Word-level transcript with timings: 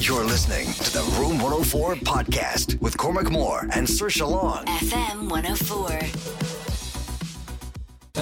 You're 0.00 0.24
listening 0.24 0.72
to 0.72 0.92
the 0.92 1.02
Room 1.18 1.38
104 1.38 1.96
podcast 1.96 2.80
with 2.80 2.96
Cormac 2.96 3.30
Moore 3.30 3.68
and 3.72 3.86
Saoirse 3.86 4.26
Long. 4.26 4.64
FM 4.64 5.28
104. 5.28 5.98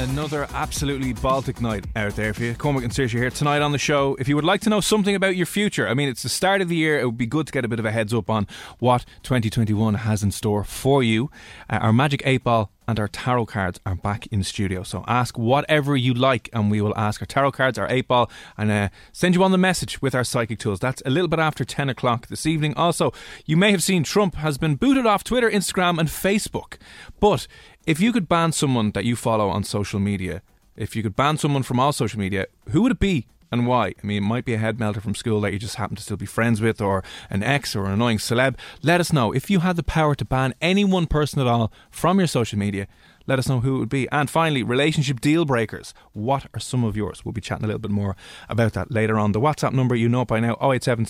Another 0.02 0.46
absolutely 0.52 1.12
Baltic 1.12 1.60
night 1.60 1.86
out 1.94 2.16
there 2.16 2.34
for 2.34 2.42
you. 2.42 2.54
Cormac 2.54 2.82
and 2.82 2.92
Saoirse 2.92 3.10
here 3.10 3.30
tonight 3.30 3.62
on 3.62 3.72
the 3.72 3.78
show. 3.78 4.16
If 4.18 4.28
you 4.28 4.34
would 4.36 4.44
like 4.44 4.60
to 4.62 4.70
know 4.70 4.80
something 4.80 5.14
about 5.14 5.36
your 5.36 5.46
future, 5.46 5.86
I 5.88 5.94
mean, 5.94 6.08
it's 6.08 6.22
the 6.22 6.28
start 6.28 6.60
of 6.60 6.68
the 6.68 6.76
year. 6.76 6.98
It 6.98 7.06
would 7.06 7.16
be 7.16 7.26
good 7.26 7.46
to 7.46 7.52
get 7.52 7.64
a 7.64 7.68
bit 7.68 7.78
of 7.78 7.84
a 7.84 7.92
heads 7.92 8.12
up 8.12 8.28
on 8.28 8.46
what 8.78 9.04
2021 9.22 9.94
has 9.94 10.22
in 10.22 10.32
store 10.32 10.64
for 10.64 11.02
you. 11.02 11.30
Uh, 11.70 11.76
our 11.76 11.92
Magic 11.92 12.22
8 12.24 12.42
Ball 12.44 12.70
and 12.88 13.00
our 13.00 13.08
tarot 13.08 13.46
cards 13.46 13.80
are 13.84 13.94
back 13.94 14.26
in 14.28 14.42
studio. 14.42 14.82
So 14.82 15.04
ask 15.06 15.38
whatever 15.38 15.96
you 15.96 16.14
like, 16.14 16.48
and 16.52 16.70
we 16.70 16.80
will 16.80 16.96
ask 16.96 17.20
our 17.20 17.26
tarot 17.26 17.52
cards, 17.52 17.78
our 17.78 17.88
8 17.90 18.08
Ball, 18.08 18.30
and 18.56 18.70
uh, 18.70 18.88
send 19.12 19.34
you 19.34 19.42
on 19.42 19.52
the 19.52 19.58
message 19.58 20.00
with 20.00 20.14
our 20.14 20.24
psychic 20.24 20.58
tools. 20.58 20.80
That's 20.80 21.02
a 21.04 21.10
little 21.10 21.28
bit 21.28 21.38
after 21.38 21.64
10 21.64 21.88
o'clock 21.88 22.28
this 22.28 22.46
evening. 22.46 22.74
Also, 22.74 23.12
you 23.44 23.56
may 23.56 23.70
have 23.70 23.82
seen 23.82 24.04
Trump 24.04 24.36
has 24.36 24.58
been 24.58 24.76
booted 24.76 25.06
off 25.06 25.24
Twitter, 25.24 25.50
Instagram, 25.50 25.98
and 25.98 26.08
Facebook. 26.08 26.78
But 27.20 27.46
if 27.86 28.00
you 28.00 28.12
could 28.12 28.28
ban 28.28 28.52
someone 28.52 28.92
that 28.92 29.04
you 29.04 29.16
follow 29.16 29.48
on 29.48 29.64
social 29.64 30.00
media, 30.00 30.42
if 30.76 30.94
you 30.94 31.02
could 31.02 31.16
ban 31.16 31.38
someone 31.38 31.62
from 31.62 31.80
all 31.80 31.92
social 31.92 32.20
media, 32.20 32.46
who 32.70 32.82
would 32.82 32.92
it 32.92 33.00
be 33.00 33.26
and 33.58 33.66
why? 33.66 33.94
I 34.02 34.06
mean, 34.06 34.22
it 34.22 34.26
might 34.26 34.44
be 34.44 34.54
a 34.54 34.58
head 34.58 34.78
melter 34.78 35.00
from 35.00 35.14
school 35.14 35.40
that 35.40 35.52
you 35.52 35.58
just 35.58 35.76
happen 35.76 35.96
to 35.96 36.02
still 36.02 36.16
be 36.16 36.26
friends 36.26 36.60
with, 36.60 36.80
or 36.80 37.02
an 37.30 37.42
ex, 37.42 37.74
or 37.74 37.86
an 37.86 37.92
annoying 37.92 38.18
celeb. 38.18 38.56
Let 38.82 39.00
us 39.00 39.12
know. 39.12 39.32
If 39.32 39.50
you 39.50 39.60
had 39.60 39.76
the 39.76 39.82
power 39.82 40.14
to 40.14 40.24
ban 40.24 40.54
any 40.60 40.84
one 40.84 41.06
person 41.06 41.40
at 41.40 41.46
all 41.46 41.72
from 41.90 42.18
your 42.18 42.28
social 42.28 42.58
media, 42.58 42.86
let 43.26 43.38
us 43.38 43.48
know 43.48 43.60
who 43.60 43.76
it 43.76 43.78
would 43.80 43.88
be. 43.88 44.08
And 44.10 44.30
finally, 44.30 44.62
relationship 44.62 45.20
deal 45.20 45.44
breakers. 45.44 45.92
What 46.12 46.46
are 46.54 46.60
some 46.60 46.84
of 46.84 46.96
yours? 46.96 47.24
We'll 47.24 47.32
be 47.32 47.40
chatting 47.40 47.64
a 47.64 47.66
little 47.66 47.80
bit 47.80 47.90
more 47.90 48.14
about 48.48 48.74
that 48.74 48.90
later 48.90 49.18
on. 49.18 49.32
The 49.32 49.40
WhatsApp 49.40 49.72
number, 49.72 49.96
you 49.96 50.08
know 50.08 50.22
it 50.22 50.28
by 50.28 50.40
now 50.40 50.56
087 50.60 51.06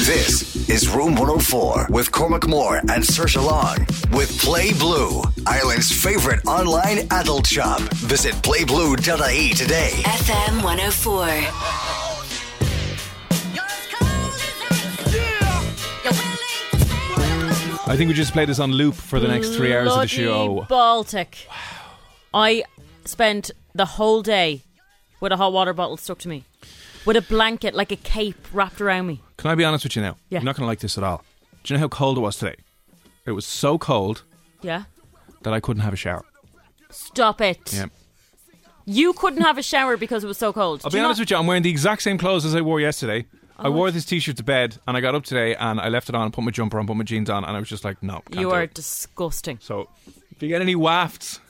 This 0.00 0.68
is 0.70 0.88
Room 0.88 1.14
104 1.14 1.88
with 1.90 2.10
Cormac 2.10 2.48
Moore 2.48 2.78
and 2.78 3.04
Saoirse 3.04 3.36
Long 3.36 3.76
with 4.10 4.36
Play 4.40 4.72
Blue, 4.72 5.22
Ireland's 5.46 5.92
favorite 5.92 6.44
online 6.46 7.06
adult 7.10 7.46
shop. 7.46 7.80
Visit 8.00 8.34
playblue.ie 8.36 9.50
today. 9.54 9.90
FM 10.04 10.64
104. 10.64 11.24
I 17.86 17.96
think 17.96 18.08
we 18.08 18.14
just 18.14 18.32
play 18.32 18.46
this 18.46 18.58
on 18.58 18.72
loop 18.72 18.94
for 18.94 19.20
the 19.20 19.28
next 19.28 19.54
three 19.54 19.74
hours 19.74 19.92
of 19.92 20.00
the 20.00 20.08
show. 20.08 20.66
Baltic. 20.68 21.46
Wow. 21.48 21.56
I 22.32 22.64
spent 23.04 23.50
the 23.74 23.84
whole 23.84 24.22
day 24.22 24.62
with 25.20 25.32
a 25.32 25.36
hot 25.36 25.52
water 25.52 25.74
bottle 25.74 25.98
stuck 25.98 26.18
to 26.20 26.28
me, 26.28 26.44
with 27.04 27.16
a 27.16 27.22
blanket 27.22 27.74
like 27.74 27.92
a 27.92 27.96
cape 27.96 28.46
wrapped 28.54 28.80
around 28.80 29.06
me. 29.06 29.20
Can 29.42 29.50
I 29.50 29.56
be 29.56 29.64
honest 29.64 29.84
with 29.84 29.96
you 29.96 30.02
now? 30.02 30.16
Yeah. 30.30 30.38
You're 30.38 30.44
not 30.44 30.54
going 30.56 30.62
to 30.62 30.68
like 30.68 30.78
this 30.78 30.96
at 30.96 31.02
all. 31.02 31.24
Do 31.64 31.74
you 31.74 31.76
know 31.76 31.80
how 31.80 31.88
cold 31.88 32.16
it 32.16 32.20
was 32.20 32.36
today? 32.36 32.54
It 33.26 33.32
was 33.32 33.44
so 33.44 33.76
cold 33.76 34.22
Yeah. 34.62 34.84
that 35.42 35.52
I 35.52 35.58
couldn't 35.58 35.82
have 35.82 35.92
a 35.92 35.96
shower. 35.96 36.24
Stop 36.90 37.40
it. 37.40 37.72
Yeah. 37.74 37.86
You 38.84 39.12
couldn't 39.14 39.42
have 39.42 39.58
a 39.58 39.62
shower 39.62 39.96
because 39.96 40.22
it 40.22 40.28
was 40.28 40.38
so 40.38 40.52
cold. 40.52 40.82
I'll 40.84 40.90
Do 40.90 40.94
be 40.94 41.00
you 41.00 41.04
honest 41.04 41.18
not- 41.18 41.22
with 41.24 41.30
you, 41.32 41.36
I'm 41.38 41.48
wearing 41.48 41.64
the 41.64 41.70
exact 41.70 42.02
same 42.02 42.18
clothes 42.18 42.44
as 42.44 42.54
I 42.54 42.60
wore 42.60 42.80
yesterday. 42.80 43.26
I 43.58 43.66
Oh. 43.66 43.72
wore 43.72 43.90
this 43.90 44.04
t-shirt 44.04 44.36
to 44.36 44.44
bed, 44.44 44.78
and 44.86 44.96
I 44.96 45.00
got 45.00 45.14
up 45.16 45.24
today, 45.24 45.56
and 45.56 45.80
I 45.80 45.88
left 45.88 46.08
it 46.08 46.14
on, 46.14 46.22
and 46.22 46.32
put 46.32 46.44
my 46.44 46.52
jumper 46.52 46.78
on, 46.78 46.86
put 46.86 46.96
my 46.96 47.02
jeans 47.04 47.28
on, 47.28 47.44
and 47.44 47.56
I 47.56 47.58
was 47.60 47.68
just 47.68 47.84
like, 47.84 48.00
no, 48.00 48.14
can't 48.26 48.34
You 48.36 48.40
do 48.42 48.50
are 48.52 48.62
it. 48.62 48.74
disgusting. 48.74 49.58
So, 49.60 49.88
if 50.30 50.40
you 50.40 50.48
get 50.48 50.62
any 50.62 50.74
wafts, 50.76 51.40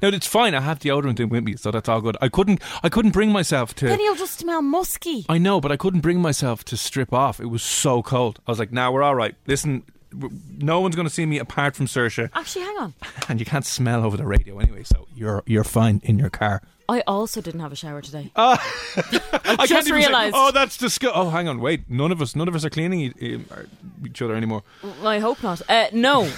no, 0.00 0.08
it's 0.08 0.26
fine. 0.26 0.54
I 0.54 0.60
have 0.60 0.78
deodorant 0.78 1.20
in 1.20 1.28
with 1.28 1.44
me, 1.44 1.56
so 1.56 1.70
that's 1.70 1.88
all 1.88 2.00
good. 2.00 2.16
I 2.20 2.28
couldn't, 2.28 2.60
I 2.82 2.88
couldn't 2.88 3.10
bring 3.12 3.30
myself 3.32 3.74
to. 3.76 3.86
Then 3.86 4.00
you'll 4.00 4.14
just 4.16 4.38
smell 4.38 4.62
musky. 4.62 5.26
I 5.28 5.38
know, 5.38 5.60
but 5.60 5.72
I 5.72 5.76
couldn't 5.76 6.00
bring 6.00 6.20
myself 6.20 6.64
to 6.66 6.76
strip 6.76 7.12
off. 7.12 7.40
It 7.40 7.46
was 7.46 7.62
so 7.62 8.02
cold. 8.02 8.40
I 8.46 8.50
was 8.50 8.58
like, 8.58 8.72
"Now 8.72 8.92
we're 8.92 9.02
all 9.02 9.14
right. 9.14 9.34
Listen, 9.46 9.82
w- 10.12 10.36
no 10.58 10.80
one's 10.80 10.94
going 10.96 11.08
to 11.08 11.12
see 11.14 11.26
me 11.26 11.38
apart 11.38 11.74
from 11.76 11.86
Saoirse, 11.86 12.30
Actually, 12.34 12.64
hang 12.64 12.76
on. 12.78 12.94
and 13.28 13.40
you 13.40 13.46
can't 13.46 13.64
smell 13.64 14.04
over 14.04 14.16
the 14.16 14.26
radio 14.26 14.58
anyway, 14.58 14.82
so 14.84 15.06
you're 15.14 15.42
you're 15.46 15.64
fine 15.64 16.00
in 16.04 16.18
your 16.18 16.30
car." 16.30 16.62
I 16.88 17.02
also 17.06 17.40
didn't 17.40 17.60
have 17.60 17.72
a 17.72 17.76
shower 17.76 18.02
today. 18.02 18.30
I 18.36 18.56
just 18.56 19.68
can't 19.68 19.70
even 19.70 19.84
say, 19.84 19.92
realised. 19.92 20.34
oh, 20.36 20.50
that's 20.52 20.76
disgusting. 20.76 21.18
Oh, 21.20 21.30
hang 21.30 21.48
on, 21.48 21.60
wait. 21.60 21.88
None 21.88 22.12
of 22.12 22.20
us, 22.20 22.36
none 22.36 22.48
of 22.48 22.54
us 22.54 22.64
are 22.64 22.70
cleaning 22.70 23.00
e- 23.00 23.12
e- 23.20 23.38
each 24.04 24.20
other 24.20 24.34
anymore. 24.34 24.62
I 25.02 25.18
hope 25.20 25.42
not. 25.42 25.62
Uh, 25.70 25.86
no, 25.92 26.28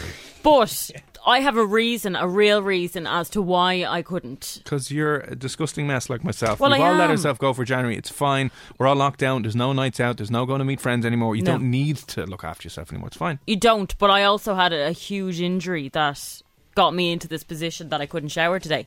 but 0.43 0.91
I 1.27 1.41
have 1.41 1.57
a 1.57 1.65
reason, 1.65 2.17
a 2.17 2.29
real 2.29 2.63
reason 2.63 3.07
as 3.07 3.31
to 3.31 3.41
why 3.41 3.85
I 3.89 4.03
couldn't. 4.03 4.61
Because 4.63 4.91
you're 4.91 5.21
a 5.21 5.35
disgusting 5.35 5.87
mess 5.87 6.11
like 6.11 6.23
myself. 6.23 6.61
Well, 6.61 6.71
We've 6.71 6.81
I 6.81 6.89
all 6.89 6.95
let 6.97 7.05
am. 7.05 7.11
ourselves 7.13 7.39
go 7.39 7.55
for 7.55 7.65
January. 7.65 7.97
It's 7.97 8.11
fine. 8.11 8.51
We're 8.79 8.87
all 8.87 8.95
locked 8.97 9.21
down. 9.21 9.43
There's 9.43 9.57
no 9.57 9.73
nights 9.73 10.01
out. 10.01 10.19
There's 10.19 10.31
no 10.31 10.45
going 10.45 10.59
to 10.59 10.67
meet 10.67 10.81
friends 10.83 11.07
anymore. 11.07 11.35
You 11.35 11.43
No. 11.43 11.53
don't 11.53 11.71
need 11.71 11.97
to 11.97 12.27
look 12.27 12.45
after 12.45 12.67
yourself 12.67 12.91
anymore. 12.93 13.09
It's 13.09 13.17
fine. 13.17 13.39
You 13.47 13.57
don't, 13.57 13.97
but 13.99 14.11
I 14.11 14.25
also 14.25 14.55
had 14.55 14.73
a, 14.75 14.89
a 14.89 14.93
huge 14.93 15.41
injury 15.41 15.89
that 15.91 16.43
got 16.75 16.95
me 16.95 17.11
into 17.13 17.27
this 17.27 17.43
position 17.45 17.89
that 17.89 18.01
I 18.03 18.07
couldn't 18.07 18.29
shower 18.29 18.59
today. 18.61 18.87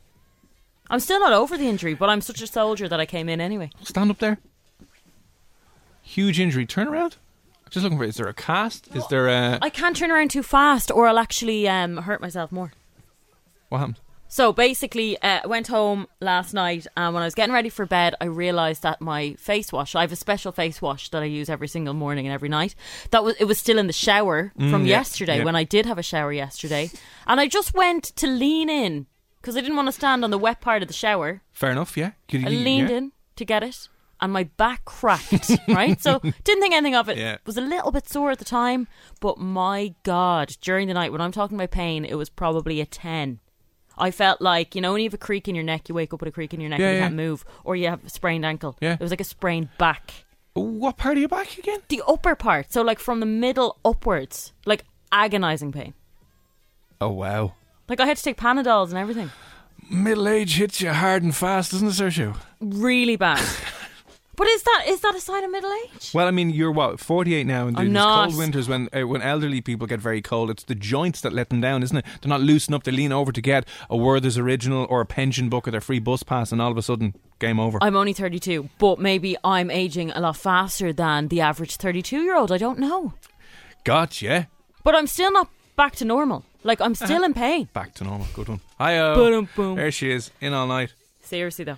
I'm 0.89 0.99
still 0.99 1.19
not 1.19 1.33
over 1.33 1.57
the 1.57 1.67
injury, 1.67 1.95
but 1.95 2.09
I'm 2.09 2.21
such 2.21 2.41
a 2.41 2.47
soldier 2.47 2.87
that 2.87 2.99
I 2.99 3.05
came 3.07 3.29
in 3.29 3.41
anyway. 3.41 3.71
Stand 3.81 4.11
up 4.11 4.19
there. 4.19 4.37
Huge 6.01 6.39
injury. 6.39 6.65
Turn 6.65 6.87
around. 6.87 7.17
Just 7.69 7.83
looking 7.83 7.97
for. 7.97 8.03
Is 8.03 8.15
there 8.15 8.27
a 8.27 8.33
cast? 8.33 8.95
Is 8.95 9.07
there 9.07 9.27
a 9.27 9.59
I 9.61 9.69
can't 9.69 9.95
turn 9.95 10.11
around 10.11 10.31
too 10.31 10.43
fast, 10.43 10.91
or 10.91 11.07
I'll 11.07 11.19
actually 11.19 11.67
um, 11.67 11.97
hurt 11.97 12.21
myself 12.21 12.51
more. 12.51 12.71
what 13.69 13.79
happened? 13.79 13.99
So 14.29 14.51
basically, 14.51 15.17
uh, 15.21 15.39
I 15.43 15.47
went 15.47 15.67
home 15.67 16.05
last 16.19 16.53
night, 16.53 16.85
and 16.97 17.13
when 17.13 17.23
I 17.23 17.25
was 17.25 17.33
getting 17.33 17.53
ready 17.53 17.69
for 17.69 17.85
bed, 17.85 18.13
I 18.19 18.25
realised 18.25 18.83
that 18.83 18.99
my 18.99 19.35
face 19.35 19.71
wash. 19.71 19.95
I 19.95 20.01
have 20.01 20.11
a 20.11 20.17
special 20.17 20.51
face 20.51 20.81
wash 20.81 21.09
that 21.09 21.21
I 21.21 21.25
use 21.25 21.49
every 21.49 21.69
single 21.69 21.93
morning 21.93 22.25
and 22.27 22.33
every 22.33 22.49
night. 22.49 22.75
That 23.11 23.23
was 23.23 23.35
it 23.39 23.45
was 23.45 23.57
still 23.57 23.77
in 23.79 23.87
the 23.87 23.93
shower 23.93 24.51
from 24.57 24.85
yeah, 24.85 24.97
yesterday 24.97 25.37
yeah. 25.37 25.43
when 25.45 25.55
I 25.55 25.63
did 25.63 25.85
have 25.85 25.97
a 25.97 26.03
shower 26.03 26.33
yesterday, 26.33 26.91
and 27.25 27.39
I 27.39 27.47
just 27.47 27.73
went 27.73 28.03
to 28.17 28.27
lean 28.27 28.69
in 28.69 29.05
because 29.41 29.55
I 29.55 29.61
didn't 29.61 29.77
want 29.77 29.87
to 29.87 29.93
stand 29.93 30.25
on 30.25 30.29
the 30.31 30.37
wet 30.37 30.59
part 30.59 30.81
of 30.81 30.89
the 30.89 30.93
shower. 30.93 31.41
Fair 31.53 31.71
enough. 31.71 31.95
Yeah. 31.95 32.11
Could 32.27 32.45
I 32.45 32.49
you- 32.49 32.59
leaned 32.59 32.89
yeah. 32.89 32.97
in 32.97 33.11
to 33.37 33.45
get 33.45 33.63
it, 33.63 33.87
and 34.21 34.31
my 34.33 34.43
back 34.43 34.85
cracked. 34.85 35.51
right, 35.67 36.01
so 36.01 36.19
didn't 36.43 36.61
think 36.61 36.73
anything 36.73 36.95
of 36.95 37.09
it. 37.09 37.17
Yeah. 37.17 37.37
Was 37.45 37.57
a 37.57 37.61
little 37.61 37.91
bit 37.91 38.07
sore 38.09 38.31
at 38.31 38.39
the 38.39 38.45
time, 38.45 38.87
but 39.19 39.37
my 39.37 39.93
God, 40.03 40.55
during 40.61 40.87
the 40.87 40.93
night 40.93 41.11
when 41.11 41.21
I'm 41.21 41.31
talking 41.31 41.57
about 41.57 41.71
pain, 41.71 42.05
it 42.05 42.15
was 42.15 42.29
probably 42.29 42.81
a 42.81 42.85
ten. 42.85 43.39
I 43.97 44.11
felt 44.11 44.41
like 44.41 44.75
you 44.75 44.81
know 44.81 44.91
when 44.91 45.01
you 45.01 45.07
have 45.07 45.13
a 45.15 45.17
creak 45.17 45.47
in 45.47 45.55
your 45.55 45.63
neck, 45.63 45.89
you 45.89 45.95
wake 45.95 46.13
up 46.13 46.21
with 46.21 46.29
a 46.29 46.31
creak 46.31 46.53
in 46.53 46.59
your 46.61 46.69
neck 46.69 46.79
Yeah, 46.79 46.87
and 46.87 46.93
you 46.95 46.99
yeah. 46.99 47.05
can't 47.05 47.15
move, 47.15 47.45
or 47.63 47.75
you 47.75 47.87
have 47.87 48.05
a 48.05 48.09
sprained 48.09 48.45
ankle. 48.45 48.75
Yeah. 48.79 48.93
it 48.93 48.99
was 48.99 49.11
like 49.11 49.21
a 49.21 49.25
sprained 49.25 49.69
back. 49.77 50.13
What 50.53 50.97
part 50.97 51.17
of 51.17 51.19
your 51.19 51.29
back 51.29 51.57
again? 51.57 51.79
The 51.87 52.01
upper 52.07 52.35
part, 52.35 52.71
so 52.71 52.81
like 52.81 52.99
from 52.99 53.19
the 53.19 53.25
middle 53.27 53.79
upwards, 53.85 54.53
like 54.65 54.83
agonizing 55.11 55.71
pain. 55.71 55.93
Oh 57.01 57.09
wow. 57.09 57.53
Like 57.89 57.99
I 57.99 58.05
had 58.05 58.17
to 58.17 58.23
take 58.23 58.37
Panadols 58.37 58.89
and 58.89 58.97
everything. 58.97 59.31
Middle 59.89 60.27
age 60.27 60.57
hits 60.57 60.81
you 60.81 60.91
hard 60.91 61.23
and 61.23 61.33
fast, 61.35 61.71
doesn't 61.71 61.87
it, 61.87 61.91
Saoirse? 61.91 62.35
Really 62.59 63.15
bad. 63.15 63.41
But 64.37 64.47
is 64.47 64.61
that 64.63 64.83
is 64.87 65.01
that 65.01 65.15
a 65.15 65.19
sign 65.19 65.43
of 65.43 65.51
middle 65.51 65.71
age? 65.85 66.11
Well, 66.13 66.27
I 66.27 66.31
mean, 66.31 66.51
you're 66.51 66.71
what 66.71 66.99
48 66.99 67.47
now, 67.47 67.67
and 67.67 67.75
I'm 67.77 67.85
these 67.85 67.93
not. 67.93 68.27
cold 68.29 68.37
winters 68.37 68.69
when 68.69 68.87
uh, 68.93 69.01
when 69.07 69.23
elderly 69.23 69.61
people 69.61 69.87
get 69.87 69.99
very 69.99 70.21
cold, 70.21 70.51
it's 70.51 70.63
the 70.63 70.75
joints 70.75 71.21
that 71.21 71.33
let 71.33 71.49
them 71.49 71.59
down, 71.59 71.81
isn't 71.81 71.97
it? 71.97 72.05
They're 72.21 72.29
not 72.29 72.41
loosen 72.41 72.75
up. 72.75 72.83
They 72.83 72.91
lean 72.91 73.11
over 73.11 73.31
to 73.31 73.41
get 73.41 73.67
a 73.89 73.97
Werther's 73.97 74.37
original 74.37 74.85
or 74.91 75.01
a 75.01 75.07
pension 75.07 75.49
book 75.49 75.67
or 75.67 75.71
their 75.71 75.81
free 75.81 75.97
bus 75.99 76.21
pass, 76.21 76.51
and 76.51 76.61
all 76.61 76.69
of 76.71 76.77
a 76.77 76.83
sudden, 76.83 77.15
game 77.39 77.59
over. 77.59 77.79
I'm 77.81 77.95
only 77.95 78.13
32, 78.13 78.69
but 78.77 78.99
maybe 78.99 79.35
I'm 79.43 79.71
aging 79.71 80.11
a 80.11 80.19
lot 80.19 80.37
faster 80.37 80.93
than 80.93 81.29
the 81.29 81.41
average 81.41 81.77
32 81.77 82.21
year 82.21 82.35
old. 82.35 82.51
I 82.51 82.59
don't 82.59 82.77
know. 82.77 83.13
Gotcha. 83.83 84.47
But 84.83 84.93
I'm 84.95 85.07
still 85.07 85.31
not 85.31 85.49
back 85.75 85.95
to 85.95 86.05
normal. 86.05 86.45
Like 86.63 86.79
I'm 86.79 86.93
still 86.93 87.23
in 87.23 87.33
pain. 87.33 87.69
Back 87.73 87.95
to 87.95 88.03
normal. 88.03 88.27
Good 88.35 88.49
one. 88.49 88.59
Hi, 88.77 89.15
Boom, 89.15 89.49
boom. 89.55 89.75
There 89.77 89.91
she 89.91 90.11
is, 90.11 90.29
in 90.41 90.53
all 90.53 90.67
night. 90.67 90.93
Seriously 91.21 91.65
though, 91.65 91.77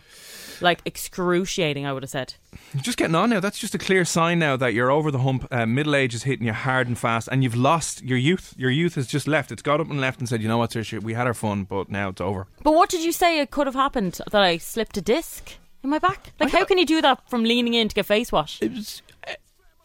like 0.61 0.79
excruciating. 0.85 1.85
I 1.85 1.93
would 1.93 2.03
have 2.03 2.09
said. 2.09 2.33
You're 2.73 2.83
just 2.83 2.97
getting 2.97 3.15
on 3.15 3.29
now. 3.29 3.39
That's 3.39 3.59
just 3.59 3.75
a 3.75 3.77
clear 3.77 4.05
sign 4.05 4.39
now 4.39 4.57
that 4.57 4.73
you're 4.73 4.91
over 4.91 5.11
the 5.11 5.19
hump. 5.19 5.47
Uh, 5.51 5.65
middle 5.65 5.95
age 5.95 6.13
is 6.13 6.23
hitting 6.23 6.45
you 6.45 6.53
hard 6.53 6.87
and 6.87 6.97
fast, 6.97 7.27
and 7.31 7.43
you've 7.43 7.55
lost 7.55 8.03
your 8.03 8.17
youth. 8.17 8.53
Your 8.57 8.71
youth 8.71 8.95
has 8.95 9.07
just 9.07 9.27
left. 9.27 9.51
It's 9.51 9.61
got 9.61 9.79
up 9.79 9.89
and 9.89 9.99
left 10.01 10.19
and 10.19 10.27
said, 10.29 10.41
"You 10.41 10.47
know 10.47 10.57
what, 10.57 10.71
Saoirse, 10.71 11.01
we 11.01 11.13
had 11.13 11.27
our 11.27 11.33
fun, 11.33 11.63
but 11.63 11.89
now 11.89 12.09
it's 12.09 12.21
over." 12.21 12.47
But 12.63 12.73
what 12.73 12.89
did 12.89 13.03
you 13.03 13.11
say 13.11 13.39
it 13.39 13.51
could 13.51 13.67
have 13.67 13.75
happened? 13.75 14.19
That 14.31 14.41
I 14.41 14.57
slipped 14.57 14.97
a 14.97 15.01
disc 15.01 15.53
in 15.83 15.89
my 15.89 15.99
back? 15.99 16.33
Like 16.39 16.51
how 16.51 16.65
can 16.65 16.77
you 16.77 16.85
do 16.85 17.01
that 17.01 17.29
from 17.29 17.43
leaning 17.43 17.73
in 17.73 17.87
to 17.89 17.95
get 17.95 18.05
face 18.05 18.31
wash? 18.31 18.61
It 18.61 18.71
was. 18.71 19.01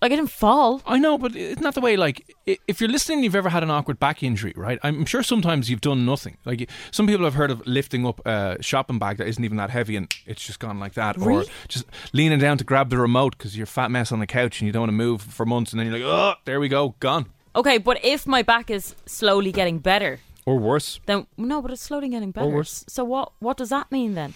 Like 0.04 0.12
I 0.12 0.16
didn't 0.16 0.32
fall. 0.32 0.82
I 0.86 0.98
know, 0.98 1.16
but 1.16 1.34
it's 1.34 1.62
not 1.62 1.72
the 1.72 1.80
way. 1.80 1.96
Like, 1.96 2.30
if 2.44 2.78
you're 2.78 2.90
listening, 2.90 3.24
you've 3.24 3.34
ever 3.34 3.48
had 3.48 3.62
an 3.62 3.70
awkward 3.70 3.98
back 3.98 4.22
injury, 4.22 4.52
right? 4.54 4.78
I'm 4.82 5.06
sure 5.06 5.22
sometimes 5.22 5.70
you've 5.70 5.80
done 5.80 6.04
nothing. 6.04 6.36
Like, 6.44 6.68
some 6.90 7.06
people 7.06 7.24
have 7.24 7.32
heard 7.32 7.50
of 7.50 7.66
lifting 7.66 8.06
up 8.06 8.20
a 8.26 8.58
shopping 8.60 8.98
bag 8.98 9.16
that 9.16 9.26
isn't 9.28 9.42
even 9.42 9.56
that 9.56 9.70
heavy, 9.70 9.96
and 9.96 10.14
it's 10.26 10.44
just 10.44 10.58
gone 10.60 10.78
like 10.78 10.92
that, 10.92 11.16
Really? 11.16 11.46
or 11.46 11.50
just 11.68 11.86
leaning 12.12 12.38
down 12.38 12.58
to 12.58 12.64
grab 12.64 12.90
the 12.90 12.98
remote 12.98 13.38
because 13.38 13.56
you're 13.56 13.64
a 13.64 13.66
fat 13.66 13.90
mess 13.90 14.12
on 14.12 14.18
the 14.20 14.26
couch 14.26 14.60
and 14.60 14.66
you 14.66 14.72
don't 14.74 14.82
want 14.82 14.90
to 14.90 14.92
move 14.92 15.22
for 15.22 15.46
months, 15.46 15.72
and 15.72 15.80
then 15.80 15.86
you're 15.86 15.98
like, 15.98 16.06
oh, 16.06 16.34
there 16.44 16.60
we 16.60 16.68
go, 16.68 16.94
gone, 17.00 17.24
Okay, 17.56 17.78
but 17.78 17.98
if 18.04 18.26
my 18.26 18.42
back 18.42 18.70
is 18.70 18.94
slowly 19.06 19.52
getting 19.52 19.78
better, 19.78 20.20
or 20.44 20.58
worse. 20.58 21.00
then 21.06 21.26
no, 21.38 21.62
but 21.62 21.70
it's 21.70 21.80
slowly 21.80 22.10
getting 22.10 22.30
better. 22.30 22.46
Or 22.48 22.56
worse. 22.56 22.84
So 22.88 23.04
what? 23.04 23.32
What 23.38 23.56
does 23.56 23.70
that 23.70 23.90
mean 23.90 24.12
then? 24.12 24.34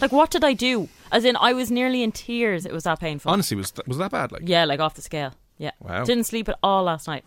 Like 0.00 0.12
what 0.12 0.30
did 0.30 0.44
I 0.44 0.52
do? 0.54 0.88
As 1.12 1.24
in, 1.24 1.36
I 1.36 1.52
was 1.52 1.70
nearly 1.70 2.02
in 2.02 2.12
tears. 2.12 2.64
It 2.66 2.72
was 2.72 2.84
that 2.84 3.00
painful. 3.00 3.30
Honestly, 3.30 3.56
was 3.56 3.70
th- 3.70 3.86
was 3.86 3.98
that 3.98 4.10
bad? 4.10 4.32
Like, 4.32 4.42
yeah, 4.44 4.64
like 4.64 4.80
off 4.80 4.94
the 4.94 5.02
scale. 5.02 5.34
Yeah. 5.58 5.72
Wow. 5.80 6.04
Didn't 6.04 6.24
sleep 6.24 6.48
at 6.48 6.58
all 6.62 6.84
last 6.84 7.06
night. 7.06 7.24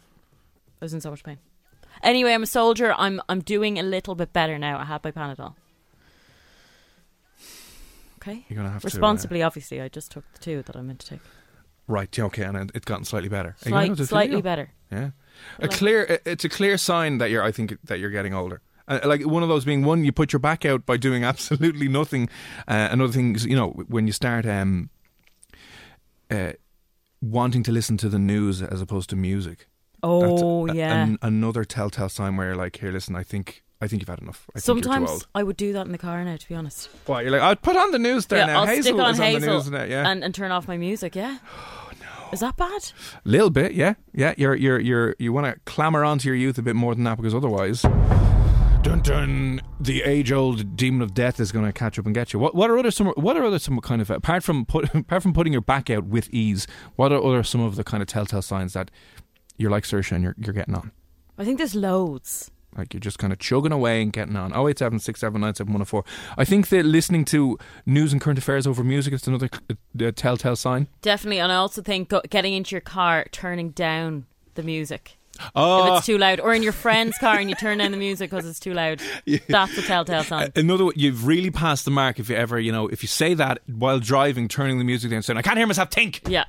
I 0.82 0.86
was 0.86 0.94
in 0.94 1.02
so 1.02 1.10
much 1.12 1.24
pain. 1.24 1.38
Anyway, 2.02 2.34
I'm 2.34 2.44
a 2.44 2.48
soldier. 2.48 2.94
I'm 2.98 3.22
I'm 3.30 3.42
doing 3.42 3.78
a 3.78 3.84
little 3.84 4.16
bit 4.16 4.34
better 4.34 4.58
now. 4.58 4.80
I 4.80 4.86
had 4.86 5.04
my 5.04 5.12
Panadol. 5.12 5.54
Okay. 8.22 8.46
you're 8.48 8.56
gonna 8.58 8.70
have 8.70 8.82
to 8.82 8.86
uh, 8.88 8.90
Responsibly, 8.90 9.44
obviously. 9.44 9.82
I 9.82 9.90
just 9.90 10.12
took 10.12 10.24
the 10.34 10.40
two 10.40 10.64
that 10.64 10.76
I 10.76 10.82
meant 10.82 11.00
to 11.02 11.08
take. 11.08 11.20
right? 11.88 12.18
yeah, 12.18 12.24
Okay, 12.26 12.44
and 12.44 12.72
it's 12.74 12.86
gotten 12.86 13.04
slightly 13.06 13.30
better. 13.30 13.56
Are 13.66 13.70
you 13.70 13.72
gonna 13.72 13.96
Slight, 13.98 14.08
slightly 14.08 14.36
yeah. 14.38 14.42
better. 14.42 14.72
Yeah, 14.92 15.10
a 15.60 15.64
Like- 15.64 15.72
clear. 15.72 16.20
It's 16.26 16.46
a 16.46 16.50
clear 16.50 16.78
sign 16.78 17.18
that 17.18 17.30
you're. 17.30 17.44
I 17.44 17.52
think 17.52 17.78
that 17.84 18.00
you're 18.00 18.10
getting 18.12 18.34
older. 18.34 18.62
Uh, 18.88 19.00
like 19.06 19.26
one 19.26 19.44
of 19.44 19.50
those 19.50 19.66
being 19.66 19.84
one, 19.84 20.04
you 20.04 20.12
put 20.12 20.34
your 20.34 20.40
back 20.40 20.66
out 20.66 20.86
by 20.86 20.98
doing 20.98 21.24
absolutely 21.34 21.88
nothing. 21.88 22.30
Uh, 22.68 22.90
another 22.92 23.14
thing 23.14 23.36
is, 23.36 23.46
you 23.46 23.56
know, 23.56 23.70
when 23.88 24.08
you 24.08 24.14
start 24.14 24.46
um, 24.46 24.90
uh, 26.30 26.54
wanting 27.22 27.64
to 27.64 27.72
listen 27.72 27.98
to 27.98 28.10
the 28.10 28.20
news 28.20 28.62
as 28.62 28.82
opposed 28.82 29.10
to 29.12 29.16
music. 29.16 29.68
Oh 30.02 30.68
a- 30.68 30.76
yeah. 30.76 31.04
an- 31.04 31.18
another 31.22 31.64
telltale 31.64 32.10
sign 32.10 32.36
where 32.36 32.48
you're 32.48 32.56
like, 32.56 32.78
here, 32.78 32.92
listen, 32.92 33.16
I 33.16 33.24
think. 33.24 33.64
I 33.82 33.88
think 33.88 34.02
you've 34.02 34.08
had 34.08 34.22
enough. 34.22 34.50
I 34.56 34.62
think 34.62 34.66
you're 34.68 34.76
too 34.78 34.82
Sometimes. 34.94 35.28
I 35.36 35.44
would 35.44 35.58
do 35.58 35.74
that 35.74 35.86
in 35.86 35.92
the 35.92 35.98
car 35.98 36.24
now. 36.24 36.38
To 36.38 36.48
be 36.48 36.56
honest. 36.56 36.88
What, 37.06 37.26
you're 37.26 37.34
like, 37.34 37.42
I'd 37.42 37.62
put 37.62 37.76
on 37.76 37.92
the 37.92 38.00
news 38.00 38.28
there 38.28 38.40
yeah, 38.40 38.46
now. 38.46 38.62
I'll 38.62 38.66
Hazel 38.66 38.84
stick 38.84 38.96
on 38.96 39.34
is 39.34 39.68
on 39.68 39.74
now. 39.74 39.84
Yeah, 39.84 40.10
and, 40.10 40.24
and 40.24 40.34
turn 40.34 40.52
off 40.52 40.70
my 40.70 40.78
music. 40.78 41.16
Yeah. 41.16 41.40
Oh 41.86 41.92
no. 42.00 42.30
Is 42.32 42.40
that 42.40 42.56
bad? 42.56 42.92
A 43.26 43.30
little 43.30 43.50
bit. 43.50 43.74
Yeah, 43.74 43.96
yeah. 44.14 44.34
You're 44.38 44.56
you're 44.56 44.80
you're 44.80 45.16
you 45.20 45.34
want 45.34 45.54
to 45.54 45.60
clamor 45.66 46.06
onto 46.06 46.30
your 46.30 46.36
youth 46.36 46.58
a 46.58 46.62
bit 46.62 46.78
more 46.78 46.96
than 46.96 47.04
that 47.04 47.18
because 47.18 47.36
otherwise, 47.36 47.84
dun 48.84 49.02
dun, 49.02 49.62
the 49.80 50.04
age 50.04 50.32
old 50.32 50.76
demon 50.76 51.02
of 51.02 51.14
death 51.14 51.40
is 51.40 51.54
going 51.54 51.66
to 51.66 51.72
catch 51.72 51.98
up 51.98 52.06
and 52.06 52.14
get 52.14 52.34
you. 52.34 52.40
What 52.40 52.54
what 52.54 52.70
are 52.70 52.78
other 52.78 52.92
some 52.92 53.08
what 53.16 53.38
are 53.38 53.46
other 53.46 53.58
some 53.58 53.80
kind 53.80 54.02
of 54.02 54.10
apart 54.10 54.44
from 54.44 54.66
put 54.66 54.94
apart 54.94 55.24
from 55.24 55.34
putting 55.34 55.54
your 55.54 55.62
back 55.62 55.90
out 55.90 56.06
with 56.06 56.30
ease? 56.32 56.68
What 56.98 57.12
are 57.12 57.24
other 57.24 57.44
some 57.44 57.62
of 57.62 57.78
the 57.78 57.84
kind 57.84 58.04
of 58.04 58.08
telltale 58.08 58.42
signs 58.42 58.74
that 58.74 58.92
you're 59.58 59.72
like 59.72 59.86
Saoirse 59.86 60.12
and 60.12 60.24
you're 60.24 60.36
you're 60.38 60.54
getting 60.54 60.76
on? 60.76 60.92
I 61.38 61.46
think 61.46 61.58
there's 61.58 61.76
loads. 61.76 62.52
Like 62.78 62.94
you're 62.94 63.00
just 63.00 63.20
kind 63.20 63.32
of 63.32 63.40
chugging 63.40 63.72
away 63.72 64.02
and 64.02 64.12
getting 64.12 64.36
on. 64.36 64.52
Oh 64.54 64.68
eight 64.68 64.80
seven 64.80 65.00
six 65.00 65.22
seven 65.22 65.40
nine 65.40 65.56
seven 65.56 65.72
one 65.72 65.80
zero 65.80 65.86
four. 65.86 66.06
I 66.38 66.44
think 66.44 66.68
that 66.70 66.86
listening 66.86 67.24
to 67.26 67.58
news 67.86 68.12
and 68.12 68.22
current 68.22 68.40
affairs 68.40 68.68
over 68.68 68.84
music 68.84 69.14
is 69.14 69.26
another 69.28 69.50
uh, 69.70 70.12
telltale 70.14 70.58
sign. 70.58 70.90
Definitely, 71.02 71.40
and 71.40 71.52
I 71.52 71.56
also 71.56 71.82
think 71.82 72.10
go, 72.10 72.22
getting 72.30 72.54
into 72.54 72.76
your 72.76 72.82
car, 72.82 73.26
turning 73.32 73.70
down 73.70 74.26
the 74.56 74.64
music 74.64 75.18
Oh, 75.56 75.86
if 75.86 75.92
ah. 75.92 75.98
it's 75.98 76.06
too 76.06 76.18
loud, 76.18 76.40
or 76.40 76.54
in 76.54 76.62
your 76.64 76.72
friend's 76.72 77.18
car 77.18 77.38
and 77.38 77.50
you 77.50 77.56
turn 77.56 77.80
down 77.80 77.92
the 77.92 77.98
music 77.98 78.30
because 78.30 78.48
it's 78.48 78.60
too 78.60 78.74
loud. 78.74 79.02
That's 79.48 79.78
a 79.78 79.82
telltale 79.82 80.24
sign. 80.24 80.52
Another, 80.56 80.90
you've 80.96 81.26
really 81.26 81.50
passed 81.50 81.86
the 81.86 81.92
mark 81.92 82.20
if 82.20 82.30
you 82.30 82.36
ever, 82.36 82.60
you 82.60 82.72
know, 82.72 82.88
if 82.88 83.02
you 83.02 83.08
say 83.08 83.34
that 83.34 83.60
while 83.68 84.00
driving, 84.00 84.48
turning 84.48 84.78
the 84.78 84.84
music 84.84 85.10
down, 85.12 85.24
saying, 85.24 85.38
I 85.38 85.42
can't 85.42 85.58
hear 85.58 85.66
myself 85.68 85.90
think. 85.92 86.22
Yeah, 86.28 86.46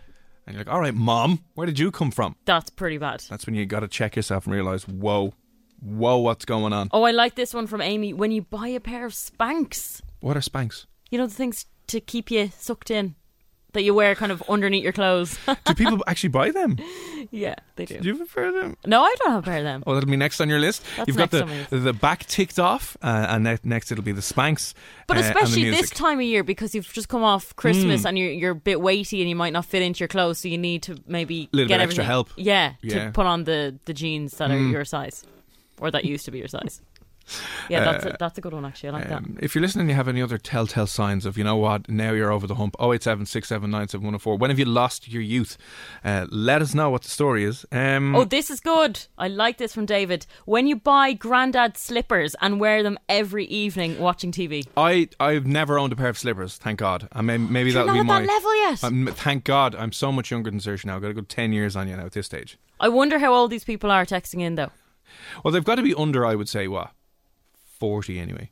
And 0.46 0.54
you're 0.54 0.64
like, 0.64 0.72
all 0.72 0.80
right, 0.80 0.94
mom, 0.94 1.42
where 1.54 1.66
did 1.66 1.78
you 1.78 1.90
come 1.90 2.10
from? 2.10 2.36
that's 2.44 2.70
pretty 2.70 2.98
bad. 2.98 3.24
That's 3.30 3.46
when 3.46 3.54
you 3.54 3.64
got 3.66 3.80
to 3.80 3.88
check 3.88 4.16
yourself 4.16 4.44
and 4.46 4.54
realize, 4.54 4.86
whoa, 4.86 5.32
whoa, 5.80 6.18
what's 6.18 6.44
going 6.44 6.72
on? 6.74 6.88
Oh, 6.92 7.04
I 7.04 7.10
like 7.12 7.34
this 7.36 7.54
one 7.54 7.66
from 7.66 7.80
Amy. 7.80 8.12
When 8.12 8.30
you 8.32 8.42
buy 8.42 8.68
a 8.68 8.80
pair 8.80 9.06
of 9.06 9.12
Spanx, 9.12 10.02
What 10.20 10.36
are 10.36 10.40
Spanx? 10.40 10.84
you 11.10 11.18
know 11.18 11.26
the 11.26 11.34
things 11.34 11.66
to 11.86 12.00
keep 12.00 12.30
you 12.30 12.50
sucked 12.58 12.90
in 12.90 13.14
that 13.74 13.82
you 13.82 13.92
wear 13.94 14.14
kind 14.14 14.32
of 14.32 14.42
underneath 14.48 14.82
your 14.82 14.92
clothes. 14.92 15.38
Do 15.66 15.74
people 15.76 16.02
actually 16.06 16.30
buy 16.30 16.50
them? 16.50 16.78
yeah, 17.30 17.54
they 17.76 17.84
do. 17.84 17.98
Do 18.00 18.08
you 18.08 18.16
have 18.16 18.22
a 18.28 18.32
pair 18.32 18.46
of 18.46 18.54
them? 18.54 18.76
No, 18.86 19.02
I 19.04 19.14
don't 19.18 19.32
have 19.32 19.42
a 19.42 19.46
pair 19.46 19.58
of 19.58 19.64
them. 19.64 19.84
Oh, 19.86 19.94
that'll 19.94 20.08
be 20.10 20.16
next 20.16 20.40
on 20.40 20.48
your 20.48 20.58
list. 20.58 20.82
That's 20.96 21.06
You've 21.08 21.16
got 21.16 21.32
next 21.32 21.42
on 21.42 21.48
my 21.48 21.66
the 21.70 21.78
the 21.78 21.92
back 21.92 22.24
ticked 22.26 22.58
off, 22.58 22.96
uh, 23.02 23.26
and 23.28 23.44
ne- 23.44 23.58
next 23.64 23.92
it'll 23.92 24.02
be 24.04 24.12
the 24.12 24.20
Spanx. 24.22 24.74
But 25.06 25.18
uh, 25.18 25.20
especially 25.20 25.70
this 25.70 25.90
time 25.90 26.18
of 26.18 26.24
year 26.24 26.42
because 26.42 26.74
you've 26.74 26.90
just 26.92 27.08
come 27.08 27.22
off 27.22 27.54
Christmas 27.56 28.02
Mm. 28.02 28.08
and 28.08 28.18
you're 28.18 28.30
you're 28.30 28.50
a 28.52 28.54
bit 28.54 28.80
weighty 28.80 29.20
and 29.20 29.28
you 29.28 29.36
might 29.36 29.52
not 29.52 29.64
fit 29.66 29.82
into 29.82 30.00
your 30.00 30.08
clothes, 30.08 30.38
so 30.40 30.48
you 30.48 30.58
need 30.58 30.82
to 30.84 30.96
maybe 31.06 31.48
Little 31.52 31.68
get 31.68 31.78
bit 31.78 31.84
extra 31.84 32.04
everything. 32.04 32.06
help. 32.06 32.28
Yeah, 32.36 32.72
Yeah. 32.82 32.94
Mm. 32.96 33.06
to 33.06 33.12
put 33.12 33.26
on 33.26 33.44
the 33.44 33.78
the 33.84 33.92
jeans 33.94 34.36
that 34.38 34.50
are 34.50 34.58
your 34.58 34.84
size, 34.84 35.24
or 35.80 35.90
that 35.90 36.04
used 36.04 36.24
to 36.26 36.30
be 36.30 36.38
your 36.38 36.48
size. 36.48 36.80
Yeah, 37.68 37.84
that's 37.84 38.04
a, 38.04 38.16
that's 38.18 38.38
a 38.38 38.40
good 38.40 38.52
one 38.52 38.64
actually. 38.64 38.90
I 38.90 38.92
like 38.92 39.08
that. 39.08 39.18
Um, 39.18 39.38
if 39.40 39.54
you're 39.54 39.62
listening, 39.62 39.88
you 39.88 39.94
have 39.94 40.08
any 40.08 40.20
other 40.22 40.38
telltale 40.38 40.86
signs 40.86 41.24
of, 41.26 41.38
you 41.38 41.44
know 41.44 41.56
what, 41.56 41.88
now 41.88 42.12
you're 42.12 42.32
over 42.32 42.46
the 42.46 42.56
hump. 42.56 42.76
087 42.80 43.26
When 44.38 44.50
have 44.50 44.58
you 44.58 44.64
lost 44.64 45.08
your 45.08 45.22
youth? 45.22 45.56
Uh, 46.04 46.26
let 46.30 46.62
us 46.62 46.74
know 46.74 46.90
what 46.90 47.02
the 47.02 47.10
story 47.10 47.44
is. 47.44 47.64
Um, 47.72 48.14
Oh, 48.14 48.24
this 48.24 48.50
is 48.50 48.60
good. 48.60 49.06
I 49.18 49.28
like 49.28 49.58
this 49.58 49.72
from 49.74 49.86
David. 49.86 50.26
When 50.44 50.66
you 50.66 50.76
buy 50.76 51.12
granddad 51.12 51.76
slippers 51.76 52.34
and 52.40 52.60
wear 52.60 52.82
them 52.82 52.98
every 53.08 53.46
evening 53.46 53.98
watching 53.98 54.32
TV. 54.32 54.66
I 54.76 55.08
I've 55.18 55.46
never 55.46 55.78
owned 55.78 55.92
a 55.92 55.96
pair 55.96 56.08
of 56.08 56.18
slippers. 56.18 56.56
Thank 56.56 56.78
God. 56.78 57.08
I 57.12 57.22
may, 57.22 57.38
maybe 57.38 57.72
that'll 57.72 57.92
be 57.92 58.00
at 58.00 58.06
my. 58.06 58.20
that 58.20 58.28
level 58.28 58.56
yet. 58.56 58.84
Um, 58.84 59.06
thank 59.12 59.44
God. 59.44 59.74
I'm 59.74 59.92
so 59.92 60.12
much 60.12 60.30
younger 60.30 60.50
than 60.50 60.60
Saoirse 60.60 60.84
now. 60.84 60.96
I've 60.96 61.02
got 61.02 61.10
a 61.10 61.14
good 61.14 61.28
ten 61.28 61.52
years 61.52 61.76
on 61.76 61.88
you 61.88 61.96
now 61.96 62.06
at 62.06 62.12
this 62.12 62.26
stage. 62.26 62.58
I 62.80 62.88
wonder 62.88 63.18
how 63.18 63.32
old 63.32 63.50
these 63.50 63.64
people 63.64 63.90
are 63.90 64.04
texting 64.04 64.40
in 64.40 64.56
though. 64.56 64.70
Well, 65.42 65.52
they've 65.52 65.64
got 65.64 65.76
to 65.76 65.82
be 65.82 65.94
under. 65.94 66.26
I 66.26 66.34
would 66.34 66.48
say 66.48 66.68
what 66.68 66.90
forty 67.84 68.18
anyway. 68.18 68.50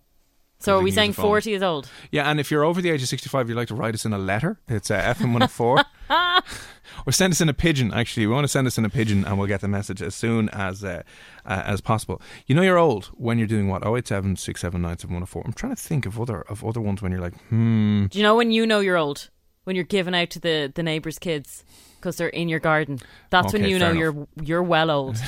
So 0.59 0.79
are 0.79 0.83
we 0.83 0.93
saying 0.93 1.15
40 1.15 1.55
is 1.55 1.63
old? 1.63 1.89
Yeah, 2.13 2.31
and 2.31 2.39
if 2.39 2.51
you're 2.51 2.63
over 2.63 2.81
the 2.81 2.91
age 2.91 3.03
of 3.03 3.09
65, 3.09 3.49
you'd 3.49 3.57
like 3.57 3.67
to 3.69 3.75
write 3.75 3.95
us 3.95 4.05
in 4.05 4.13
a 4.13 4.19
letter, 4.19 4.61
it's 4.69 4.93
uh, 4.93 5.15
FM104. 5.15 5.85
or 7.07 7.13
send 7.13 7.33
us 7.33 7.41
in 7.41 7.49
a 7.49 7.55
pigeon, 7.55 7.93
actually. 7.93 8.27
We 8.27 8.33
want 8.33 8.45
to 8.45 8.49
send 8.49 8.67
us 8.67 8.79
in 8.79 8.85
a 8.85 8.91
pigeon 8.91 9.25
and 9.25 9.39
we'll 9.39 9.49
get 9.49 9.61
the 9.61 9.69
message 9.69 10.01
as 10.01 10.15
soon 10.15 10.49
as 10.51 10.85
uh, 10.85 11.03
uh, 11.45 11.63
as 11.65 11.81
possible. 11.81 12.21
You 12.47 12.55
know 12.55 12.63
you're 12.63 12.79
old 12.79 13.07
when 13.15 13.39
you're 13.39 13.49
doing 13.49 13.69
what? 13.69 13.85
087 13.85 14.37
679 14.37 15.43
I'm 15.45 15.53
trying 15.53 15.75
to 15.75 15.83
think 15.83 16.07
of 16.07 16.21
other 16.21 16.43
of 16.43 16.65
other 16.65 16.81
ones 16.81 17.03
when 17.03 17.13
you're 17.13 17.21
like, 17.21 17.37
hmm. 17.49 18.07
Do 18.07 18.19
you 18.19 18.23
know 18.23 18.37
when 18.37 18.53
you 18.53 18.67
know 18.67 18.81
you're 18.81 18.99
old? 18.99 19.31
When 19.65 19.77
you're 19.77 19.85
giving 19.85 20.15
out 20.15 20.31
to 20.31 20.41
the, 20.41 20.73
the 20.75 20.83
neighbours' 20.83 21.19
kids 21.19 21.65
because 21.97 22.17
they're 22.17 22.29
in 22.29 22.49
your 22.49 22.59
garden. 22.59 22.99
That's 23.31 23.53
when 23.53 23.65
you 23.65 23.79
know 23.79 23.93
fair 23.93 23.97
you're 23.97 24.29
you're 24.43 24.63
well 24.63 24.91
old. 24.91 25.17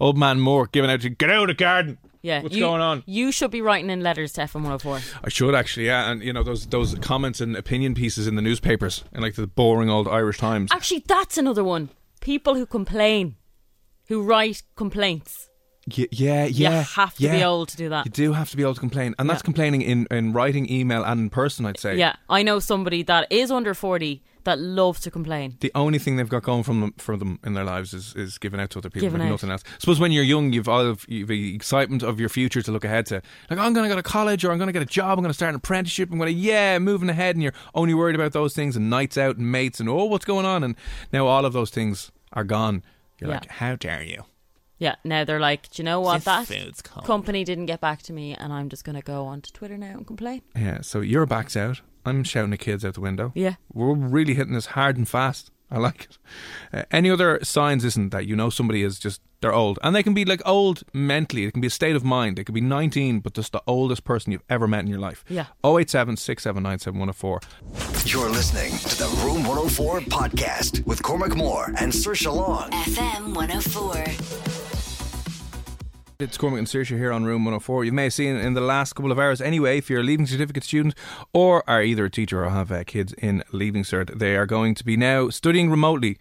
Old 0.00 0.18
man 0.18 0.40
Moore 0.40 0.66
giving 0.66 0.90
out 0.90 1.02
to 1.02 1.08
get 1.08 1.30
out 1.30 1.42
of 1.42 1.48
the 1.48 1.54
garden. 1.54 1.98
Yeah. 2.24 2.40
What's 2.42 2.54
you, 2.54 2.62
going 2.62 2.80
on? 2.80 3.02
You 3.04 3.30
should 3.30 3.50
be 3.50 3.60
writing 3.60 3.90
in 3.90 4.00
letters 4.00 4.32
to 4.32 4.40
FM 4.40 4.62
104. 4.62 5.00
I 5.22 5.28
should 5.28 5.54
actually, 5.54 5.86
yeah. 5.86 6.10
And, 6.10 6.22
you 6.22 6.32
know, 6.32 6.42
those 6.42 6.66
those 6.66 6.94
comments 7.00 7.42
and 7.42 7.54
opinion 7.54 7.94
pieces 7.94 8.26
in 8.26 8.34
the 8.34 8.40
newspapers 8.40 9.04
and 9.12 9.22
like 9.22 9.34
the 9.34 9.46
boring 9.46 9.90
old 9.90 10.08
Irish 10.08 10.38
Times. 10.38 10.70
Actually, 10.72 11.04
that's 11.06 11.36
another 11.36 11.62
one. 11.62 11.90
People 12.22 12.54
who 12.54 12.64
complain, 12.64 13.36
who 14.08 14.22
write 14.22 14.62
complaints. 14.74 15.50
Y- 15.86 16.08
yeah, 16.12 16.46
yeah. 16.46 16.78
you 16.78 16.84
have 16.96 17.14
to 17.16 17.20
be 17.20 17.26
yeah. 17.26 17.46
old 17.46 17.68
to 17.68 17.76
do 17.76 17.90
that. 17.90 18.06
You 18.06 18.12
do 18.12 18.32
have 18.32 18.48
to 18.50 18.56
be 18.56 18.62
able 18.62 18.72
to 18.72 18.80
complain. 18.80 19.14
And 19.18 19.28
that's 19.28 19.42
Yeah. 19.42 19.44
complaining 19.44 19.82
in, 19.82 20.06
in 20.10 20.32
writing, 20.32 20.70
email, 20.70 21.04
and 21.04 21.20
in 21.20 21.28
person, 21.28 21.66
I'd 21.66 21.78
say. 21.78 21.98
Yeah, 21.98 22.16
I 22.30 22.42
know 22.42 22.58
somebody 22.58 23.02
that 23.02 23.30
is 23.30 23.50
under 23.50 23.74
40 23.74 24.22
that 24.44 24.58
love 24.58 25.00
to 25.00 25.10
complain. 25.10 25.56
the 25.60 25.72
only 25.74 25.98
thing 25.98 26.16
they've 26.16 26.28
got 26.28 26.42
going 26.42 26.62
from 26.62 26.80
them 26.80 26.94
for 26.98 27.16
them 27.16 27.38
in 27.44 27.54
their 27.54 27.64
lives 27.64 27.92
is, 27.92 28.14
is 28.14 28.38
giving 28.38 28.60
out 28.60 28.70
to 28.70 28.78
other 28.78 28.90
people, 28.90 29.06
Giving 29.06 29.20
like 29.20 29.28
out. 29.28 29.32
nothing 29.32 29.50
else. 29.50 29.62
I 29.66 29.78
suppose 29.78 29.98
when 30.00 30.12
you're 30.12 30.24
young, 30.24 30.52
you've 30.52 30.68
all 30.68 30.80
of 30.80 31.04
you've 31.08 31.28
the 31.28 31.54
excitement 31.54 32.02
of 32.02 32.20
your 32.20 32.28
future 32.28 32.62
to 32.62 32.72
look 32.72 32.84
ahead 32.84 33.06
to. 33.06 33.16
Like 33.50 33.58
oh, 33.58 33.62
I'm 33.62 33.72
going 33.72 33.88
to 33.88 33.94
go 33.94 33.96
to 33.96 34.02
college, 34.02 34.44
or 34.44 34.52
I'm 34.52 34.58
going 34.58 34.68
to 34.68 34.72
get 34.72 34.82
a 34.82 34.86
job, 34.86 35.18
I'm 35.18 35.22
going 35.22 35.30
to 35.30 35.34
start 35.34 35.50
an 35.50 35.56
apprenticeship, 35.56 36.10
I'm 36.12 36.18
going 36.18 36.32
to 36.32 36.38
yeah, 36.38 36.78
moving 36.78 37.08
ahead, 37.10 37.36
and 37.36 37.42
you're 37.42 37.54
only 37.74 37.94
worried 37.94 38.14
about 38.14 38.32
those 38.32 38.54
things 38.54 38.76
and 38.76 38.88
nights 38.90 39.16
out 39.18 39.36
and 39.36 39.50
mates 39.50 39.80
and 39.80 39.88
oh, 39.88 40.04
what's 40.04 40.24
going 40.24 40.46
on? 40.46 40.62
And 40.64 40.76
now 41.12 41.26
all 41.26 41.44
of 41.44 41.52
those 41.52 41.70
things 41.70 42.10
are 42.32 42.44
gone. 42.44 42.82
You're 43.20 43.30
Yeah. 43.30 43.36
like, 43.36 43.50
how 43.50 43.76
dare 43.76 44.02
you? 44.02 44.24
Yeah, 44.76 44.96
now 45.04 45.22
they're 45.24 45.40
like, 45.40 45.70
do 45.70 45.80
you 45.82 45.84
know 45.84 46.00
what? 46.00 46.24
That 46.24 46.48
company 47.04 47.44
didn't 47.44 47.66
get 47.66 47.80
back 47.80 48.02
to 48.02 48.12
me, 48.12 48.34
and 48.34 48.52
I'm 48.52 48.68
just 48.68 48.84
going 48.84 48.96
to 48.96 49.02
go 49.02 49.24
onto 49.26 49.50
Twitter 49.52 49.78
now 49.78 49.92
and 49.92 50.06
complain. 50.06 50.42
Yeah, 50.56 50.80
so 50.82 51.00
your 51.00 51.26
back's 51.26 51.56
out. 51.56 51.80
I'm 52.04 52.24
shouting 52.24 52.52
at 52.52 52.58
kids 52.60 52.84
out 52.84 52.94
the 52.94 53.00
window. 53.00 53.32
Yeah. 53.34 53.54
We're 53.72 53.94
really 53.94 54.34
hitting 54.34 54.54
this 54.54 54.66
hard 54.66 54.96
and 54.96 55.08
fast. 55.08 55.50
I 55.70 55.78
like 55.78 56.04
it. 56.04 56.18
Uh, 56.72 56.82
any 56.90 57.10
other 57.10 57.40
signs 57.42 57.84
isn't 57.84 58.10
that 58.10 58.26
you 58.26 58.36
know 58.36 58.50
somebody 58.50 58.82
is 58.82 58.98
just 58.98 59.20
they're 59.40 59.52
old, 59.52 59.78
and 59.82 59.94
they 59.94 60.02
can 60.02 60.14
be 60.14 60.24
like 60.24 60.40
old 60.46 60.84
mentally. 60.92 61.44
It 61.44 61.52
can 61.52 61.60
be 61.60 61.66
a 61.66 61.70
state 61.70 61.96
of 61.96 62.04
mind. 62.04 62.38
It 62.38 62.44
could 62.44 62.54
be 62.54 62.60
19, 62.60 63.20
but 63.20 63.34
just 63.34 63.52
the 63.52 63.62
oldest 63.66 64.04
person 64.04 64.32
you've 64.32 64.42
ever 64.48 64.66
met 64.66 64.80
in 64.80 64.86
your 64.86 64.98
life. 65.00 65.24
Yeah. 65.28 65.46
087 65.64 66.16
You're 68.06 68.30
listening 68.30 68.72
to 68.78 68.98
the 68.98 69.08
Room 69.24 69.44
104 69.44 70.00
podcast 70.02 70.86
with 70.86 71.02
Cormac 71.02 71.34
Moore 71.36 71.66
and 71.78 71.92
Saoirse 71.92 72.32
Long. 72.32 72.70
FM 72.70 73.34
104. 73.34 74.63
It's 76.20 76.38
Cormac 76.38 76.60
and 76.60 76.68
Saoirse 76.68 76.96
here 76.96 77.10
on 77.10 77.24
Room 77.24 77.44
104. 77.44 77.84
You 77.84 77.90
may 77.90 78.04
have 78.04 78.12
seen 78.12 78.36
in 78.36 78.54
the 78.54 78.60
last 78.60 78.92
couple 78.92 79.10
of 79.10 79.18
hours 79.18 79.40
anyway, 79.40 79.78
if 79.78 79.90
you're 79.90 79.98
a 79.98 80.04
Leaving 80.04 80.28
Certificate 80.28 80.62
student 80.62 80.94
or 81.32 81.68
are 81.68 81.82
either 81.82 82.04
a 82.04 82.10
teacher 82.10 82.44
or 82.44 82.50
have 82.50 82.70
uh, 82.70 82.84
kids 82.84 83.12
in 83.14 83.42
Leaving 83.50 83.82
Cert, 83.82 84.16
they 84.16 84.36
are 84.36 84.46
going 84.46 84.76
to 84.76 84.84
be 84.84 84.96
now 84.96 85.28
studying 85.28 85.70
remotely 85.70 86.16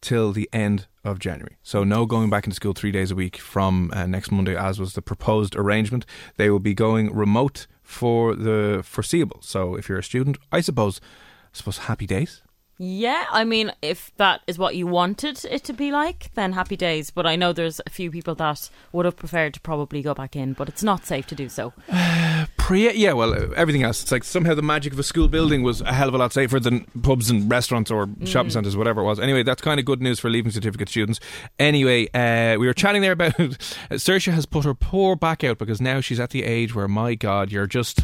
till 0.00 0.30
the 0.30 0.48
end 0.52 0.86
of 1.02 1.18
January. 1.18 1.56
So 1.64 1.82
no 1.82 2.06
going 2.06 2.30
back 2.30 2.44
into 2.44 2.54
school 2.54 2.74
three 2.74 2.92
days 2.92 3.10
a 3.10 3.16
week 3.16 3.38
from 3.38 3.90
uh, 3.92 4.06
next 4.06 4.30
Monday, 4.30 4.56
as 4.56 4.78
was 4.78 4.92
the 4.92 5.02
proposed 5.02 5.56
arrangement. 5.56 6.06
They 6.36 6.48
will 6.48 6.60
be 6.60 6.74
going 6.74 7.12
remote 7.12 7.66
for 7.82 8.36
the 8.36 8.82
foreseeable. 8.84 9.42
So 9.42 9.74
if 9.74 9.88
you're 9.88 9.98
a 9.98 10.04
student, 10.04 10.38
I 10.52 10.60
suppose, 10.60 11.00
I 11.02 11.56
suppose 11.56 11.78
happy 11.78 12.06
days. 12.06 12.43
Yeah, 12.76 13.26
I 13.30 13.44
mean, 13.44 13.70
if 13.82 14.10
that 14.16 14.40
is 14.48 14.58
what 14.58 14.74
you 14.74 14.86
wanted 14.86 15.44
it 15.44 15.62
to 15.64 15.72
be 15.72 15.92
like, 15.92 16.32
then 16.34 16.52
happy 16.52 16.76
days. 16.76 17.10
But 17.10 17.24
I 17.24 17.36
know 17.36 17.52
there's 17.52 17.80
a 17.86 17.90
few 17.90 18.10
people 18.10 18.34
that 18.36 18.68
would 18.92 19.04
have 19.04 19.16
preferred 19.16 19.54
to 19.54 19.60
probably 19.60 20.02
go 20.02 20.12
back 20.12 20.34
in, 20.34 20.54
but 20.54 20.68
it's 20.68 20.82
not 20.82 21.06
safe 21.06 21.26
to 21.28 21.34
do 21.36 21.48
so. 21.48 21.72
Pre- 22.56 22.94
yeah, 22.94 23.12
well, 23.12 23.32
uh, 23.32 23.50
everything 23.56 23.84
else. 23.84 24.02
It's 24.02 24.10
like 24.10 24.24
somehow 24.24 24.54
the 24.54 24.62
magic 24.62 24.92
of 24.92 24.98
a 24.98 25.04
school 25.04 25.28
building 25.28 25.62
was 25.62 25.82
a 25.82 25.92
hell 25.92 26.08
of 26.08 26.14
a 26.14 26.18
lot 26.18 26.32
safer 26.32 26.58
than 26.58 26.84
pubs 27.02 27.30
and 27.30 27.48
restaurants 27.48 27.90
or 27.90 28.08
shopping 28.24 28.50
centres, 28.50 28.76
whatever 28.76 29.02
it 29.02 29.04
was. 29.04 29.20
Anyway, 29.20 29.44
that's 29.44 29.62
kind 29.62 29.78
of 29.78 29.86
good 29.86 30.02
news 30.02 30.18
for 30.18 30.28
leaving 30.28 30.50
certificate 30.50 30.88
students. 30.88 31.20
Anyway, 31.58 32.08
uh, 32.12 32.58
we 32.58 32.66
were 32.66 32.74
chatting 32.74 33.02
there 33.02 33.12
about 33.12 33.32
Saoirse 33.90 34.32
has 34.32 34.46
put 34.46 34.64
her 34.64 34.74
poor 34.74 35.14
back 35.14 35.44
out 35.44 35.58
because 35.58 35.80
now 35.80 36.00
she's 36.00 36.18
at 36.18 36.30
the 36.30 36.42
age 36.42 36.74
where, 36.74 36.88
my 36.88 37.14
God, 37.14 37.52
you're 37.52 37.66
just. 37.66 38.00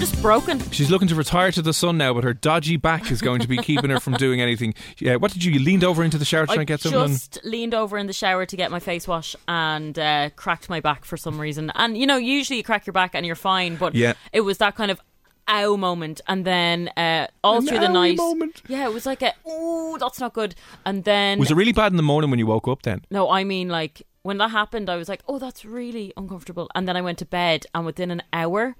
I'm 0.00 0.06
just 0.06 0.22
broken. 0.22 0.58
She's 0.70 0.90
looking 0.90 1.08
to 1.08 1.14
retire 1.14 1.52
to 1.52 1.60
the 1.60 1.74
sun 1.74 1.98
now, 1.98 2.14
but 2.14 2.24
her 2.24 2.32
dodgy 2.32 2.78
back 2.78 3.10
is 3.12 3.20
going 3.20 3.40
to 3.40 3.46
be 3.46 3.58
keeping 3.58 3.90
her 3.90 4.00
from 4.00 4.14
doing 4.14 4.40
anything. 4.40 4.72
Yeah, 4.98 5.16
what 5.16 5.30
did 5.30 5.44
you? 5.44 5.52
You 5.52 5.60
leaned 5.60 5.84
over 5.84 6.02
into 6.02 6.16
the 6.16 6.24
shower 6.24 6.46
to 6.46 6.54
try 6.54 6.62
and 6.62 6.66
get 6.66 6.80
something. 6.80 7.08
just 7.08 7.38
leaned 7.44 7.74
over 7.74 7.98
in 7.98 8.06
the 8.06 8.14
shower 8.14 8.46
to 8.46 8.56
get 8.56 8.70
my 8.70 8.80
face 8.80 9.06
wash 9.06 9.36
and 9.46 9.98
uh, 9.98 10.30
cracked 10.36 10.70
my 10.70 10.80
back 10.80 11.04
for 11.04 11.18
some 11.18 11.38
reason. 11.38 11.70
And 11.74 11.98
you 11.98 12.06
know, 12.06 12.16
usually 12.16 12.56
you 12.56 12.62
crack 12.62 12.86
your 12.86 12.94
back 12.94 13.14
and 13.14 13.26
you're 13.26 13.34
fine, 13.34 13.76
but 13.76 13.94
Yeah. 13.94 14.14
it 14.32 14.40
was 14.40 14.56
that 14.56 14.74
kind 14.74 14.90
of 14.90 15.02
ow 15.48 15.76
moment. 15.76 16.22
And 16.26 16.46
then 16.46 16.88
uh, 16.96 17.26
all 17.44 17.58
An 17.58 17.66
through 17.66 17.80
the 17.80 17.88
night, 17.88 18.16
moment. 18.16 18.62
yeah, 18.68 18.86
it 18.86 18.94
was 18.94 19.04
like 19.04 19.20
a 19.20 19.34
oh, 19.44 19.98
that's 20.00 20.18
not 20.18 20.32
good. 20.32 20.54
And 20.86 21.04
then 21.04 21.38
Was 21.38 21.50
it 21.50 21.56
really 21.56 21.72
bad 21.72 21.92
in 21.92 21.98
the 21.98 22.02
morning 22.02 22.30
when 22.30 22.38
you 22.38 22.46
woke 22.46 22.68
up 22.68 22.84
then? 22.84 23.02
no, 23.10 23.28
I 23.28 23.44
mean 23.44 23.68
like 23.68 24.00
when 24.22 24.38
that 24.38 24.48
happened, 24.50 24.88
I 24.88 24.96
was 24.96 25.10
like, 25.10 25.22
oh, 25.28 25.38
that's 25.38 25.62
really 25.66 26.14
uncomfortable. 26.16 26.70
And 26.74 26.88
then 26.88 26.96
I 26.96 27.02
went 27.02 27.18
to 27.18 27.26
bed, 27.26 27.66
and 27.74 27.84
within 27.84 28.10
an 28.10 28.22
hour, 28.32 28.76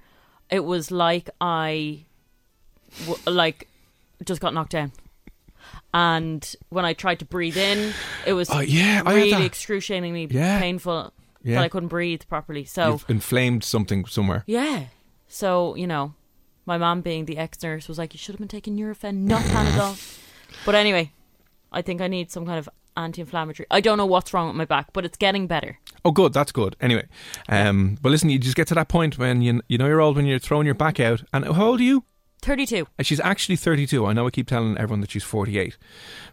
it 0.51 0.59
was 0.65 0.91
like 0.91 1.29
I, 1.39 2.05
w- 3.05 3.17
like, 3.25 3.67
just 4.25 4.41
got 4.41 4.53
knocked 4.53 4.71
down. 4.73 4.91
And 5.93 6.55
when 6.69 6.85
I 6.85 6.93
tried 6.93 7.19
to 7.19 7.25
breathe 7.25 7.57
in, 7.57 7.93
it 8.25 8.33
was 8.33 8.49
Oh, 8.49 8.59
yeah, 8.59 9.01
I 9.05 9.11
had 9.11 9.15
really 9.15 9.31
that. 9.31 9.41
excruciatingly 9.41 10.27
Yeah. 10.31 10.59
painful 10.59 11.13
Yeah. 11.43 11.55
that 11.55 11.63
I 11.63 11.67
couldn't 11.69 11.89
breathe 11.89 12.21
properly. 12.29 12.65
So 12.65 12.91
You've 12.91 13.05
inflamed 13.09 13.63
something 13.63 14.05
somewhere. 14.05 14.43
yeah, 14.47 14.85
so 15.27 15.75
you 15.75 15.87
know, 15.87 16.13
my 16.65 16.77
mom 16.77 17.01
being 17.01 17.25
the 17.25 17.37
ex-nurse 17.37 17.87
was 17.87 17.97
like, 17.97 18.13
you 18.13 18.17
should 18.17 18.33
have 18.33 18.39
been 18.39 18.47
taking 18.47 18.77
Nurofen, 18.77 19.23
not 19.23 19.41
Panadol. 19.43 19.97
but 20.65 20.75
anyway, 20.75 21.11
I 21.71 21.81
think 21.81 21.99
I 22.01 22.07
need 22.07 22.31
some 22.31 22.45
kind 22.45 22.59
of 22.59 22.69
anti-inflammatory. 22.97 23.67
I 23.71 23.81
don't 23.81 23.97
know 23.97 24.05
what's 24.05 24.33
wrong 24.33 24.47
with 24.47 24.55
my 24.55 24.65
back, 24.65 24.93
but 24.93 25.05
it's 25.05 25.17
getting 25.17 25.47
better. 25.47 25.79
Oh, 26.03 26.11
good. 26.11 26.33
That's 26.33 26.51
good. 26.51 26.75
Anyway, 26.81 27.07
um, 27.49 27.97
but 28.01 28.09
listen, 28.09 28.29
you 28.29 28.39
just 28.39 28.55
get 28.55 28.67
to 28.69 28.75
that 28.75 28.87
point 28.89 29.17
when 29.17 29.41
you 29.41 29.61
you 29.67 29.77
know 29.77 29.87
you're 29.87 30.01
old 30.01 30.15
when 30.15 30.25
you're 30.25 30.39
throwing 30.39 30.65
your 30.65 30.75
back 30.75 30.99
out. 30.99 31.23
And 31.33 31.45
how 31.45 31.67
old 31.67 31.79
are 31.79 31.83
you? 31.83 32.03
32. 32.41 32.87
And 32.97 33.05
she's 33.05 33.19
actually 33.19 33.55
32. 33.55 34.03
I 34.03 34.13
know 34.13 34.25
I 34.25 34.31
keep 34.31 34.47
telling 34.47 34.75
everyone 34.75 35.01
that 35.01 35.11
she's 35.11 35.23
48 35.23 35.77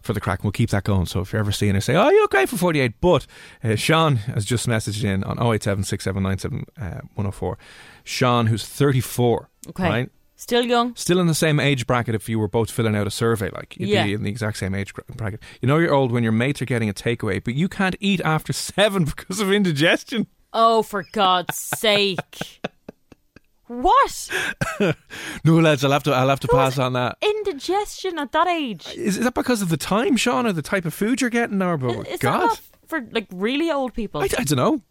for 0.01 0.13
the 0.13 0.19
crack. 0.19 0.39
and 0.39 0.45
We'll 0.45 0.51
keep 0.53 0.71
that 0.71 0.83
going. 0.83 1.05
So 1.05 1.19
if 1.21 1.31
you're 1.31 1.39
ever 1.39 1.51
seeing 1.51 1.75
her, 1.75 1.81
say, 1.81 1.95
"Oh, 1.95 2.09
you 2.09 2.21
look 2.21 2.31
great 2.31 2.49
for 2.49 2.57
48." 2.57 2.99
But 2.99 3.27
uh, 3.63 3.75
Sean 3.75 4.15
has 4.15 4.43
just 4.43 4.67
messaged 4.67 5.03
in 5.03 5.23
on 5.23 5.37
087 5.39 6.65
uh, 6.81 7.55
Sean, 8.03 8.47
who's 8.47 8.65
34, 8.65 9.49
Okay. 9.69 9.83
right? 9.83 10.09
Still 10.39 10.63
young. 10.65 10.95
Still 10.95 11.19
in 11.19 11.27
the 11.27 11.33
same 11.35 11.59
age 11.59 11.85
bracket 11.85 12.15
if 12.15 12.29
you 12.29 12.39
were 12.39 12.47
both 12.47 12.71
filling 12.71 12.95
out 12.95 13.05
a 13.05 13.11
survey, 13.11 13.49
like 13.49 13.75
you'd 13.77 13.89
Yeah. 13.89 14.05
be 14.05 14.13
in 14.13 14.23
the 14.23 14.29
exact 14.29 14.55
same 14.57 14.73
age 14.73 14.93
bracket. 14.93 15.41
You 15.61 15.67
know 15.67 15.77
you're 15.77 15.93
old 15.93 16.13
when 16.13 16.23
your 16.23 16.31
mates 16.31 16.61
are 16.61 16.65
getting 16.65 16.87
a 16.89 16.93
takeaway, 16.93 17.43
but 17.43 17.55
you 17.55 17.67
can't 17.67 17.97
eat 17.99 18.21
after 18.21 18.53
seven 18.73 19.03
because 19.03 19.41
of 19.41 19.51
indigestion. 19.51 20.27
Oh, 20.53 20.81
for 20.81 21.03
God's 21.11 21.57
sake. 21.57 22.61
What? 23.67 24.29
No, 25.43 25.59
lads, 25.59 25.83
I'll 25.83 25.91
have 25.91 26.03
to, 26.03 26.13
I'll 26.13 26.29
have 26.29 26.39
to 26.39 26.47
pass 26.47 26.77
on 26.77 26.93
that. 26.93 27.17
Indigestion 27.21 28.17
at 28.17 28.31
that 28.31 28.47
age? 28.47 28.87
Is, 28.95 29.17
is 29.17 29.23
that 29.25 29.33
because 29.33 29.61
of 29.61 29.67
the 29.69 29.75
time, 29.77 30.15
Sean, 30.15 30.47
or 30.47 30.53
the 30.53 30.61
type 30.61 30.85
of 30.85 30.93
food 30.93 31.19
you're 31.21 31.29
getting, 31.29 31.61
or 31.61 31.77
but 31.77 32.07
Is 32.07 32.19
that 32.19 32.21
God, 32.21 32.59
for 32.87 33.01
like 33.11 33.27
really 33.33 33.69
old 33.69 33.93
people? 33.93 34.21
I, 34.21 34.25
I 34.37 34.43
don't 34.45 34.55
know. 34.55 34.81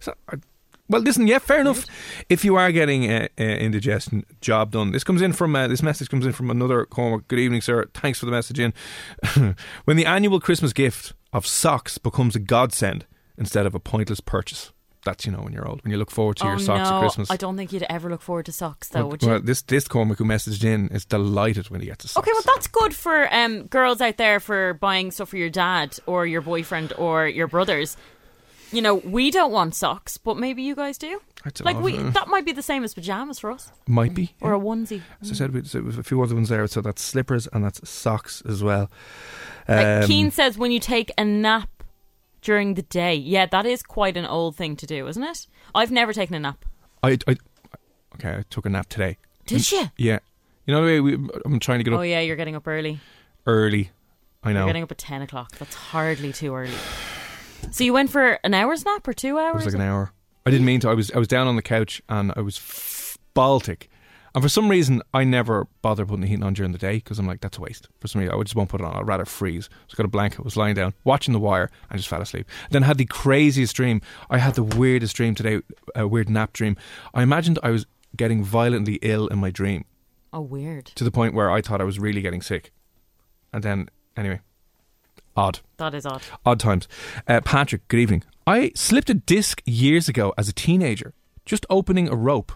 Is 0.00 0.06
that- 0.06 0.18
I- 0.30 0.36
well, 0.88 1.02
listen, 1.02 1.26
yeah, 1.26 1.38
fair 1.38 1.60
enough. 1.60 1.84
If 2.28 2.44
you 2.44 2.56
are 2.56 2.72
getting 2.72 3.10
uh, 3.10 3.28
uh, 3.38 3.42
indigestion, 3.42 4.24
job 4.40 4.70
done. 4.70 4.92
This 4.92 5.04
comes 5.04 5.22
in 5.22 5.32
from 5.32 5.54
uh, 5.54 5.68
this 5.68 5.82
message 5.82 6.08
comes 6.08 6.24
in 6.24 6.32
from 6.32 6.50
another 6.50 6.84
Cormac. 6.86 7.28
Good 7.28 7.38
evening, 7.38 7.60
sir. 7.60 7.86
Thanks 7.94 8.18
for 8.18 8.26
the 8.26 8.32
message 8.32 8.58
in. 8.58 8.72
when 9.84 9.96
the 9.96 10.06
annual 10.06 10.40
Christmas 10.40 10.72
gift 10.72 11.12
of 11.32 11.46
socks 11.46 11.98
becomes 11.98 12.34
a 12.36 12.40
godsend 12.40 13.06
instead 13.36 13.66
of 13.66 13.74
a 13.74 13.80
pointless 13.80 14.20
purchase. 14.20 14.72
That's 15.04 15.24
you 15.24 15.32
know 15.32 15.38
when 15.38 15.52
you're 15.52 15.66
old 15.66 15.82
when 15.84 15.92
you 15.92 15.96
look 15.96 16.10
forward 16.10 16.36
to 16.38 16.46
oh 16.46 16.50
your 16.50 16.58
socks 16.58 16.90
no, 16.90 16.96
at 16.96 17.00
Christmas. 17.00 17.30
I 17.30 17.36
don't 17.36 17.56
think 17.56 17.72
you'd 17.72 17.86
ever 17.88 18.10
look 18.10 18.20
forward 18.20 18.46
to 18.46 18.52
socks 18.52 18.88
though, 18.88 19.00
well, 19.00 19.10
would 19.10 19.22
you? 19.22 19.28
well, 19.28 19.40
this 19.40 19.62
this 19.62 19.86
Cormac 19.86 20.18
who 20.18 20.24
messaged 20.24 20.64
in 20.64 20.88
is 20.88 21.04
delighted 21.04 21.70
when 21.70 21.80
he 21.80 21.86
gets 21.86 22.04
a 22.04 22.08
socks. 22.08 22.26
Okay, 22.26 22.34
well 22.34 22.54
that's 22.54 22.66
good 22.66 22.94
for 22.94 23.32
um, 23.32 23.66
girls 23.68 24.00
out 24.00 24.16
there 24.16 24.40
for 24.40 24.74
buying 24.74 25.10
stuff 25.10 25.28
for 25.30 25.36
your 25.36 25.50
dad 25.50 25.98
or 26.06 26.26
your 26.26 26.40
boyfriend 26.40 26.92
or 26.98 27.26
your 27.28 27.46
brothers. 27.46 27.96
You 28.72 28.82
know, 28.82 28.96
we 28.96 29.30
don't 29.30 29.50
want 29.50 29.74
socks, 29.74 30.18
but 30.18 30.36
maybe 30.36 30.62
you 30.62 30.74
guys 30.74 30.98
do. 30.98 31.20
I 31.44 31.50
don't 31.50 31.64
Like 31.64 31.76
know, 31.76 31.82
we, 31.82 31.96
that 31.96 32.28
might 32.28 32.44
be 32.44 32.52
the 32.52 32.62
same 32.62 32.84
as 32.84 32.92
pajamas 32.94 33.38
for 33.38 33.50
us, 33.50 33.72
might 33.86 34.12
be 34.14 34.34
or 34.40 34.52
a 34.52 34.58
onesie. 34.58 35.00
As 35.22 35.30
I 35.30 35.34
said, 35.34 35.54
we- 35.54 35.64
so 35.64 35.78
a 35.80 36.02
few 36.02 36.20
other 36.22 36.34
ones 36.34 36.48
there. 36.50 36.66
So 36.66 36.80
that's 36.80 37.00
slippers 37.00 37.46
and 37.52 37.64
that's 37.64 37.88
socks 37.88 38.42
as 38.46 38.62
well. 38.62 38.90
Like 39.68 39.86
Um, 40.02 40.06
Keen 40.06 40.30
says, 40.30 40.58
when 40.58 40.70
you 40.72 40.80
take 40.80 41.10
a 41.16 41.24
nap 41.24 41.70
during 42.42 42.74
the 42.74 42.82
day, 42.82 43.14
yeah, 43.14 43.46
that 43.46 43.64
is 43.66 43.82
quite 43.82 44.16
an 44.16 44.26
old 44.26 44.56
thing 44.56 44.76
to 44.76 44.86
do, 44.86 45.06
isn't 45.08 45.22
it? 45.22 45.46
I've 45.74 45.90
never 45.90 46.12
taken 46.12 46.34
a 46.34 46.40
nap. 46.40 46.64
I, 47.02 47.18
I, 47.26 47.36
okay, 48.16 48.30
I 48.38 48.44
took 48.50 48.66
a 48.66 48.68
nap 48.68 48.88
today. 48.88 49.16
Did 49.46 49.70
you? 49.72 49.90
Yeah, 49.96 50.18
you 50.66 50.74
know 50.74 50.80
the 50.82 50.86
way 50.86 51.00
we, 51.00 51.14
I'm 51.44 51.58
trying 51.60 51.78
to 51.78 51.84
get 51.84 51.94
up 51.94 52.00
Oh 52.00 52.02
yeah, 52.02 52.20
you're 52.20 52.36
getting 52.36 52.56
up 52.56 52.66
early. 52.68 53.00
early. 53.46 53.90
I 54.42 54.52
know. 54.52 54.60
You're 54.60 54.68
getting 54.68 54.82
up 54.82 54.90
at 54.92 54.98
ten 54.98 55.22
o'clock. 55.22 55.52
That's 55.58 55.74
hardly 55.74 56.32
too 56.32 56.54
early. 56.54 56.74
So 57.70 57.84
you 57.84 57.92
went 57.92 58.10
for 58.10 58.38
an 58.44 58.54
hour's 58.54 58.84
nap 58.84 59.06
or 59.06 59.12
two 59.12 59.38
hours? 59.38 59.62
it 59.62 59.66
was 59.66 59.66
like 59.66 59.74
an 59.82 59.88
hour. 59.88 60.12
I 60.46 60.50
didn't 60.50 60.66
mean 60.66 60.80
to. 60.80 60.88
I 60.88 60.94
was 60.94 61.10
I 61.12 61.18
was 61.18 61.28
down 61.28 61.46
on 61.46 61.56
the 61.56 61.62
couch 61.62 62.00
and 62.08 62.32
I 62.36 62.40
was 62.40 62.56
f- 62.56 63.18
Baltic. 63.34 63.88
And 64.34 64.42
for 64.42 64.48
some 64.48 64.68
reason, 64.68 65.02
I 65.14 65.24
never 65.24 65.66
bother 65.82 66.04
putting 66.04 66.20
the 66.20 66.26
heating 66.26 66.44
on 66.44 66.52
during 66.54 66.72
the 66.72 66.78
day 66.78 66.96
because 66.96 67.18
I'm 67.18 67.26
like, 67.26 67.40
that's 67.40 67.56
a 67.58 67.60
waste. 67.60 67.88
For 68.00 68.08
some 68.08 68.20
reason, 68.20 68.34
I 68.38 68.42
just 68.42 68.54
won't 68.54 68.68
put 68.68 68.80
it 68.80 68.84
on. 68.84 68.94
I'd 68.94 69.06
rather 69.06 69.24
freeze. 69.24 69.68
So 69.88 69.94
I 69.94 69.96
got 69.96 70.04
a 70.06 70.08
blanket, 70.08 70.44
was 70.44 70.56
lying 70.56 70.74
down, 70.74 70.92
watching 71.04 71.32
The 71.32 71.40
Wire, 71.40 71.70
and 71.90 71.98
just 71.98 72.08
fell 72.08 72.20
asleep. 72.20 72.46
Then 72.70 72.82
had 72.82 72.98
the 72.98 73.06
craziest 73.06 73.74
dream. 73.74 74.00
I 74.30 74.38
had 74.38 74.54
the 74.54 74.62
weirdest 74.62 75.16
dream 75.16 75.34
today, 75.34 75.60
a 75.94 76.06
weird 76.06 76.28
nap 76.28 76.52
dream. 76.52 76.76
I 77.14 77.22
imagined 77.22 77.58
I 77.62 77.70
was 77.70 77.86
getting 78.16 78.44
violently 78.44 78.98
ill 79.02 79.28
in 79.28 79.38
my 79.38 79.50
dream 79.50 79.84
Oh, 80.32 80.40
weird. 80.42 80.86
to 80.86 81.04
the 81.04 81.10
point 81.10 81.34
where 81.34 81.50
I 81.50 81.60
thought 81.62 81.80
I 81.80 81.84
was 81.84 81.98
really 81.98 82.20
getting 82.20 82.42
sick. 82.42 82.70
And 83.52 83.62
then, 83.64 83.88
anyway, 84.16 84.40
odd. 85.38 85.60
That 85.78 85.94
is 85.94 86.04
odd. 86.04 86.22
Odd 86.44 86.60
times. 86.60 86.88
Uh, 87.26 87.40
Patrick, 87.40 87.86
good 87.88 88.00
evening. 88.00 88.24
I 88.46 88.72
slipped 88.74 89.08
a 89.08 89.14
disc 89.14 89.62
years 89.64 90.08
ago 90.08 90.34
as 90.36 90.48
a 90.48 90.52
teenager, 90.52 91.14
just 91.44 91.64
opening 91.70 92.08
a 92.08 92.16
rope. 92.16 92.52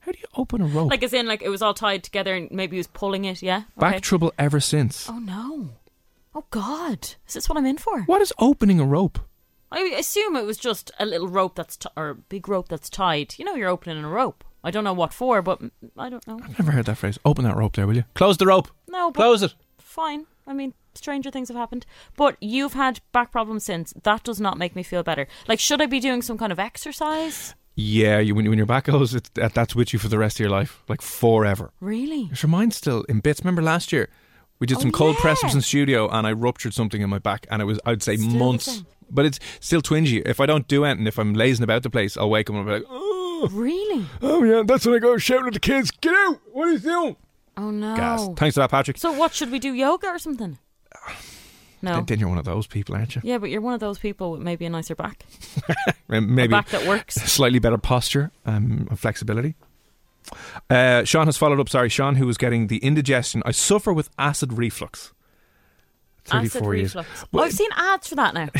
How 0.00 0.12
do 0.12 0.18
you 0.18 0.26
open 0.36 0.60
a 0.62 0.66
rope? 0.66 0.90
Like 0.90 1.02
as 1.02 1.12
in, 1.12 1.26
like 1.26 1.42
it 1.42 1.48
was 1.48 1.60
all 1.60 1.74
tied 1.74 2.02
together, 2.04 2.34
and 2.34 2.50
maybe 2.50 2.76
he 2.76 2.78
was 2.78 2.86
pulling 2.86 3.24
it. 3.24 3.42
Yeah. 3.42 3.64
Back 3.76 4.00
trouble 4.00 4.32
ever 4.38 4.60
since. 4.60 5.08
Oh 5.10 5.18
no. 5.18 5.70
Oh 6.34 6.44
God. 6.50 7.00
Is 7.26 7.34
this 7.34 7.48
what 7.48 7.58
I'm 7.58 7.66
in 7.66 7.78
for? 7.78 8.02
What 8.02 8.22
is 8.22 8.32
opening 8.38 8.80
a 8.80 8.84
rope? 8.86 9.18
I 9.70 9.80
assume 9.98 10.36
it 10.36 10.46
was 10.46 10.56
just 10.56 10.90
a 10.98 11.04
little 11.04 11.28
rope 11.28 11.54
that's 11.56 11.76
t- 11.76 11.88
or 11.96 12.08
a 12.10 12.14
big 12.14 12.48
rope 12.48 12.68
that's 12.68 12.88
tied. 12.88 13.34
You 13.38 13.44
know, 13.44 13.54
you're 13.54 13.68
opening 13.68 14.02
a 14.02 14.08
rope. 14.08 14.44
I 14.64 14.70
don't 14.70 14.84
know 14.84 14.94
what 14.94 15.12
for, 15.12 15.42
but 15.42 15.60
I 15.96 16.08
don't 16.08 16.26
know. 16.26 16.40
I've 16.42 16.58
never 16.58 16.72
heard 16.72 16.86
that 16.86 16.96
phrase. 16.96 17.18
Open 17.24 17.44
that 17.44 17.56
rope 17.56 17.74
there, 17.76 17.86
will 17.86 17.96
you? 17.96 18.04
Close 18.14 18.38
the 18.38 18.46
rope. 18.46 18.68
No, 18.88 19.10
but 19.10 19.20
Close 19.20 19.42
it. 19.42 19.54
fine. 19.78 20.26
I 20.46 20.54
mean, 20.54 20.72
stranger 20.98 21.30
things 21.30 21.48
have 21.48 21.56
happened. 21.56 21.86
But 22.16 22.36
you've 22.40 22.74
had 22.74 23.00
back 23.12 23.32
problems 23.32 23.64
since. 23.64 23.94
That 24.02 24.22
does 24.24 24.40
not 24.40 24.58
make 24.58 24.76
me 24.76 24.82
feel 24.82 25.02
better. 25.02 25.26
Like, 25.48 25.60
should 25.60 25.80
I 25.80 25.86
be 25.86 26.00
doing 26.00 26.20
some 26.22 26.36
kind 26.36 26.52
of 26.52 26.58
exercise? 26.58 27.54
Yeah, 27.74 28.18
you, 28.18 28.34
when, 28.34 28.44
you- 28.44 28.50
when 28.50 28.58
your 28.58 28.66
back 28.66 28.84
goes, 28.84 29.14
it's, 29.14 29.30
that, 29.34 29.54
that's 29.54 29.74
with 29.74 29.92
you 29.92 29.98
for 29.98 30.08
the 30.08 30.18
rest 30.18 30.36
of 30.36 30.40
your 30.40 30.50
life, 30.50 30.82
like 30.88 31.00
forever. 31.00 31.70
Really? 31.80 32.28
Is 32.32 32.42
your 32.42 32.50
mind 32.50 32.74
still 32.74 33.02
in 33.04 33.20
bits? 33.20 33.40
Remember 33.40 33.62
last 33.62 33.92
year 33.92 34.08
we 34.58 34.66
did 34.66 34.78
Oh, 34.78 34.80
some 34.80 34.90
cold 34.90 35.14
yeah. 35.14 35.20
press 35.22 35.44
ups 35.44 35.54
in 35.54 35.60
studio, 35.60 36.08
and 36.08 36.26
I 36.26 36.32
ruptured 36.32 36.74
something 36.74 37.00
in 37.00 37.08
my 37.08 37.20
back, 37.20 37.46
and 37.50 37.62
it 37.62 37.66
was 37.66 37.78
I'd 37.86 38.02
say 38.02 38.16
Still 38.16 38.30
months, 38.30 38.82
but 39.08 39.24
it's 39.24 39.38
still 39.60 39.80
twingy. 39.80 40.20
If 40.26 40.40
I 40.40 40.46
don't 40.46 40.66
do 40.66 40.84
anything, 40.84 41.06
if 41.06 41.16
I'm 41.20 41.34
lazing 41.34 41.62
about 41.62 41.84
the 41.84 41.90
place, 41.90 42.16
I'll 42.16 42.28
wake 42.28 42.50
up 42.50 42.56
and 42.56 42.68
I'll 42.68 42.74
be 42.78 42.80
like, 42.80 42.88
oh, 42.90 43.48
Really? 43.52 44.04
oh 44.22 44.42
yeah, 44.42 44.64
that's 44.66 44.84
when 44.84 44.96
I 44.96 44.98
go 44.98 45.16
shouting 45.16 45.46
at 45.46 45.52
the 45.52 45.60
kids, 45.60 45.92
get 45.92 46.12
out! 46.12 46.40
What 46.52 46.66
are 46.66 46.72
you 46.72 46.78
doing? 46.80 47.16
Oh 47.56 47.70
no. 47.70 47.94
Gas. 47.94 48.28
Thanks 48.36 48.54
for 48.54 48.60
that, 48.62 48.70
Patrick. 48.72 48.98
So 48.98 49.12
what 49.12 49.32
should 49.32 49.52
we 49.52 49.60
do? 49.60 49.72
Yoga 49.72 50.08
or 50.08 50.18
something? 50.18 50.58
No. 51.80 52.02
Then, 52.02 52.18
you're 52.18 52.28
one 52.28 52.38
of 52.38 52.44
those 52.44 52.66
people, 52.66 52.96
aren't 52.96 53.14
you? 53.14 53.22
Yeah, 53.24 53.38
but 53.38 53.50
you're 53.50 53.60
one 53.60 53.74
of 53.74 53.78
those 53.80 53.98
people 53.98 54.32
with 54.32 54.40
maybe 54.40 54.66
a 54.66 54.70
nicer 54.70 54.96
back, 54.96 55.24
Maybe 56.08 56.46
a 56.46 56.48
back 56.48 56.70
that 56.70 56.88
works. 56.88 57.14
slightly 57.30 57.60
better 57.60 57.78
posture 57.78 58.32
um, 58.44 58.88
and 58.90 58.98
flexibility. 58.98 59.54
Uh, 60.68 61.04
Sean 61.04 61.26
has 61.26 61.36
followed 61.36 61.60
up. 61.60 61.68
Sorry, 61.68 61.88
Sean, 61.88 62.16
who 62.16 62.26
was 62.26 62.36
getting 62.36 62.66
the 62.66 62.78
indigestion. 62.78 63.42
I 63.46 63.52
suffer 63.52 63.92
with 63.92 64.10
acid 64.18 64.54
reflux. 64.54 65.12
Acid 66.32 66.50
34 66.52 66.74
years. 66.74 66.94
reflux. 66.96 67.24
Well, 67.32 67.44
I've 67.44 67.52
seen 67.52 67.70
ads 67.76 68.08
for 68.08 68.16
that 68.16 68.34
now. 68.34 68.48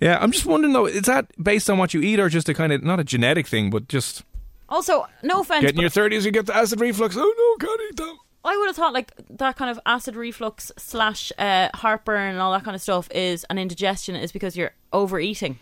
Yeah, 0.00 0.18
I'm 0.20 0.30
just 0.32 0.46
wondering 0.46 0.72
though, 0.72 0.86
is 0.86 1.02
that 1.02 1.26
based 1.42 1.68
on 1.68 1.76
what 1.76 1.92
you 1.92 2.00
eat 2.00 2.18
or 2.18 2.28
just 2.30 2.48
a 2.48 2.54
kind 2.54 2.72
of 2.72 2.82
not 2.82 2.98
a 3.00 3.04
genetic 3.04 3.46
thing, 3.46 3.68
but 3.70 3.88
just 3.88 4.22
Also, 4.68 5.06
no 5.22 5.40
offense, 5.40 5.60
getting 5.60 5.76
but 5.76 5.82
your 5.82 5.90
thirties 5.90 6.24
you 6.24 6.30
get 6.30 6.46
the 6.46 6.56
acid 6.56 6.80
reflux? 6.80 7.14
Oh 7.18 7.56
no, 7.60 7.66
can't 7.66 7.80
eat 7.90 7.96
that. 7.96 8.16
I 8.46 8.56
would 8.56 8.66
have 8.68 8.76
thought 8.76 8.92
like 8.94 9.12
that 9.30 9.56
kind 9.56 9.70
of 9.70 9.78
acid 9.86 10.16
reflux 10.16 10.72
slash 10.78 11.32
uh, 11.38 11.68
heartburn 11.74 12.30
and 12.32 12.40
all 12.40 12.52
that 12.52 12.64
kind 12.64 12.74
of 12.74 12.80
stuff 12.80 13.10
is 13.10 13.44
an 13.50 13.58
indigestion 13.58 14.16
is 14.16 14.32
because 14.32 14.56
you're 14.56 14.72
overeating. 14.92 15.58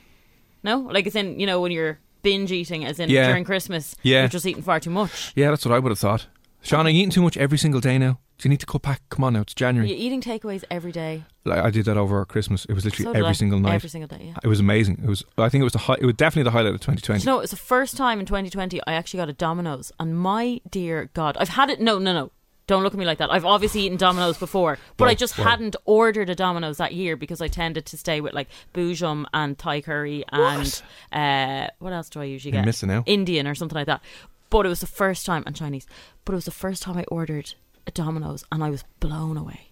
No, 0.63 0.79
like 0.79 1.07
it's 1.07 1.17
in 1.17 1.39
you 1.41 1.47
know 1.47 1.61
when 1.61 1.73
you're 1.73 1.99
binge 2.23 2.51
eating, 2.53 2.85
as 2.85 2.99
in 2.99 3.11
Yeah. 3.11 3.27
during 3.29 3.45
Christmas, 3.45 3.95
Yeah. 4.03 4.21
you're 4.21 4.29
just 4.29 4.47
eating 4.47 4.63
far 4.63 4.81
too 4.81 4.91
much. 4.91 5.33
Yeah, 5.37 5.51
that's 5.51 5.65
what 5.67 5.75
I 5.75 5.79
would 5.79 5.91
have 5.91 5.99
thought. 5.99 6.27
Sean, 6.63 6.87
are 6.87 6.91
you 6.91 6.99
eating 7.01 7.11
too 7.11 7.21
much 7.21 7.37
every 7.37 7.59
single 7.59 7.81
day 7.83 7.99
now? 7.99 8.19
Do 8.39 8.49
you 8.49 8.51
need 8.51 8.61
to 8.61 8.67
cut 8.67 8.81
back? 8.83 9.03
Come 9.11 9.23
on 9.25 9.35
now, 9.35 9.43
it's 9.43 9.55
January. 9.55 9.89
You're 9.91 9.99
eating 9.99 10.23
takeaways 10.23 10.65
every 10.71 10.91
day. 10.91 11.25
Like, 11.45 11.59
I 11.59 11.69
did 11.71 11.85
that 11.85 11.99
over 11.99 12.25
Christmas. 12.25 12.65
It 12.65 12.73
was 12.73 12.85
literally 12.87 13.13
So 13.13 13.19
every 13.19 13.29
I. 13.29 13.33
single 13.33 13.61
night. 13.61 13.75
Every 13.75 13.91
single 13.91 14.09
day. 14.09 14.25
Yeah. 14.29 14.35
It 14.43 14.49
was 14.49 14.59
amazing. 14.61 15.01
It 15.05 15.09
was. 15.09 15.23
I 15.37 15.51
think 15.51 15.61
it 15.61 15.65
was 15.65 15.75
the. 15.75 15.81
Hi- 15.81 15.99
it 16.01 16.07
was 16.07 16.15
definitely 16.15 16.45
the 16.45 16.51
highlight 16.53 16.75
of 16.75 16.81
2020. 16.81 17.21
Do 17.21 17.23
you 17.23 17.27
know, 17.31 17.39
it 17.39 17.43
was 17.43 17.51
the 17.51 17.57
first 17.59 17.97
time 17.99 18.19
in 18.19 18.25
2020 18.27 18.81
I 18.87 18.95
actually 18.95 19.19
got 19.19 19.29
a 19.29 19.35
Domino's, 19.35 19.93
and 20.01 20.19
my 20.19 20.61
dear 20.71 21.11
God, 21.13 21.37
I've 21.39 21.51
had 21.51 21.69
it. 21.69 21.81
No, 21.83 21.99
no, 21.99 22.13
no. 22.15 22.31
Don't 22.67 22.83
look 22.83 22.95
at 22.95 22.99
me 22.99 23.05
like 23.05 23.19
that. 23.19 23.31
I've 23.31 23.45
obviously 23.45 23.83
eaten 23.83 23.99
Domino's 23.99 24.39
before, 24.39 24.79
but 24.97 25.05
Whoa, 25.05 25.11
I 25.11 25.15
just 25.15 25.37
whoa. 25.37 25.45
hadn't 25.45 25.77
ordered 25.85 26.31
a 26.31 26.35
Domino's 26.35 26.79
that 26.79 26.95
year 26.95 27.15
because 27.17 27.43
I 27.43 27.49
tended 27.49 27.85
to 27.87 27.99
stay 27.99 28.21
with 28.23 28.33
like 28.33 28.49
Boojum 28.73 29.27
and 29.35 29.59
Thai 29.59 29.83
curry 29.83 30.25
and 30.31 30.83
uh, 31.13 31.67
what 31.79 31.93
else 31.93 32.09
do 32.09 32.21
I 32.21 32.25
usually 32.25 32.53
You're 32.55 32.63
get? 32.63 32.67
missing 32.67 32.91
out. 32.91 33.05
Indian 33.07 33.47
or 33.47 33.55
something 33.55 33.77
like 33.77 33.87
that. 33.87 34.01
But 34.49 34.65
it 34.65 34.71
was 34.71 34.81
the 34.81 34.87
first 34.87 35.27
time, 35.27 35.43
and 35.47 35.55
Chinese. 35.55 35.87
But 36.25 36.33
it 36.33 36.37
was 36.37 36.45
the 36.47 36.51
first 36.53 36.83
time 36.83 36.97
I 36.97 37.05
ordered 37.09 37.55
a 37.87 37.91
Domino's, 37.91 38.45
and 38.53 38.63
I 38.65 38.71
was 38.71 38.85
blown 39.01 39.37
away. 39.37 39.69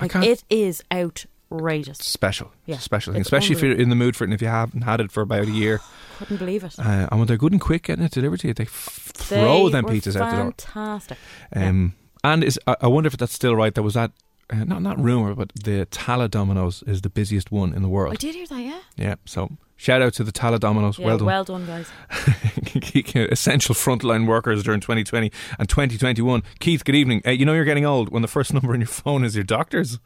I 0.00 0.04
Like 0.04 0.10
can't- 0.12 0.24
it 0.26 0.44
is 0.50 0.82
outrageous. 0.92 1.98
special. 1.98 2.52
Yeah, 2.66 2.78
special 2.78 3.12
thing, 3.14 3.20
it's 3.20 3.28
especially 3.28 3.56
if 3.56 3.62
you're 3.62 3.72
in 3.72 3.88
the 3.88 3.96
mood 3.96 4.16
for 4.16 4.24
it 4.24 4.26
and 4.26 4.34
if 4.34 4.42
you 4.42 4.48
haven't 4.48 4.82
had 4.82 5.00
it 5.00 5.10
for 5.10 5.22
about 5.22 5.44
a 5.46 5.50
year. 5.50 5.80
Couldn't 6.18 6.36
believe 6.38 6.64
it. 6.64 6.78
Uh, 6.78 7.08
and 7.10 7.18
when 7.20 7.26
they're 7.26 7.36
good 7.36 7.52
and 7.52 7.60
quick 7.60 7.84
getting 7.84 8.04
it 8.04 8.12
delivered 8.12 8.40
to 8.40 8.48
you, 8.48 8.54
they 8.54 8.64
f- 8.64 9.12
throw 9.14 9.68
them 9.70 9.84
pizzas 9.86 10.16
out 10.16 10.30
the 10.30 10.36
door. 10.36 10.44
Fantastic. 10.46 11.18
Um, 11.54 11.94
And 12.24 12.42
is 12.44 12.58
I, 12.66 12.76
I 12.82 12.86
wonder 12.88 13.08
if 13.08 13.16
that's 13.16 13.32
still 13.32 13.54
right. 13.56 13.74
There 13.74 13.84
was 13.84 13.94
that, 13.94 14.12
uh, 14.50 14.64
not 14.64 14.82
not 14.82 14.98
rumor, 15.02 15.34
but 15.34 15.52
the 15.54 15.86
Tallaght 15.90 16.30
Domino's 16.30 16.82
is 16.86 17.02
the 17.02 17.10
busiest 17.10 17.50
one 17.52 17.72
in 17.74 17.82
the 17.82 17.88
world. 17.88 18.12
I 18.12 18.16
did 18.16 18.34
hear 18.34 18.46
that. 18.46 18.60
Yeah. 18.60 18.80
Yeah, 18.96 19.14
so 19.24 19.52
shout 19.76 20.02
out 20.02 20.14
to 20.14 20.24
the 20.24 20.32
Tallaght 20.32 20.60
Domino's. 20.60 20.98
Yeah, 20.98 21.06
well 21.06 21.18
done. 21.18 21.26
well 21.26 21.44
done, 21.44 21.66
guys. 21.66 21.90
Essential 23.30 23.74
frontline 23.74 24.26
workers 24.26 24.62
during 24.62 24.80
2020 24.80 25.30
and 25.58 25.68
2021. 25.68 26.42
Keith, 26.60 26.84
good 26.84 26.94
evening. 26.94 27.22
Uh, 27.26 27.30
you 27.30 27.44
know 27.44 27.54
you're 27.54 27.64
getting 27.64 27.86
old 27.86 28.10
when 28.10 28.22
the 28.22 28.28
first 28.28 28.52
number 28.54 28.74
in 28.74 28.80
your 28.80 28.88
phone 28.88 29.24
is 29.24 29.34
your 29.34 29.44
doctor's. 29.44 29.98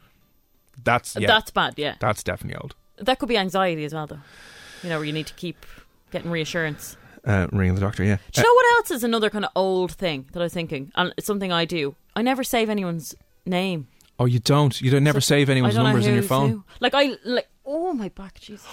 That's 0.83 1.15
yeah, 1.15 1.27
That's 1.27 1.51
bad. 1.51 1.75
Yeah. 1.77 1.95
that's 1.99 2.23
definitely 2.23 2.59
old. 2.61 2.75
That 2.97 3.19
could 3.19 3.29
be 3.29 3.37
anxiety 3.37 3.85
as 3.85 3.93
well, 3.93 4.07
though. 4.07 4.19
You 4.81 4.89
know, 4.89 4.97
where 4.97 5.05
you 5.05 5.13
need 5.13 5.27
to 5.27 5.33
keep 5.35 5.65
getting 6.11 6.29
reassurance. 6.31 6.97
Uh, 7.25 7.47
ringing 7.53 7.75
the 7.75 7.81
doctor, 7.81 8.03
yeah. 8.03 8.17
Do 8.33 8.41
you 8.41 8.47
know 8.47 8.53
what 8.53 8.65
else 8.77 8.91
is 8.91 9.03
another 9.03 9.29
kind 9.29 9.45
of 9.45 9.51
old 9.55 9.93
thing 9.93 10.25
that 10.33 10.39
I 10.41 10.43
was 10.43 10.53
thinking? 10.53 10.91
And 10.95 11.13
it's 11.17 11.25
something 11.25 11.51
I 11.51 11.63
do. 11.65 11.95
I 12.15 12.21
never 12.21 12.43
save 12.43 12.69
anyone's 12.69 13.15
name. 13.45 13.87
Oh, 14.19 14.25
you 14.25 14.39
don't. 14.39 14.79
You 14.81 14.91
don't 14.91 15.03
never 15.03 15.19
So 15.21 15.35
save 15.35 15.49
anyone's 15.49 15.75
I 15.75 15.77
don't 15.77 15.83
know 15.85 15.89
numbers 15.91 16.07
in 16.07 16.13
your 16.13 16.23
phone. 16.23 16.49
who. 16.49 16.63
Like 16.79 16.93
I 16.93 17.15
like. 17.25 17.47
Oh 17.65 17.93
my 17.93 18.09
back, 18.09 18.39
Jesus! 18.41 18.67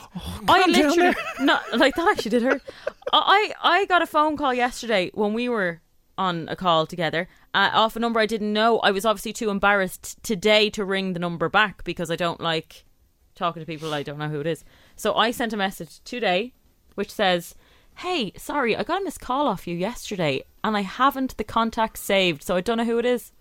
I 0.48 0.66
literally 0.66 1.14
not 1.40 1.62
like 1.78 1.94
that. 1.94 2.08
Actually, 2.10 2.30
did 2.32 2.42
hurt. 2.42 2.62
I 3.12 3.52
I 3.62 3.84
got 3.86 4.02
a 4.02 4.06
phone 4.06 4.36
call 4.36 4.52
yesterday 4.52 5.10
when 5.14 5.32
we 5.32 5.48
were 5.48 5.80
on 6.18 6.48
a 6.48 6.56
call 6.56 6.86
together 6.86 7.28
uh, 7.54 7.70
off 7.72 7.96
a 7.96 8.00
number 8.00 8.20
I 8.20 8.26
didn't 8.26 8.52
know. 8.52 8.78
I 8.80 8.90
was 8.90 9.06
obviously 9.06 9.32
too 9.32 9.48
embarrassed 9.48 10.22
today 10.22 10.68
to 10.70 10.84
ring 10.84 11.14
the 11.14 11.20
number 11.20 11.48
back 11.48 11.82
because 11.84 12.10
I 12.10 12.16
don't 12.16 12.40
like 12.40 12.84
talking 13.34 13.62
to 13.62 13.66
people 13.66 13.94
I 13.94 14.02
don't 14.02 14.18
know 14.18 14.28
who 14.28 14.40
it 14.40 14.46
is. 14.46 14.64
So 14.96 15.14
I 15.14 15.30
sent 15.30 15.52
a 15.54 15.56
message 15.56 16.00
today 16.04 16.52
which 16.96 17.10
says, 17.10 17.54
"Hey, 18.00 18.32
sorry, 18.36 18.76
I 18.76 18.82
got 18.82 19.00
a 19.00 19.04
missed 19.04 19.20
call 19.20 19.46
off 19.46 19.66
you 19.66 19.76
yesterday, 19.76 20.42
and 20.64 20.76
I 20.76 20.82
haven't 20.82 21.36
the 21.36 21.44
contact 21.44 21.98
saved, 21.98 22.42
so 22.42 22.56
I 22.56 22.60
don't 22.60 22.78
know 22.78 22.84
who 22.84 22.98
it 22.98 23.06
is." 23.06 23.32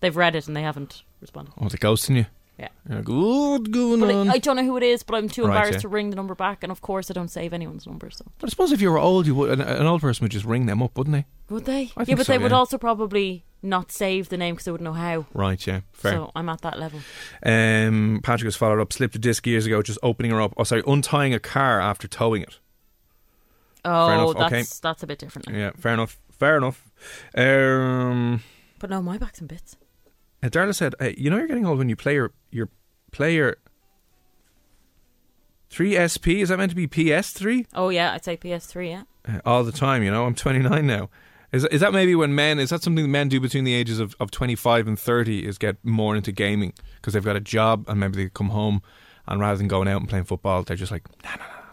They've 0.00 0.16
read 0.16 0.34
it 0.36 0.46
and 0.48 0.56
they 0.56 0.62
haven't 0.62 1.02
responded. 1.20 1.52
Oh, 1.60 1.68
the 1.68 1.78
ghosting 1.78 2.16
you. 2.16 2.26
Yeah. 2.58 2.68
You're 2.88 2.98
like, 2.98 3.06
"Oh, 3.08 3.50
what's 3.58 3.68
going 3.68 4.00
But 4.00 4.14
on? 4.14 4.28
I, 4.30 4.34
I 4.34 4.38
don't 4.38 4.56
know 4.56 4.64
who 4.64 4.76
it 4.76 4.82
is, 4.84 5.02
but 5.02 5.16
I'm 5.16 5.28
too 5.28 5.42
Right, 5.42 5.48
embarrassed 5.56 5.78
yeah. 5.78 5.80
to 5.80 5.88
ring 5.88 6.10
the 6.10 6.16
number 6.16 6.34
back, 6.36 6.62
and 6.62 6.70
of 6.70 6.80
course 6.82 7.10
I 7.10 7.14
don't 7.14 7.28
save 7.28 7.52
anyone's 7.52 7.86
number. 7.86 8.10
So 8.10 8.24
But 8.38 8.48
I 8.48 8.50
suppose 8.50 8.70
if 8.70 8.80
you 8.80 8.90
were 8.92 8.98
old, 8.98 9.26
you 9.26 9.34
would 9.34 9.50
an, 9.50 9.60
an 9.60 9.86
old 9.86 10.00
person 10.02 10.24
would 10.24 10.30
just 10.30 10.44
ring 10.44 10.66
them 10.66 10.80
up, 10.82 10.96
wouldn't 10.96 11.14
they? 11.14 11.26
would 11.52 11.64
they? 11.64 11.90
I 11.96 12.00
yeah, 12.00 12.04
think 12.04 12.18
but 12.18 12.26
so, 12.26 12.32
they 12.32 12.38
would 12.38 12.52
yeah. 12.52 12.56
also 12.56 12.78
probably 12.78 13.44
not 13.62 13.90
save 13.90 14.28
the 14.28 14.36
name 14.36 14.54
because 14.54 14.66
they 14.66 14.70
wouldn't 14.70 14.84
know 14.84 14.92
how. 14.92 15.26
Right, 15.34 15.66
yeah, 15.66 15.80
fair. 15.92 16.12
So 16.12 16.30
I'm 16.36 16.48
at 16.48 16.60
that 16.60 16.78
level. 16.78 17.00
Um, 17.44 18.20
Patrick 18.22 18.46
has 18.46 18.56
followed 18.56 18.80
up. 18.80 18.92
Slipped 18.92 19.16
a 19.16 19.18
disc 19.18 19.46
years 19.46 19.66
ago, 19.66 19.82
just 19.82 19.98
opening 20.02 20.30
her 20.30 20.40
up. 20.40 20.54
Oh, 20.56 20.62
sorry, 20.64 20.82
untying 20.86 21.34
a 21.34 21.40
car 21.40 21.80
after 21.80 22.06
towing 22.06 22.42
it. 22.42 22.58
Oh, 23.84 24.32
that's 24.32 24.52
okay. 24.52 24.64
that's 24.82 25.02
a 25.02 25.06
bit 25.06 25.18
different. 25.18 25.48
now. 25.48 25.56
Yeah, 25.58 25.70
fair 25.76 25.92
enough. 25.94 26.18
Fair 26.30 26.56
enough. 26.56 26.90
Um, 27.36 28.42
But 28.78 28.90
no, 28.90 29.02
my 29.02 29.18
back's 29.18 29.40
in 29.40 29.46
bits. 29.46 29.76
uh, 30.42 30.48
Darla 30.48 30.74
said, 30.74 30.94
uh, 31.00 31.10
"You 31.16 31.30
know, 31.30 31.36
you're 31.38 31.46
getting 31.46 31.66
old 31.66 31.78
when 31.78 31.88
you 31.88 31.96
play 31.96 32.14
your 32.14 32.32
your 32.50 32.68
player 33.12 33.56
three 35.70 35.96
SP. 35.98 36.40
Is 36.40 36.48
that 36.48 36.58
meant 36.58 36.70
to 36.70 36.76
be 36.76 36.86
PS3? 36.86 37.66
Oh 37.74 37.88
yeah, 37.88 38.12
I'd 38.12 38.24
say 38.24 38.36
PS3. 38.36 38.88
Yeah. 38.90 39.02
uh, 39.28 39.40
all 39.44 39.64
the 39.64 39.72
time? 39.72 40.02
You 40.02 40.10
know, 40.10 40.24
I'm 40.24 40.34
29 40.34 40.86
now. 40.86 41.10
Is 41.52 41.64
is 41.66 41.80
that 41.80 41.92
maybe 41.92 42.14
when 42.14 42.34
men? 42.34 42.58
Is 42.58 42.70
that 42.70 42.82
something 42.82 43.10
men 43.10 43.28
do 43.28 43.40
between 43.40 43.64
the 43.64 43.74
ages 43.74 44.00
of, 44.00 44.14
of 44.18 44.30
25 44.30 44.88
and 44.88 44.98
30? 44.98 45.46
Is 45.46 45.58
get 45.58 45.76
more 45.84 46.16
into 46.16 46.32
gaming 46.32 46.72
because 46.96 47.14
they've 47.14 47.24
got 47.24 47.36
a 47.36 47.40
job 47.40 47.84
and 47.88 48.00
maybe 48.00 48.16
they 48.16 48.28
come 48.28 48.48
home 48.50 48.82
and 49.26 49.40
rather 49.40 49.56
than 49.56 49.68
going 49.68 49.88
out 49.88 50.00
and 50.00 50.08
playing 50.08 50.24
football, 50.24 50.62
they're 50.64 50.76
just 50.76 50.92
like, 50.92 51.04
nah, 51.22 51.30
nah, 51.30 51.36
nah, 51.36 51.44
it's 51.44 51.46
all 51.46 51.54
right. 51.54 51.63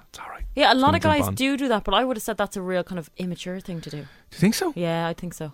Yeah, 0.56 0.74
a 0.74 0.76
lot 0.76 0.96
of 0.96 1.02
guys 1.02 1.28
do 1.30 1.56
do 1.56 1.68
that, 1.70 1.84
but 1.84 1.94
I 1.94 2.04
would 2.04 2.18
have 2.18 2.24
said 2.24 2.38
that's 2.38 2.58
a 2.58 2.62
real 2.62 2.84
kind 2.84 3.00
of 3.00 3.10
immature 3.18 3.60
thing 3.60 3.82
to 3.82 3.90
do. 3.90 3.98
Do 3.98 4.04
you 4.34 4.38
think 4.38 4.54
so? 4.54 4.74
Yeah, 4.76 5.08
I 5.08 5.14
think 5.14 5.34
so. 5.34 5.54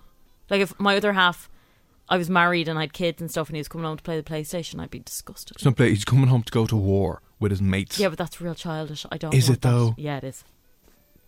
Like 0.49 0.61
if 0.61 0.79
my 0.79 0.97
other 0.97 1.13
half, 1.13 1.49
I 2.09 2.17
was 2.17 2.29
married 2.29 2.67
and 2.67 2.79
I 2.79 2.83
had 2.83 2.93
kids 2.93 3.21
and 3.21 3.29
stuff, 3.29 3.49
and 3.49 3.55
he 3.55 3.59
was 3.59 3.67
coming 3.67 3.85
home 3.85 3.97
to 3.97 4.03
play 4.03 4.19
the 4.19 4.23
PlayStation, 4.23 4.79
I'd 4.79 4.89
be 4.89 4.99
disgusted. 4.99 5.57
Play. 5.75 5.89
He's 5.89 6.05
coming 6.05 6.27
home 6.27 6.43
to 6.43 6.51
go 6.51 6.65
to 6.65 6.75
war 6.75 7.21
with 7.39 7.51
his 7.51 7.61
mates. 7.61 7.99
Yeah, 7.99 8.09
but 8.09 8.17
that's 8.17 8.41
real 8.41 8.55
childish. 8.55 9.05
I 9.11 9.17
don't. 9.17 9.33
Is 9.33 9.49
it, 9.49 9.61
that. 9.61 9.69
though? 9.69 9.93
Yeah, 9.97 10.17
it 10.17 10.23
is. 10.23 10.43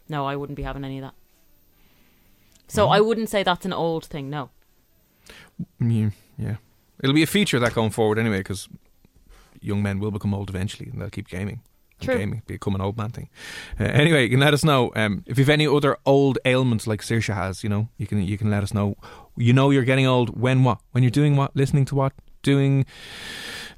No, 0.08 0.25
I 0.25 0.36
wouldn't 0.36 0.58
be 0.58 0.63
having 0.63 0.84
any 0.84 0.97
of 0.97 1.03
that. 1.03 1.13
So 2.67 2.88
I 2.88 3.01
wouldn't 3.01 3.29
say 3.29 3.43
that's 3.43 3.65
an 3.65 3.73
old 3.73 4.05
thing. 4.05 4.29
No. 4.29 4.51
Mm, 5.82 6.13
yeah, 6.38 6.47
yeah. 6.47 6.55
It'll 7.01 7.15
be 7.15 7.23
a 7.23 7.27
feature 7.27 7.58
of 7.58 7.63
that 7.63 7.73
going 7.73 7.89
forward 7.89 8.19
anyway, 8.19 8.39
because 8.39 8.69
young 9.60 9.82
men 9.82 9.99
will 9.99 10.12
become 10.12 10.34
old 10.34 10.49
eventually, 10.49 10.89
and 10.89 11.01
they'll 11.01 11.10
keep 11.10 11.27
gaming. 11.27 11.62
True. 11.99 12.17
Gaming 12.17 12.41
become 12.47 12.75
an 12.75 12.81
old 12.81 12.97
man 12.97 13.09
thing. 13.09 13.29
Uh, 13.79 13.83
anyway, 13.83 14.23
you 14.23 14.29
can 14.29 14.39
let 14.39 14.53
us 14.53 14.63
know 14.63 14.91
um, 14.95 15.23
if 15.25 15.38
you've 15.38 15.49
any 15.49 15.67
other 15.67 15.97
old 16.05 16.38
ailments 16.45 16.88
like 16.88 17.01
Saoirse 17.01 17.33
has. 17.33 17.63
You 17.63 17.69
know, 17.69 17.89
you 17.97 18.07
can 18.07 18.21
you 18.23 18.38
can 18.38 18.49
let 18.49 18.63
us 18.63 18.73
know. 18.73 18.95
You 19.35 19.53
know, 19.53 19.69
you're 19.69 19.83
getting 19.83 20.07
old 20.07 20.39
when 20.39 20.63
what? 20.63 20.79
When 20.91 21.03
you're 21.03 21.12
doing 21.12 21.35
what? 21.35 21.55
Listening 21.55 21.85
to 21.85 21.95
what? 21.95 22.13
doing 22.41 22.85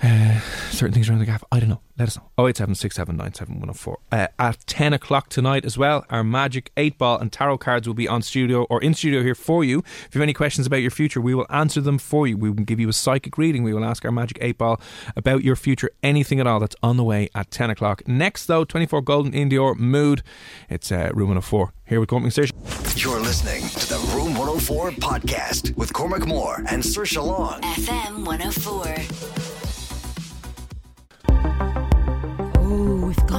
uh, 0.03 0.39
certain 0.71 0.93
things 0.93 1.09
around 1.09 1.19
the 1.19 1.25
gaff. 1.25 1.43
I 1.51 1.59
don't 1.59 1.69
know. 1.69 1.81
Let 1.97 2.07
us 2.07 2.17
know. 2.17 2.47
087 2.47 3.21
uh, 3.21 4.27
At 4.39 4.65
10 4.65 4.93
o'clock 4.93 5.29
tonight 5.29 5.65
as 5.65 5.77
well, 5.77 6.05
our 6.09 6.23
Magic 6.23 6.71
8 6.75 6.97
Ball 6.97 7.19
and 7.19 7.31
Tarot 7.31 7.59
cards 7.59 7.87
will 7.87 7.93
be 7.93 8.07
on 8.07 8.23
studio 8.23 8.63
or 8.63 8.81
in 8.81 8.95
studio 8.95 9.21
here 9.21 9.35
for 9.35 9.63
you. 9.63 9.79
If 9.79 10.15
you 10.15 10.19
have 10.19 10.23
any 10.23 10.33
questions 10.33 10.65
about 10.65 10.77
your 10.77 10.89
future, 10.89 11.21
we 11.21 11.35
will 11.35 11.45
answer 11.49 11.81
them 11.81 11.99
for 11.99 12.25
you. 12.25 12.37
We 12.37 12.49
will 12.49 12.63
give 12.63 12.79
you 12.79 12.89
a 12.89 12.93
psychic 12.93 13.37
reading. 13.37 13.63
We 13.63 13.73
will 13.73 13.85
ask 13.85 14.03
our 14.03 14.11
Magic 14.11 14.39
8 14.41 14.57
Ball 14.57 14.81
about 15.15 15.43
your 15.43 15.55
future, 15.55 15.91
anything 16.01 16.39
at 16.39 16.47
all. 16.47 16.59
That's 16.59 16.75
on 16.81 16.97
the 16.97 17.03
way 17.03 17.29
at 17.35 17.51
10 17.51 17.69
o'clock. 17.69 18.07
Next, 18.07 18.47
though, 18.47 18.63
24 18.63 19.01
Golden 19.01 19.33
iann 19.33 19.51
dior 19.51 19.77
Mood. 19.77 20.23
It's 20.69 20.91
uh, 20.91 21.11
Room 21.13 21.29
104 21.29 21.73
here 21.85 21.99
with 21.99 22.09
Cormac 22.09 22.31
Station. 22.31 22.57
You're 22.95 23.19
listening 23.19 23.61
to 23.69 23.89
the 23.89 23.99
Room 24.15 24.33
104 24.35 24.91
podcast 24.91 25.75
with 25.75 25.93
Cormac 25.93 26.25
Moore 26.25 26.63
and 26.69 26.81
Saoirse 26.81 27.23
Long. 27.23 27.61
FM 27.61 28.25
104. 28.25 29.50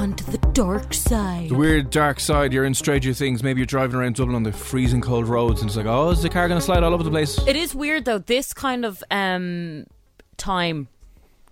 Oh, 0.03 0.11
to 0.11 0.31
the 0.31 0.37
dark 0.51 0.93
side. 0.93 1.47
The 1.49 1.55
weird 1.55 1.89
dark 1.89 2.19
side, 2.19 2.51
you're 2.51 2.65
in 2.65 2.73
Stranger 2.73 3.13
Things. 3.13 3.41
Maybe 3.41 3.61
you're 3.61 3.65
driving 3.65 3.95
around 3.95 4.15
Dublin 4.17 4.35
on 4.35 4.43
the 4.43 4.51
freezing 4.51 4.99
cold 4.99 5.29
roads 5.29 5.61
and 5.61 5.69
it's 5.69 5.77
like, 5.77 5.85
oh, 5.85 6.09
is 6.09 6.21
the 6.21 6.27
car 6.27 6.49
going 6.49 6.59
to 6.59 6.65
slide 6.65 6.83
all 6.83 6.93
over 6.93 7.03
the 7.03 7.09
place? 7.09 7.39
It 7.47 7.55
is 7.55 7.73
weird 7.73 8.03
though. 8.03 8.17
This 8.17 8.53
kind 8.53 8.83
of 8.83 9.01
um, 9.09 9.85
time, 10.35 10.89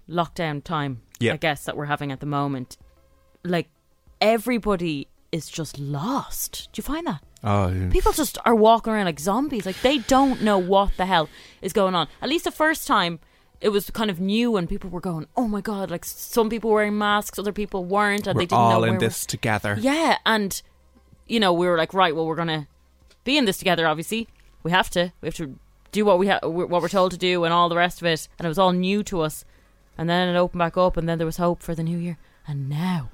lockdown 0.10 0.62
time, 0.62 1.02
Yeah. 1.22 1.32
I 1.32 1.38
guess 1.38 1.64
that 1.64 1.78
we're 1.78 1.86
having 1.86 2.12
at 2.12 2.20
the 2.20 2.26
moment. 2.26 2.76
Like 3.46 3.70
everybody 4.20 5.08
is 5.32 5.48
just 5.48 5.80
lost. 5.80 6.68
Do 6.74 6.80
you 6.80 6.84
find 6.84 7.08
that? 7.08 7.24
Oh, 7.46 7.70
yeah. 7.70 7.90
People 7.90 8.12
just 8.12 8.38
are 8.44 8.54
walking 8.54 8.92
around 8.92 9.06
like 9.06 9.22
zombies. 9.22 9.66
Like 9.66 9.80
they 9.82 10.00
don't 10.00 10.42
know 10.42 10.58
what 10.58 10.98
the 10.98 11.06
hell 11.06 11.30
is 11.62 11.72
going 11.72 11.96
on. 11.96 12.10
At 12.22 12.28
least 12.28 12.44
the 12.44 12.52
first 12.52 12.86
time, 12.86 13.22
it 13.62 13.70
was 13.70 13.90
kind 13.92 14.10
of 14.10 14.20
new 14.20 14.58
and 14.58 14.68
people 14.68 14.90
were 14.90 15.00
going, 15.00 15.28
"Oh 15.38 15.48
my 15.48 15.62
god!" 15.62 15.92
Like 15.92 16.04
some 16.04 16.50
people 16.50 16.70
were 16.72 16.78
wearing 16.78 16.98
masks, 16.98 17.38
other 17.40 17.54
people 17.54 17.86
weren't, 17.86 18.28
and 18.28 18.36
we're 18.36 18.42
they 18.42 18.46
didn't 18.48 18.60
know 18.60 18.76
all 18.76 18.82
where 18.82 18.94
in 18.94 18.98
this 18.98 19.26
together. 19.26 19.78
Yeah, 19.80 20.18
and 20.26 20.62
you 21.28 21.40
know 21.40 21.54
we 21.54 21.68
were 21.68 21.78
like, 21.78 21.94
right, 21.94 22.16
well, 22.16 22.26
we're 22.26 22.36
gonna 22.36 22.68
be 23.24 23.38
in 23.38 23.46
this 23.46 23.58
together. 23.58 23.88
Obviously, 23.88 24.28
we 24.64 24.72
have 24.72 24.90
to. 24.92 25.14
We 25.22 25.28
have 25.28 25.36
to 25.36 25.56
do 25.92 26.06
what 26.06 26.20
we 26.20 26.28
ha- 26.28 26.40
what 26.42 26.82
we're 26.82 26.90
told 26.90 27.12
to 27.12 27.18
do, 27.18 27.44
and 27.44 27.54
all 27.54 27.70
the 27.70 27.76
rest 27.76 28.02
of 28.02 28.08
it. 28.08 28.28
And 28.38 28.46
it 28.46 28.50
was 28.50 28.60
all 28.60 28.72
new 28.72 29.04
to 29.04 29.22
us. 29.22 29.46
And 29.98 30.10
then 30.10 30.30
it 30.34 30.38
opened 30.38 30.60
back 30.60 30.78
up, 30.78 30.98
and 30.98 31.08
then 31.08 31.18
there 31.20 31.28
was 31.28 31.38
hope 31.38 31.62
for 31.62 31.76
the 31.76 31.84
new 31.84 31.98
year. 31.98 32.18
And 32.48 32.68
now, 32.68 33.12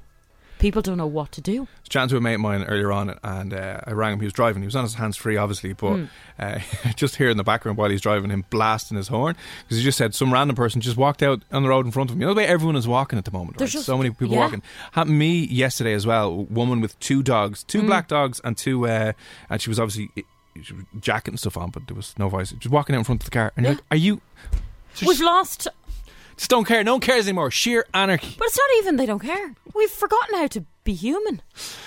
people 0.60 0.82
don't 0.82 0.98
know 0.98 1.08
what 1.08 1.32
to 1.34 1.42
do. 1.42 1.62
was 1.62 1.70
chatting 1.90 2.10
to 2.10 2.18
a 2.18 2.22
mate 2.22 2.36
of 2.36 2.42
mine 2.42 2.64
earlier 2.64 2.92
on, 2.92 3.18
and 3.24 3.54
uh, 3.54 3.80
I 3.86 3.92
rang 3.92 4.14
him. 4.14 4.20
He 4.20 4.26
was 4.26 4.34
driving. 4.34 4.62
He 4.62 4.66
was 4.68 4.76
on 4.76 4.84
his 4.84 4.96
hands 4.96 5.16
free, 5.18 5.38
obviously, 5.38 5.74
but 5.74 5.96
Hmm. 5.96 6.06
uh, 6.40 6.60
just 6.96 7.16
here 7.18 7.30
in 7.30 7.38
the 7.38 7.44
background 7.44 7.78
while 7.78 7.90
he's 7.90 8.02
driving, 8.02 8.30
him 8.30 8.46
blasting 8.50 8.98
his 8.98 9.08
horn 9.10 9.36
because 9.64 9.78
he 9.78 9.84
just 9.84 9.98
said 9.98 10.14
some 10.16 10.32
random 10.34 10.56
person 10.56 10.82
just 10.82 10.98
walked 10.98 11.22
out 11.24 11.42
on 11.52 11.64
the 11.64 11.70
road 11.70 11.86
in 11.86 11.92
front 11.92 12.10
of 12.10 12.16
him. 12.16 12.22
You 12.22 12.28
know 12.28 12.34
the 12.34 12.40
way 12.40 12.48
everyone 12.48 12.76
is 12.76 12.88
walking 12.88 13.18
at 13.20 13.26
the 13.26 13.32
moment. 13.32 13.58
There's 13.58 13.70
Right? 13.70 13.80
just- 13.80 13.86
so 13.86 13.98
many 13.98 14.10
people 14.10 14.30
yeah. 14.36 14.40
walking. 14.40 14.62
Happened 14.94 15.18
me 15.20 15.46
yesterday 15.46 15.94
as 15.94 16.06
well. 16.08 16.28
A 16.30 16.34
woman 16.34 16.82
with 16.82 17.00
two 17.00 17.24
dogs, 17.24 17.64
two 17.64 17.82
Hmm. 17.82 17.88
black 17.88 18.08
dogs, 18.08 18.40
and 18.44 18.58
two, 18.58 18.88
uh, 18.88 19.14
and 19.50 19.62
she 19.62 19.70
was 19.70 19.80
obviously. 19.80 20.10
She 20.64 20.74
jacket 21.00 21.30
and 21.34 21.40
stuff 21.40 21.56
on, 21.56 21.70
but 21.70 21.86
there 21.86 21.96
was 21.96 22.16
no 22.18 22.30
voice. 22.30 22.52
Just 22.54 22.72
walking 22.72 22.96
out 22.96 23.00
in 23.00 23.04
front 23.04 23.22
of 23.22 23.26
the 23.26 23.32
car, 23.32 23.54
and 23.56 23.64
you're 23.64 23.76
like, 23.76 23.84
"Are 23.92 23.98
you?" 23.98 24.22
We've 25.06 25.22
lost, 25.22 25.68
Just 26.38 26.50
don't 26.50 26.66
care. 26.66 26.84
No 26.84 26.94
one 26.94 27.02
cares 27.02 27.26
anymore. 27.28 27.50
Sheer 27.52 27.86
anarchy. 27.94 28.36
but 28.38 28.48
it's 28.48 28.58
not 28.58 28.70
even 28.80 28.96
they 28.96 29.06
don't 29.06 29.20
care. 29.20 29.56
We've 29.76 29.90
forgotten 29.90 30.36
how 30.38 30.48
to 30.48 30.66
be 30.84 30.94
human. 30.94 31.42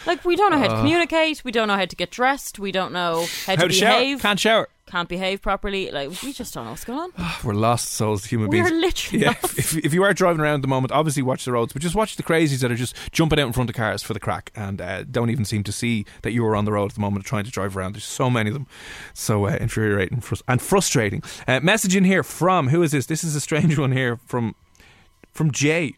Like 0.06 0.24
we 0.24 0.36
don't 0.36 0.50
know 0.50 0.58
how 0.58 0.68
to 0.68 0.74
communicate. 0.76 1.42
We 1.44 1.52
don't 1.52 1.68
know 1.68 1.76
how 1.76 1.86
to 1.86 1.96
get 1.96 2.10
dressed. 2.10 2.58
We 2.58 2.72
don't 2.72 2.92
know 2.92 3.26
how, 3.46 3.52
Uh. 3.54 3.56
How 3.56 3.62
to 3.62 3.68
to 3.68 3.72
shower? 3.74 3.98
behave. 4.00 4.20
Can't 4.22 4.38
shower. 4.40 4.68
Can't 4.90 5.08
behave 5.08 5.40
properly. 5.40 5.90
Like 5.92 6.10
we 6.22 6.32
just 6.32 6.52
don't 6.52 6.64
know 6.64 6.70
what's 6.72 6.84
going 6.84 6.98
on. 6.98 7.12
We're 7.44 7.54
lost 7.54 7.90
souls, 7.92 8.24
human 8.24 8.50
beings. 8.50 8.68
We're 8.70 8.76
literally 8.80 9.22
yeah. 9.22 9.34
lost. 9.42 9.56
If, 9.56 9.76
if 9.76 9.94
you 9.94 10.02
are 10.02 10.12
driving 10.12 10.40
around 10.40 10.56
at 10.56 10.62
the 10.62 10.68
moment, 10.68 10.90
obviously 10.90 11.22
watch 11.22 11.44
the 11.44 11.52
roads, 11.52 11.72
but 11.72 11.80
just 11.80 11.94
watch 11.94 12.16
the 12.16 12.24
crazies 12.24 12.60
that 12.62 12.72
are 12.72 12.76
just 12.76 12.96
jumping 13.12 13.38
out 13.38 13.46
in 13.46 13.52
front 13.52 13.70
of 13.70 13.76
cars 13.76 14.02
for 14.02 14.14
the 14.14 14.20
crack 14.20 14.50
and 14.56 14.80
uh, 14.80 15.04
don't 15.04 15.30
even 15.30 15.44
seem 15.44 15.62
to 15.62 15.70
see 15.70 16.06
that 16.22 16.32
you 16.32 16.44
are 16.44 16.56
on 16.56 16.64
the 16.64 16.72
road 16.72 16.90
at 16.90 16.94
the 16.94 17.00
moment 17.00 17.24
trying 17.24 17.44
to 17.44 17.50
drive 17.52 17.76
around. 17.76 17.94
There's 17.94 18.04
so 18.04 18.28
many 18.28 18.50
of 18.50 18.54
them, 18.54 18.66
so 19.14 19.46
uh, 19.46 19.56
infuriating 19.60 20.22
and 20.48 20.60
frustrating. 20.60 21.22
Uh, 21.46 21.60
message 21.60 21.94
in 21.94 22.02
here 22.04 22.24
from 22.24 22.68
who 22.68 22.82
is 22.82 22.90
this? 22.90 23.06
This 23.06 23.22
is 23.22 23.36
a 23.36 23.40
strange 23.40 23.78
one 23.84 23.92
here 23.92 24.18
from 24.26 24.56
from 25.32 25.52
Jay. 25.52 25.94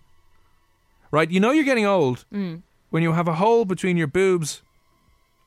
Right, 1.10 1.30
you 1.30 1.40
know 1.40 1.50
you're 1.50 1.64
getting 1.64 1.86
old 1.86 2.24
Mm. 2.32 2.62
when 2.90 3.02
you 3.02 3.12
have 3.12 3.28
a 3.28 3.34
hole 3.34 3.64
between 3.64 3.96
your 3.96 4.06
boobs, 4.06 4.62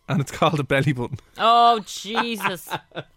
and 0.08 0.22
it's 0.22 0.32
called 0.32 0.60
a 0.60 0.64
belly 0.64 0.94
button. 0.94 1.18
Oh 1.38 1.80
Jesus! 1.86 2.70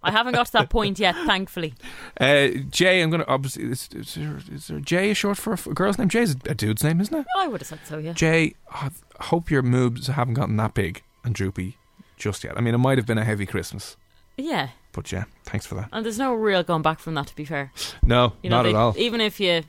I 0.02 0.10
haven't 0.10 0.34
got 0.34 0.46
to 0.46 0.52
that 0.52 0.70
point 0.70 0.98
yet, 0.98 1.14
thankfully. 1.26 1.74
Uh, 2.20 2.48
Jay, 2.70 3.00
I'm 3.00 3.10
gonna 3.10 3.24
obviously 3.28 3.64
is, 3.70 3.88
is, 3.94 4.14
there, 4.16 4.38
is 4.52 4.66
there 4.66 4.80
Jay 4.80 5.10
is 5.10 5.16
short 5.16 5.36
for 5.38 5.52
a 5.52 5.56
girl's 5.74 5.96
name? 5.98 6.08
Jay 6.08 6.22
is 6.22 6.32
a 6.46 6.54
dude's 6.54 6.82
name, 6.82 7.00
isn't 7.00 7.14
it? 7.16 7.26
I 7.36 7.46
would 7.46 7.60
have 7.60 7.68
said 7.68 7.78
so. 7.84 7.98
Yeah. 7.98 8.12
Jay, 8.12 8.54
I 8.72 8.90
hope 9.20 9.50
your 9.52 9.62
moobs 9.62 10.08
haven't 10.08 10.34
gotten 10.34 10.56
that 10.56 10.74
big 10.74 11.02
and 11.24 11.32
droopy 11.32 11.76
just 12.16 12.42
yet. 12.42 12.58
I 12.58 12.60
mean, 12.60 12.74
it 12.74 12.78
might 12.78 12.98
have 12.98 13.06
been 13.06 13.18
a 13.18 13.24
heavy 13.24 13.46
Christmas, 13.46 13.96
Yeah. 14.36 14.70
but 14.92 15.12
yeah, 15.12 15.24
thanks 15.44 15.64
for 15.64 15.76
that. 15.76 15.90
And 15.92 16.04
there's 16.04 16.18
no 16.18 16.34
real 16.34 16.64
going 16.64 16.82
back 16.82 16.98
from 16.98 17.14
that. 17.14 17.28
To 17.28 17.36
be 17.36 17.44
fair, 17.44 17.70
No, 18.02 18.32
you 18.42 18.50
know, 18.50 18.56
not 18.56 18.66
at 18.66 18.74
all. 18.74 18.94
even 18.98 19.20
if 19.20 19.38
you 19.38 19.62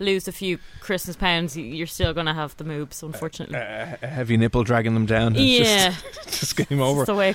lose 0.00 0.26
a 0.26 0.32
few 0.32 0.58
Christmas 0.80 1.14
pounds, 1.16 1.56
you're 1.56 1.86
still 1.86 2.12
going 2.12 2.26
to 2.26 2.34
have 2.34 2.56
the 2.56 2.64
moobs, 2.64 3.02
uh, 3.02 3.06
unfortunately. 3.06 3.56
a, 3.56 3.98
a 4.02 4.06
heavy 4.06 4.36
nipple 4.36 4.64
dragging 4.64 4.94
them 4.94 5.06
down. 5.06 5.34
It's 5.36 5.68
yeah, 5.68 5.94
just, 6.24 6.40
just 6.40 6.68
game 6.68 6.80
over. 6.80 7.04
the 7.04 7.14
way, 7.14 7.34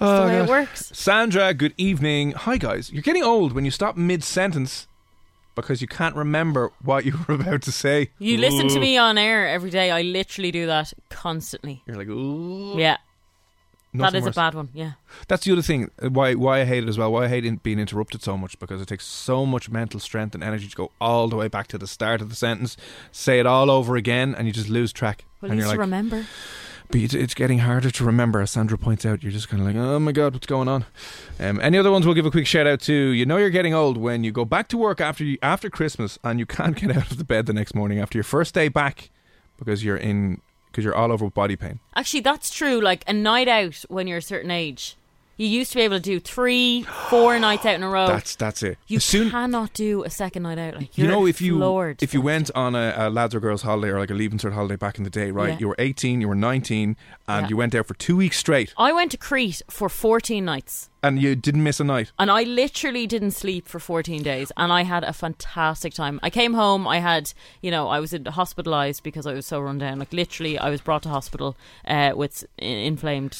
Oh, 0.00 0.22
the 0.22 0.26
way 0.28 0.38
it 0.42 0.48
works. 0.48 0.90
Sandra, 0.94 1.52
good 1.54 1.74
evening. 1.76 2.32
Hi, 2.32 2.56
guys. 2.58 2.92
You're 2.92 3.02
getting 3.02 3.22
old 3.22 3.52
when 3.52 3.64
you 3.64 3.70
stop 3.70 3.96
mid 3.96 4.22
sentence 4.22 4.86
because 5.54 5.80
you 5.80 5.88
can't 5.88 6.14
remember 6.14 6.70
what 6.82 7.04
you 7.06 7.14
were 7.28 7.34
about 7.34 7.62
to 7.62 7.72
say. 7.72 8.10
You 8.18 8.36
listen 8.38 8.68
to 8.68 8.78
me 8.78 8.96
on 8.98 9.16
air 9.18 9.48
every 9.48 9.70
day. 9.70 9.90
I 9.90 10.02
literally 10.02 10.50
do 10.52 10.66
that 10.66 10.92
constantly. 11.08 11.82
You're 11.86 11.96
like, 11.96 12.08
ooh. 12.08 12.74
Yeah, 12.78 12.98
that 13.92 13.98
Nothing 13.98 14.18
is 14.18 14.24
worse. 14.26 14.34
a 14.34 14.40
bad 14.40 14.54
one. 14.54 14.68
Yeah. 14.74 14.92
That's 15.28 15.44
the 15.44 15.52
other 15.52 15.62
thing. 15.62 15.90
uh, 16.02 16.10
Why 16.10 16.34
why 16.34 16.60
I 16.60 16.64
hate 16.64 16.84
it 16.84 16.88
as 16.88 16.98
well. 16.98 17.10
Why 17.12 17.24
I 17.24 17.28
hate 17.28 17.44
in- 17.46 17.56
being 17.56 17.78
interrupted 17.78 18.22
so 18.22 18.36
much 18.36 18.58
because 18.58 18.82
it 18.82 18.88
takes 18.88 19.06
so 19.06 19.46
much 19.46 19.70
mental 19.70 20.00
strength 20.00 20.34
and 20.34 20.44
energy 20.44 20.68
to 20.68 20.76
go 20.76 20.90
all 21.00 21.28
the 21.28 21.36
way 21.36 21.48
back 21.48 21.66
to 21.68 21.78
the 21.78 21.86
start 21.86 22.20
of 22.20 22.28
the 22.28 22.36
sentence, 22.36 22.76
say 23.12 23.38
it 23.40 23.46
all 23.46 23.70
over 23.70 23.96
again, 23.96 24.34
and 24.34 24.46
you 24.46 24.52
just 24.52 24.68
lose 24.68 24.92
track. 24.92 25.24
Well, 25.40 25.50
and 25.52 25.58
you're 25.58 25.66
you 25.66 25.70
like, 25.72 25.78
remember. 25.78 26.26
but 26.90 27.00
it's, 27.00 27.14
it's 27.14 27.32
getting 27.34 27.60
harder 27.60 27.90
to 27.90 28.04
remember. 28.04 28.40
As 28.40 28.50
Sandra 28.50 28.76
points 28.76 29.06
out, 29.06 29.22
you're 29.22 29.32
just 29.32 29.48
kind 29.48 29.60
of 29.62 29.66
like, 29.66 29.76
oh 29.76 29.98
my 29.98 30.12
god, 30.12 30.34
what's 30.34 30.46
going 30.46 30.68
on? 30.68 30.84
Um, 31.40 31.58
any 31.62 31.78
other 31.78 31.90
ones? 31.90 32.04
We'll 32.04 32.14
give 32.14 32.26
a 32.26 32.30
quick 32.30 32.46
shout 32.46 32.66
out 32.66 32.80
to. 32.82 32.92
You 32.92 33.24
know, 33.24 33.38
you're 33.38 33.50
getting 33.50 33.72
old 33.72 33.96
when 33.96 34.24
you 34.24 34.32
go 34.32 34.44
back 34.44 34.68
to 34.68 34.76
work 34.76 35.00
after 35.00 35.24
you, 35.24 35.38
after 35.42 35.70
Christmas 35.70 36.18
and 36.22 36.38
you 36.38 36.44
can't 36.46 36.76
get 36.76 36.90
out 36.96 37.10
of 37.10 37.16
the 37.18 37.24
bed 37.24 37.46
the 37.46 37.52
next 37.54 37.74
morning 37.74 37.98
after 37.98 38.18
your 38.18 38.24
first 38.24 38.52
day 38.52 38.68
back 38.68 39.10
because 39.58 39.82
you're 39.82 39.96
in 39.96 40.42
because 40.76 40.84
you're 40.84 40.94
all 40.94 41.10
over 41.10 41.24
with 41.24 41.32
body 41.32 41.56
pain. 41.56 41.80
Actually, 41.94 42.20
that's 42.20 42.50
true. 42.50 42.82
Like 42.82 43.02
a 43.08 43.12
night 43.14 43.48
out 43.48 43.82
when 43.88 44.06
you're 44.06 44.18
a 44.18 44.22
certain 44.22 44.50
age, 44.50 44.98
you 45.36 45.46
used 45.46 45.72
to 45.72 45.76
be 45.78 45.82
able 45.82 45.96
to 45.96 46.00
do 46.02 46.18
three, 46.20 46.82
four 46.82 47.38
nights 47.48 47.66
out 47.66 47.74
in 47.74 47.82
a 47.82 47.88
row. 47.88 48.06
That's 48.06 48.36
that's 48.36 48.62
it. 48.62 48.78
you 48.86 49.00
soon 49.00 49.30
cannot 49.30 49.72
do 49.74 50.02
a 50.04 50.10
second 50.10 50.44
night 50.44 50.58
out. 50.58 50.76
Like 50.76 50.96
you 50.96 51.06
know 51.06 51.26
if 51.26 51.40
you 51.40 51.56
floored. 51.56 52.02
if 52.02 52.14
you 52.14 52.20
went 52.20 52.50
on 52.54 52.74
a, 52.74 52.94
a 52.96 53.10
lads 53.10 53.34
or 53.34 53.40
girls 53.40 53.62
holiday 53.62 53.88
or 53.92 53.98
like 53.98 54.10
a 54.10 54.14
leaving 54.14 54.38
cert 54.38 54.52
holiday 54.52 54.76
back 54.76 54.98
in 54.98 55.04
the 55.04 55.10
day, 55.10 55.30
right? 55.30 55.50
Yeah. 55.54 55.58
You 55.58 55.68
were 55.68 55.76
18, 55.78 56.20
you 56.20 56.28
were 56.28 56.34
19, 56.34 56.96
and 57.28 57.44
Yeah. 57.44 57.48
you 57.48 57.56
went 57.56 57.74
out 57.74 57.86
for 57.86 57.94
two 57.94 58.16
weeks 58.16 58.38
straight, 58.38 58.72
I 58.78 58.92
went 58.92 59.10
to 59.12 59.16
Crete 59.16 59.62
for 59.68 59.88
14 59.88 60.44
nights. 60.44 60.90
and 61.02 61.22
you 61.22 61.36
didn't 61.36 61.62
miss 61.62 61.78
a 61.78 61.84
night. 61.84 62.10
And 62.18 62.30
I 62.32 62.42
literally 62.42 63.06
didn't 63.06 63.30
sleep 63.32 63.68
for 63.68 63.78
14 63.78 64.22
days. 64.24 64.50
And 64.56 64.72
I 64.72 64.82
had 64.82 65.04
a 65.04 65.12
fantastic 65.12 65.94
time. 65.94 66.18
I 66.22 66.30
came 66.30 66.54
home, 66.54 66.88
I 66.88 66.98
had, 66.98 67.32
you 67.62 67.70
know, 67.70 67.86
I 67.88 68.00
was 68.00 68.12
in- 68.12 68.24
hospitalized 68.24 69.04
because 69.04 69.24
I 69.24 69.32
was 69.32 69.46
so 69.46 69.60
run 69.60 69.78
down. 69.78 70.00
Like, 70.00 70.12
literally, 70.12 70.58
I 70.58 70.68
was 70.70 70.80
brought 70.80 71.04
to 71.04 71.08
hospital 71.08 71.56
uh, 71.86 72.12
with 72.16 72.44
inflamed 72.58 73.38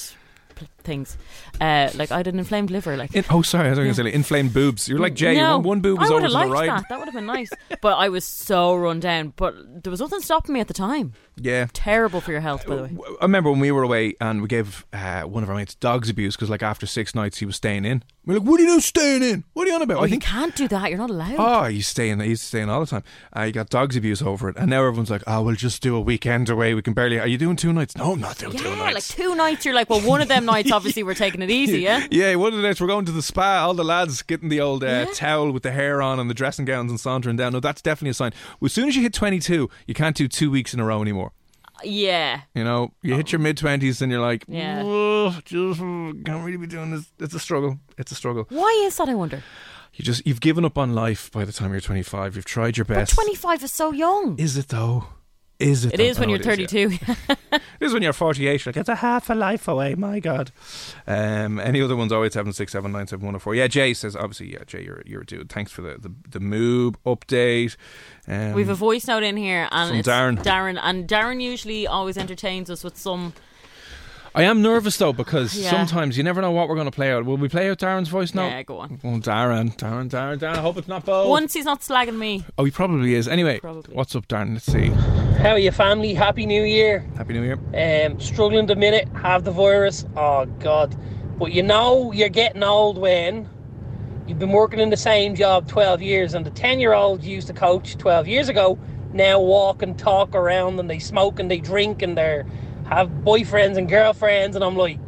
p- 0.56 0.66
things. 0.82 1.16
Uh, 1.60 1.90
like, 1.94 2.10
I 2.10 2.16
had 2.16 2.26
an 2.26 2.38
inflamed 2.38 2.70
liver. 2.70 2.96
Like, 2.96 3.14
In, 3.14 3.24
oh, 3.30 3.42
sorry, 3.42 3.66
I 3.66 3.70
was 3.70 3.78
going 3.78 3.88
to 3.90 3.94
say 3.94 4.02
like, 4.02 4.14
inflamed 4.14 4.52
boobs. 4.52 4.88
You're 4.88 4.98
like 4.98 5.14
Jay. 5.14 5.36
no, 5.36 5.58
one, 5.58 5.62
one 5.66 5.80
boob 5.80 6.00
was 6.00 6.10
I 6.10 6.14
over 6.14 6.22
would 6.22 6.30
to 6.30 6.36
have 6.38 6.48
the 6.48 6.52
liked 6.54 6.68
right. 6.68 6.80
that. 6.80 6.88
That 6.88 6.98
would 6.98 7.04
have 7.06 7.14
been 7.14 7.26
nice. 7.26 7.50
but 7.80 7.94
I 7.94 8.08
was 8.08 8.24
so 8.24 8.74
run 8.74 8.98
down. 8.98 9.32
But 9.36 9.84
there 9.84 9.90
was 9.92 10.00
nothing 10.00 10.20
stopping 10.20 10.52
me 10.54 10.60
at 10.60 10.68
the 10.68 10.74
time. 10.74 11.12
Yeah. 11.38 11.66
Terrible 11.72 12.20
for 12.20 12.32
your 12.32 12.40
health, 12.40 12.66
by 12.66 12.76
the 12.76 12.82
way. 12.84 12.96
I 13.20 13.24
remember 13.24 13.50
when 13.50 13.60
we 13.60 13.70
were 13.70 13.82
away 13.82 14.14
and 14.20 14.40
we 14.40 14.48
gave 14.48 14.86
uh, 14.92 15.22
one 15.22 15.42
of 15.42 15.50
our 15.50 15.54
mates 15.56 15.74
dogs 15.74 16.08
abuse 16.08 16.34
because, 16.34 16.48
like, 16.48 16.62
after 16.62 16.86
six 16.86 17.14
nights, 17.14 17.38
he 17.38 17.46
was 17.46 17.56
staying 17.56 17.84
in. 17.84 18.02
We're 18.24 18.38
like, 18.38 18.48
"What 18.48 18.58
are 18.58 18.62
you 18.64 18.70
doing 18.70 18.80
staying 18.80 19.22
in? 19.22 19.44
What 19.52 19.64
are 19.66 19.70
you 19.70 19.74
on 19.76 19.82
about?" 19.82 19.98
Oh, 19.98 20.00
I 20.00 20.04
you 20.06 20.10
think. 20.10 20.24
can't 20.24 20.56
do 20.56 20.66
that. 20.68 20.88
You're 20.90 20.98
not 20.98 21.10
allowed. 21.10 21.36
Oh, 21.38 21.64
he's 21.64 21.86
staying. 21.86 22.18
He's 22.20 22.42
staying 22.42 22.68
all 22.68 22.80
the 22.80 22.86
time. 22.86 23.04
Uh, 23.32 23.44
he 23.44 23.52
got 23.52 23.68
dogs 23.70 23.96
abuse 23.96 24.20
over 24.20 24.48
it, 24.48 24.56
and 24.56 24.68
now 24.70 24.78
everyone's 24.84 25.10
like, 25.10 25.22
"Oh, 25.28 25.42
we'll 25.42 25.54
just 25.54 25.80
do 25.82 25.94
a 25.94 26.00
weekend 26.00 26.48
away. 26.48 26.74
We 26.74 26.82
can 26.82 26.92
barely." 26.94 27.20
Are 27.20 27.26
you 27.28 27.38
doing 27.38 27.54
two 27.54 27.72
nights? 27.72 27.96
No, 27.96 28.12
I'm 28.14 28.20
not 28.20 28.38
doing 28.38 28.56
two 28.56 28.74
nights. 28.76 28.94
like 28.94 29.04
two 29.04 29.34
nights. 29.36 29.64
You're 29.64 29.74
like, 29.74 29.88
well, 29.90 30.00
one 30.00 30.20
of 30.22 30.26
them 30.28 30.44
nights, 30.54 30.72
obviously, 30.72 31.04
we're 31.04 31.14
taking 31.14 31.40
it 31.42 31.50
easy, 31.50 31.80
yeah? 31.80 32.04
Yeah, 32.10 32.34
one 32.36 32.52
of 32.52 32.56
the 32.56 32.66
nights 32.66 32.80
we're 32.80 32.86
going 32.88 33.04
to 33.04 33.12
the 33.12 33.22
spa. 33.22 33.64
All 33.64 33.74
the 33.74 33.84
lads 33.84 34.22
getting 34.22 34.48
the 34.48 34.60
old 34.60 34.82
uh, 34.82 34.86
Yeah. 34.86 35.04
towel 35.12 35.52
with 35.52 35.62
the 35.62 35.70
hair 35.72 36.00
on 36.02 36.18
and 36.18 36.28
the 36.30 36.34
dressing 36.34 36.64
gowns 36.64 36.90
and 36.90 36.98
sauntering 36.98 37.36
down. 37.36 37.52
No, 37.52 37.60
that's 37.60 37.82
definitely 37.82 38.10
a 38.10 38.14
sign. 38.14 38.32
As 38.64 38.72
soon 38.72 38.88
as 38.88 38.96
you 38.96 39.02
hit 39.02 39.12
22, 39.12 39.70
you 39.86 39.94
can't 39.94 40.16
do 40.16 40.26
two 40.26 40.50
weeks 40.50 40.74
in 40.74 40.80
a 40.80 40.84
row 40.84 41.00
anymore. 41.00 41.25
Yeah. 41.84 42.40
You 42.54 42.64
know, 42.64 42.92
you 43.02 43.14
hit 43.16 43.32
your 43.32 43.38
mid 43.38 43.56
20s 43.58 44.00
and 44.02 44.10
you're 44.10 44.20
like, 44.20 44.44
Yeah. 44.48 44.82
"Ugh, 44.84 45.42
just 45.44 45.80
can't 45.80 46.44
really 46.44 46.56
be 46.56 46.66
doing 46.66 46.90
this. 46.92 47.10
It's 47.18 47.34
a 47.34 47.38
struggle. 47.40 47.78
It's 47.98 48.12
a 48.12 48.14
struggle. 48.14 48.46
Why 48.48 48.82
is 48.86 48.96
that, 48.96 49.08
I 49.08 49.14
wonder? 49.14 49.42
You 49.94 50.04
just 50.04 50.26
you've 50.26 50.40
given 50.42 50.64
up 50.64 50.76
on 50.76 50.94
life 50.94 51.30
by 51.32 51.44
the 51.44 51.52
time 51.52 51.72
you're 51.72 51.80
25. 51.80 52.36
You've 52.36 52.44
tried 52.44 52.76
your 52.76 52.84
But 52.84 52.94
best. 52.94 53.14
25 53.14 53.62
is 53.64 53.72
so 53.72 53.92
young. 53.92 54.38
Is 54.38 54.56
it 54.56 54.68
though? 54.68 55.04
Is 55.58 55.86
it? 55.86 55.94
It 55.94 56.00
is 56.00 56.18
when 56.18 56.28
you're 56.28 56.38
know 56.38 56.50
it 56.50 56.60
is, 56.60 56.72
yeah. 56.72 56.88
32. 56.88 57.14
It 57.52 57.62
is 57.80 57.92
when 57.92 58.02
you're 58.02 58.12
48. 58.12 58.44
You're 58.64 58.72
like, 58.72 58.76
it's 58.76 58.88
a 58.88 58.96
half 58.96 59.30
a 59.30 59.34
life 59.34 59.68
away. 59.68 59.94
My 59.94 60.20
God. 60.20 60.50
Um, 61.06 61.58
any 61.58 61.80
other 61.80 61.96
ones? 61.96 62.12
08767971004. 62.12 63.56
Yeah, 63.56 63.66
Jay 63.66 63.94
says, 63.94 64.16
obviously, 64.16 64.52
yeah, 64.52 64.64
Jay, 64.66 64.82
you're, 64.84 65.02
you're 65.06 65.22
a 65.22 65.26
dude. 65.26 65.50
Thanks 65.50 65.72
for 65.72 65.82
the, 65.82 65.96
the, 65.98 66.12
the 66.28 66.38
Moob 66.38 66.96
update. 67.06 67.76
Um, 68.28 68.52
We've 68.52 68.68
a 68.68 68.74
voice 68.74 69.06
note 69.06 69.22
in 69.22 69.36
here, 69.36 69.68
and 69.70 70.04
Darren. 70.04 70.42
Darren, 70.42 70.78
and 70.82 71.08
Darren 71.08 71.40
usually 71.42 71.86
always 71.86 72.16
entertains 72.18 72.70
us 72.70 72.82
with 72.84 72.96
some. 72.96 73.32
I 74.36 74.42
am 74.42 74.60
nervous 74.60 74.98
though 74.98 75.14
because 75.14 75.56
Yeah. 75.56 75.70
sometimes 75.70 76.18
you 76.18 76.22
never 76.22 76.42
know 76.42 76.50
what 76.50 76.68
we're 76.68 76.74
going 76.74 76.86
to 76.86 76.90
play 76.94 77.10
out. 77.10 77.24
Will 77.24 77.38
we 77.38 77.48
play 77.48 77.70
out 77.70 77.78
Darren's 77.78 78.10
voice 78.10 78.34
now? 78.34 78.46
Yeah, 78.48 78.62
go 78.64 78.78
on. 78.80 79.00
Oh, 79.02 79.18
Darren, 79.18 79.74
Darren, 79.78 80.10
Darren, 80.10 80.38
Darren. 80.38 80.56
I 80.56 80.60
hope 80.60 80.76
it's 80.76 80.88
not 80.88 81.06
both. 81.06 81.30
Once 81.30 81.54
he's 81.54 81.64
not 81.64 81.80
slagging 81.80 82.18
me. 82.18 82.44
Oh, 82.58 82.64
he 82.64 82.70
probably 82.70 83.14
is. 83.14 83.28
Anyway, 83.28 83.60
Probably. 83.60 83.94
what's 83.94 84.14
up, 84.14 84.28
Darren? 84.28 84.52
Let's 84.52 84.66
see. 84.66 84.88
How 85.42 85.52
are 85.52 85.58
you, 85.58 85.70
family? 85.70 86.12
Happy 86.12 86.44
New 86.44 86.64
Year. 86.64 87.06
Happy 87.16 87.32
New 87.32 87.44
Year. 87.44 87.58
Um, 88.06 88.20
struggling 88.20 88.66
the 88.66 88.76
minute, 88.76 89.08
have 89.22 89.44
the 89.44 89.52
virus. 89.52 90.04
Oh 90.18 90.44
God! 90.60 90.94
But 91.38 91.52
you 91.52 91.62
know 91.62 92.12
you're 92.12 92.28
getting 92.28 92.62
old 92.62 92.98
when 92.98 93.48
you've 94.26 94.38
been 94.38 94.52
working 94.52 94.80
in 94.80 94.90
the 94.90 94.96
same 94.98 95.34
job 95.34 95.66
12 95.66 96.02
years, 96.02 96.34
and 96.34 96.44
the 96.44 96.50
10-year-old 96.50 97.24
used 97.24 97.46
to 97.46 97.54
coach 97.54 97.96
12 97.96 98.28
years 98.28 98.48
ago 98.50 98.78
now 99.14 99.40
walk 99.40 99.80
and 99.82 99.98
talk 99.98 100.34
around, 100.34 100.78
and 100.78 100.90
they 100.90 100.98
smoke 100.98 101.38
and 101.40 101.50
they 101.50 101.58
drink 101.58 102.02
and 102.02 102.18
they 102.18 102.42
have 102.88 103.08
boyfriends 103.10 103.76
and 103.76 103.88
girlfriends, 103.88 104.56
and 104.56 104.64
I'm 104.64 104.76
like, 104.76 104.98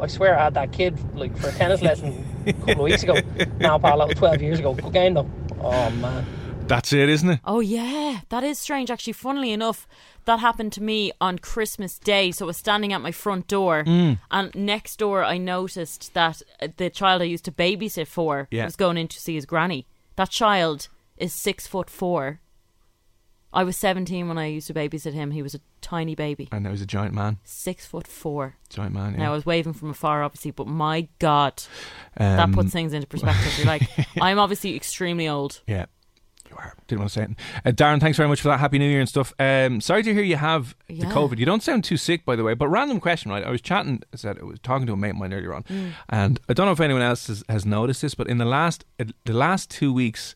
I 0.00 0.06
swear 0.06 0.38
I 0.38 0.44
had 0.44 0.54
that 0.54 0.72
kid 0.72 0.98
like 1.16 1.36
for 1.38 1.48
a 1.48 1.52
tennis 1.52 1.82
lesson 1.82 2.24
a 2.46 2.52
couple 2.52 2.72
of 2.72 2.78
weeks 2.80 3.02
ago. 3.02 3.16
Now, 3.58 3.78
pal, 3.78 3.98
that 3.98 4.08
was 4.08 4.16
12 4.16 4.42
years 4.42 4.58
ago. 4.60 4.74
Good 4.74 4.92
game 4.92 5.14
though. 5.14 5.28
Oh 5.60 5.90
man. 5.90 6.24
That's 6.68 6.92
it, 6.92 7.08
isn't 7.08 7.30
it? 7.30 7.40
Oh 7.46 7.60
yeah, 7.60 8.20
that 8.28 8.44
is 8.44 8.58
strange. 8.58 8.90
Actually, 8.90 9.14
funnily 9.14 9.52
enough, 9.52 9.88
that 10.26 10.38
happened 10.40 10.72
to 10.74 10.82
me 10.82 11.12
on 11.20 11.38
Christmas 11.38 11.98
Day. 11.98 12.30
So 12.30 12.44
I 12.44 12.48
was 12.48 12.58
standing 12.58 12.92
at 12.92 13.00
my 13.00 13.10
front 13.10 13.48
door, 13.48 13.84
Mm. 13.84 14.18
and 14.30 14.54
next 14.54 14.96
door 14.98 15.24
I 15.24 15.38
noticed 15.38 16.12
that 16.14 16.42
uh, 16.60 16.68
the 16.76 16.90
child 16.90 17.22
I 17.22 17.24
used 17.24 17.46
to 17.46 17.52
babysit 17.52 18.06
for 18.06 18.48
Yeah. 18.50 18.66
was 18.66 18.76
going 18.76 18.98
in 18.98 19.08
to 19.08 19.18
see 19.20 19.34
his 19.34 19.46
granny. 19.46 19.86
That 20.16 20.30
child 20.30 20.88
is 21.16 21.32
six 21.32 21.66
foot 21.66 21.88
four. 21.88 22.40
I 23.52 23.64
was 23.64 23.76
seventeen 23.76 24.28
when 24.28 24.36
I 24.38 24.46
used 24.46 24.66
to 24.66 24.74
babysit 24.74 25.14
him. 25.14 25.30
He 25.30 25.42
was 25.42 25.54
a 25.54 25.60
tiny 25.80 26.14
baby, 26.14 26.48
And 26.52 26.64
now 26.64 26.70
he's 26.70 26.82
a 26.82 26.86
giant 26.86 27.14
man. 27.14 27.38
six 27.44 27.86
foot 27.86 28.06
four. 28.06 28.56
Giant 28.68 28.94
man. 28.94 29.12
Yeah. 29.12 29.18
Now 29.20 29.32
I 29.32 29.34
was 29.34 29.46
waving 29.46 29.72
from 29.74 29.90
afar, 29.90 30.22
obviously, 30.22 30.50
but 30.50 30.66
my 30.66 31.08
God, 31.18 31.62
that 32.16 32.40
Um, 32.40 32.52
puts 32.52 32.70
things 32.72 32.92
into 32.92 33.06
perspective. 33.06 33.54
You're 33.58 33.66
like, 33.66 33.82
I'm 34.20 34.38
obviously 34.38 34.74
extremely 34.76 35.28
old. 35.28 35.60
Yeah. 35.66 35.86
You 36.50 36.56
are. 36.56 36.72
Didn't 36.86 37.00
want 37.00 37.12
to 37.12 37.14
say 37.20 37.24
it. 37.24 37.30
Uh, 37.66 37.72
Darren, 37.72 38.00
thanks 38.00 38.16
very 38.16 38.26
much 38.28 38.40
for 38.40 38.48
that. 38.48 38.58
Happy 38.58 38.78
New 38.78 38.88
Year 38.88 39.00
and 39.00 39.08
stuff. 39.08 39.34
Um, 39.38 39.82
sorry 39.82 40.02
to 40.02 40.14
hear 40.14 40.22
you 40.22 40.36
have 40.36 40.74
the 40.88 41.04
COVID. 41.04 41.38
You 41.38 41.44
don't 41.44 41.62
sound 41.62 41.84
too 41.84 41.98
sick, 41.98 42.24
by 42.24 42.36
the 42.36 42.42
way. 42.42 42.54
But 42.54 42.68
random 42.68 43.00
question, 43.00 43.30
right? 43.30 43.44
I 43.44 43.50
was 43.50 43.60
chatting, 43.60 44.02
I 44.14 44.16
said 44.16 44.38
I 44.40 44.44
was 44.44 44.58
talking 44.60 44.86
to 44.86 44.94
a 44.94 44.96
mate 44.96 45.10
of 45.10 45.16
mine 45.16 45.34
earlier 45.34 45.52
on, 45.52 45.64
Mm. 45.64 45.92
and 46.08 46.40
I 46.48 46.54
don't 46.54 46.64
know 46.64 46.72
if 46.72 46.80
anyone 46.80 47.02
else 47.02 47.26
has, 47.26 47.44
has 47.50 47.66
noticed 47.66 48.00
this, 48.00 48.14
but 48.14 48.28
in 48.28 48.38
the 48.38 48.46
last 48.46 48.86
uh, 48.98 49.04
the 49.26 49.34
last 49.34 49.68
two 49.70 49.92
weeks, 49.92 50.34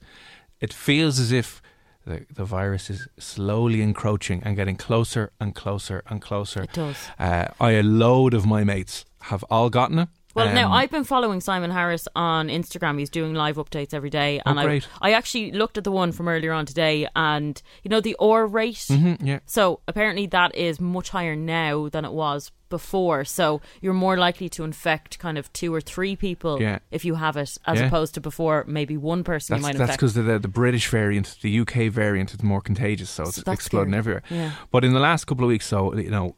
it 0.61 0.71
feels 0.75 1.19
as 1.19 1.33
if 1.33 1.63
the, 2.05 2.27
the 2.33 2.45
virus 2.45 2.91
is 2.91 3.09
slowly 3.19 3.83
encroaching 3.83 4.43
and 4.45 4.57
getting 4.57 4.77
closer 4.77 5.33
and 5.41 5.55
closer 5.55 6.03
and 6.09 6.21
closer. 6.21 6.63
It 6.63 6.73
does. 6.73 6.97
Uh, 7.19 7.49
I 7.61 7.73
a 7.73 7.83
load 7.83 8.35
of 8.35 8.47
my 8.47 8.65
mates 8.65 9.05
have 9.23 9.45
all 9.51 9.71
gotten 9.71 9.99
it. 9.99 10.09
Well, 10.35 10.53
now 10.55 10.67
Um, 10.69 10.73
I've 10.73 10.91
been 10.91 11.05
following 11.05 11.41
Simon 11.41 11.71
Harris 11.71 12.09
on 12.17 12.49
Instagram. 12.49 12.99
He's 12.99 13.11
doing 13.11 13.35
live 13.35 13.57
updates 13.57 13.93
every 13.93 14.11
day, 14.11 14.41
and 14.47 14.59
Oh, 14.59 14.63
great. 14.63 14.89
I 15.01 15.11
I 15.11 15.15
actually 15.15 15.53
looked 15.53 15.77
at 15.77 15.85
the 15.85 15.93
one 15.93 16.11
from 16.13 16.27
earlier 16.29 16.53
on 16.53 16.65
today, 16.67 17.07
and 17.15 17.61
you 17.83 17.89
know 17.91 18.01
the 18.01 18.17
R 18.19 18.47
rate. 18.47 18.77
Mhm, 18.89 19.19
yeah. 19.23 19.41
So 19.47 19.81
apparently 19.87 20.27
that 20.29 20.55
is 20.55 20.81
much 20.81 21.11
higher 21.11 21.37
now 21.37 21.89
than 21.91 22.05
it 22.07 22.13
was 22.13 22.51
before. 22.71 23.23
So 23.27 23.61
you're 23.83 23.93
more 23.93 24.17
likely 24.17 24.49
to 24.49 24.65
infect 24.65 25.19
kind 25.19 25.37
of 25.37 25.53
two 25.53 25.75
or 25.75 25.83
three 25.83 26.17
people 26.17 26.59
Yeah. 26.63 26.79
if 26.91 27.05
you 27.05 27.17
have 27.17 27.37
it, 27.37 27.59
as 27.67 27.79
Yeah. 27.81 27.87
opposed 27.87 28.15
to 28.15 28.21
before 28.23 28.65
maybe 28.67 28.97
one 28.97 29.23
person 29.25 29.57
you 29.57 29.57
That's 29.59 29.63
might 29.63 29.79
that's 29.79 29.91
infect. 29.99 29.99
because 30.01 30.15
the, 30.15 30.39
the 30.39 30.49
British 30.49 30.89
variant, 30.89 31.37
the 31.43 31.51
UK 31.61 31.89
variant, 31.91 32.33
is 32.33 32.43
more 32.43 32.63
contagious, 32.63 33.11
so 33.11 33.25
it's 33.25 33.35
So 33.37 33.43
that's 33.45 33.55
exploding 33.61 33.91
scary. 33.93 33.99
everywhere. 33.99 34.23
Yeah. 34.31 34.53
But 34.71 34.87
in 34.87 34.95
the 34.95 35.01
last 35.01 35.27
couple 35.27 35.45
of 35.45 35.49
weeks, 35.49 35.67
so 35.67 35.95
you 35.95 36.09
know, 36.09 36.35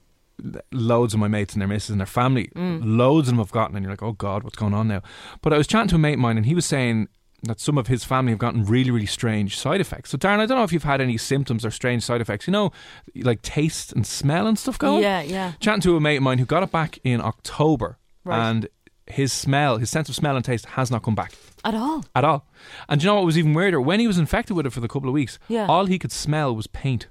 loads 0.73 1.15
of 1.15 1.21
my 1.21 1.29
mates 1.29 1.55
and 1.55 1.61
their 1.63 1.69
missus 1.69 1.91
and 1.91 2.01
their 2.01 2.07
family, 2.07 2.51
Mm. 2.57 2.81
loads 2.85 3.29
of 3.29 3.33
them 3.33 3.39
have 3.39 3.53
gotten, 3.53 3.77
and 3.77 3.85
you're 3.85 3.93
like, 3.93 4.03
oh 4.03 4.13
god, 4.13 4.43
what's 4.43 4.57
going 4.57 4.75
on 4.75 4.89
now? 4.89 5.03
But 5.43 5.53
I 5.53 5.59
was 5.59 5.67
chatting 5.67 5.89
to 5.89 5.95
a 5.97 5.99
mate 5.99 6.15
of 6.15 6.19
mine, 6.21 6.37
and 6.37 6.47
he 6.47 6.55
was 6.55 6.67
saying 6.67 7.09
that 7.45 7.61
some 7.61 7.77
of 7.77 7.89
his 7.89 8.05
family 8.05 8.33
have 8.33 8.39
gotten 8.39 8.65
really, 8.65 8.91
really 8.91 9.07
strange 9.07 9.59
side 9.59 9.81
effects. 9.81 10.11
So, 10.11 10.17
Darren, 10.19 10.39
I 10.41 10.47
don't 10.47 10.57
know 10.57 10.65
if 10.65 10.73
you've 10.73 10.83
had 10.85 11.01
any 11.03 11.19
symptoms 11.19 11.65
or 11.65 11.71
strange 11.71 12.03
side 12.03 12.21
effects. 12.23 12.47
You 12.47 12.53
know, 12.53 12.73
like 13.17 13.43
taste 13.43 13.93
and 13.93 14.07
smell 14.07 14.47
and 14.47 14.59
stuff 14.59 14.79
going. 14.79 15.03
Yeah, 15.03 15.21
yeah. 15.21 15.53
Chatting 15.61 15.83
to 15.83 15.97
a 15.97 16.01
mate 16.01 16.17
of 16.17 16.23
mine 16.23 16.39
who 16.39 16.47
got 16.47 16.63
it 16.63 16.71
back 16.73 16.99
in 17.05 17.21
October, 17.21 17.99
Right. 18.25 18.39
and 18.49 18.69
his 19.07 19.31
smell, 19.31 19.77
his 19.77 19.91
sense 19.91 20.09
of 20.09 20.15
smell 20.15 20.35
and 20.37 20.43
taste 20.45 20.65
has 20.65 20.91
not 20.91 21.03
come 21.03 21.15
back 21.15 21.35
At 21.63 21.75
all. 21.75 22.03
at 22.15 22.25
all. 22.25 22.47
And 22.89 23.03
you 23.03 23.07
know 23.09 23.17
what 23.17 23.27
was 23.27 23.37
even 23.37 23.53
weirder? 23.53 23.79
When 23.79 24.01
he 24.01 24.07
was 24.07 24.17
infected 24.17 24.57
with 24.57 24.65
it 24.65 24.71
for 24.71 24.81
the 24.81 24.89
couple 24.89 25.11
of 25.11 25.13
weeks, 25.13 25.39
Yeah. 25.47 25.67
all 25.67 25.85
he 25.85 25.99
could 25.99 26.13
smell 26.13 26.57
was 26.57 26.67
paint. 26.67 27.09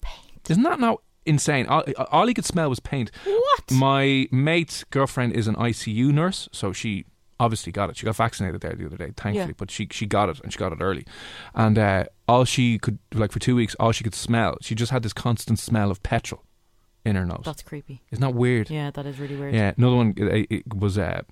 Paint. 0.00 0.48
Isn't 0.50 0.62
that 0.62 0.78
now 0.78 0.98
insane? 1.26 1.66
All, 1.66 1.84
all 2.10 2.26
he 2.26 2.34
could 2.34 2.44
smell 2.44 2.68
was 2.68 2.80
paint. 2.80 3.10
What? 3.24 3.70
My 3.72 4.28
mate's 4.30 4.84
girlfriend 4.84 5.34
is 5.34 5.46
an 5.46 5.54
ICU 5.56 6.12
nurse, 6.12 6.48
so 6.52 6.72
she 6.72 7.04
obviously 7.40 7.72
got 7.72 7.90
it. 7.90 7.96
She 7.96 8.06
got 8.06 8.16
vaccinated 8.16 8.60
there 8.60 8.72
the 8.74 8.86
other 8.86 8.96
day, 8.96 9.12
thankfully, 9.16 9.48
Yeah. 9.48 9.52
but 9.56 9.70
she 9.70 9.88
she 9.90 10.06
got 10.06 10.28
it 10.28 10.40
and 10.40 10.52
she 10.52 10.58
got 10.58 10.72
it 10.72 10.78
early. 10.80 11.04
And 11.54 11.78
uh, 11.78 12.04
all 12.28 12.44
she 12.44 12.78
could 12.78 12.98
like 13.12 13.32
for 13.32 13.38
two 13.40 13.56
weeks, 13.56 13.74
all 13.80 13.92
she 13.92 14.04
could 14.04 14.14
smell, 14.14 14.56
she 14.60 14.74
just 14.74 14.92
had 14.92 15.02
this 15.02 15.12
constant 15.12 15.58
smell 15.58 15.90
of 15.90 16.02
petrol 16.02 16.44
in 17.04 17.16
her 17.16 17.26
nose. 17.26 17.42
That's 17.44 17.62
creepy. 17.62 18.00
Isn't 18.12 18.20
that 18.22 18.34
weird? 18.34 18.70
Yeah, 18.70 18.90
that 18.92 19.06
is 19.06 19.18
really 19.18 19.34
weird. 19.36 19.54
Yeah, 19.54 19.72
another 19.76 19.96
one 19.96 20.14
it, 20.16 20.46
it 20.50 20.74
was 20.74 20.96
uh, 20.98 21.22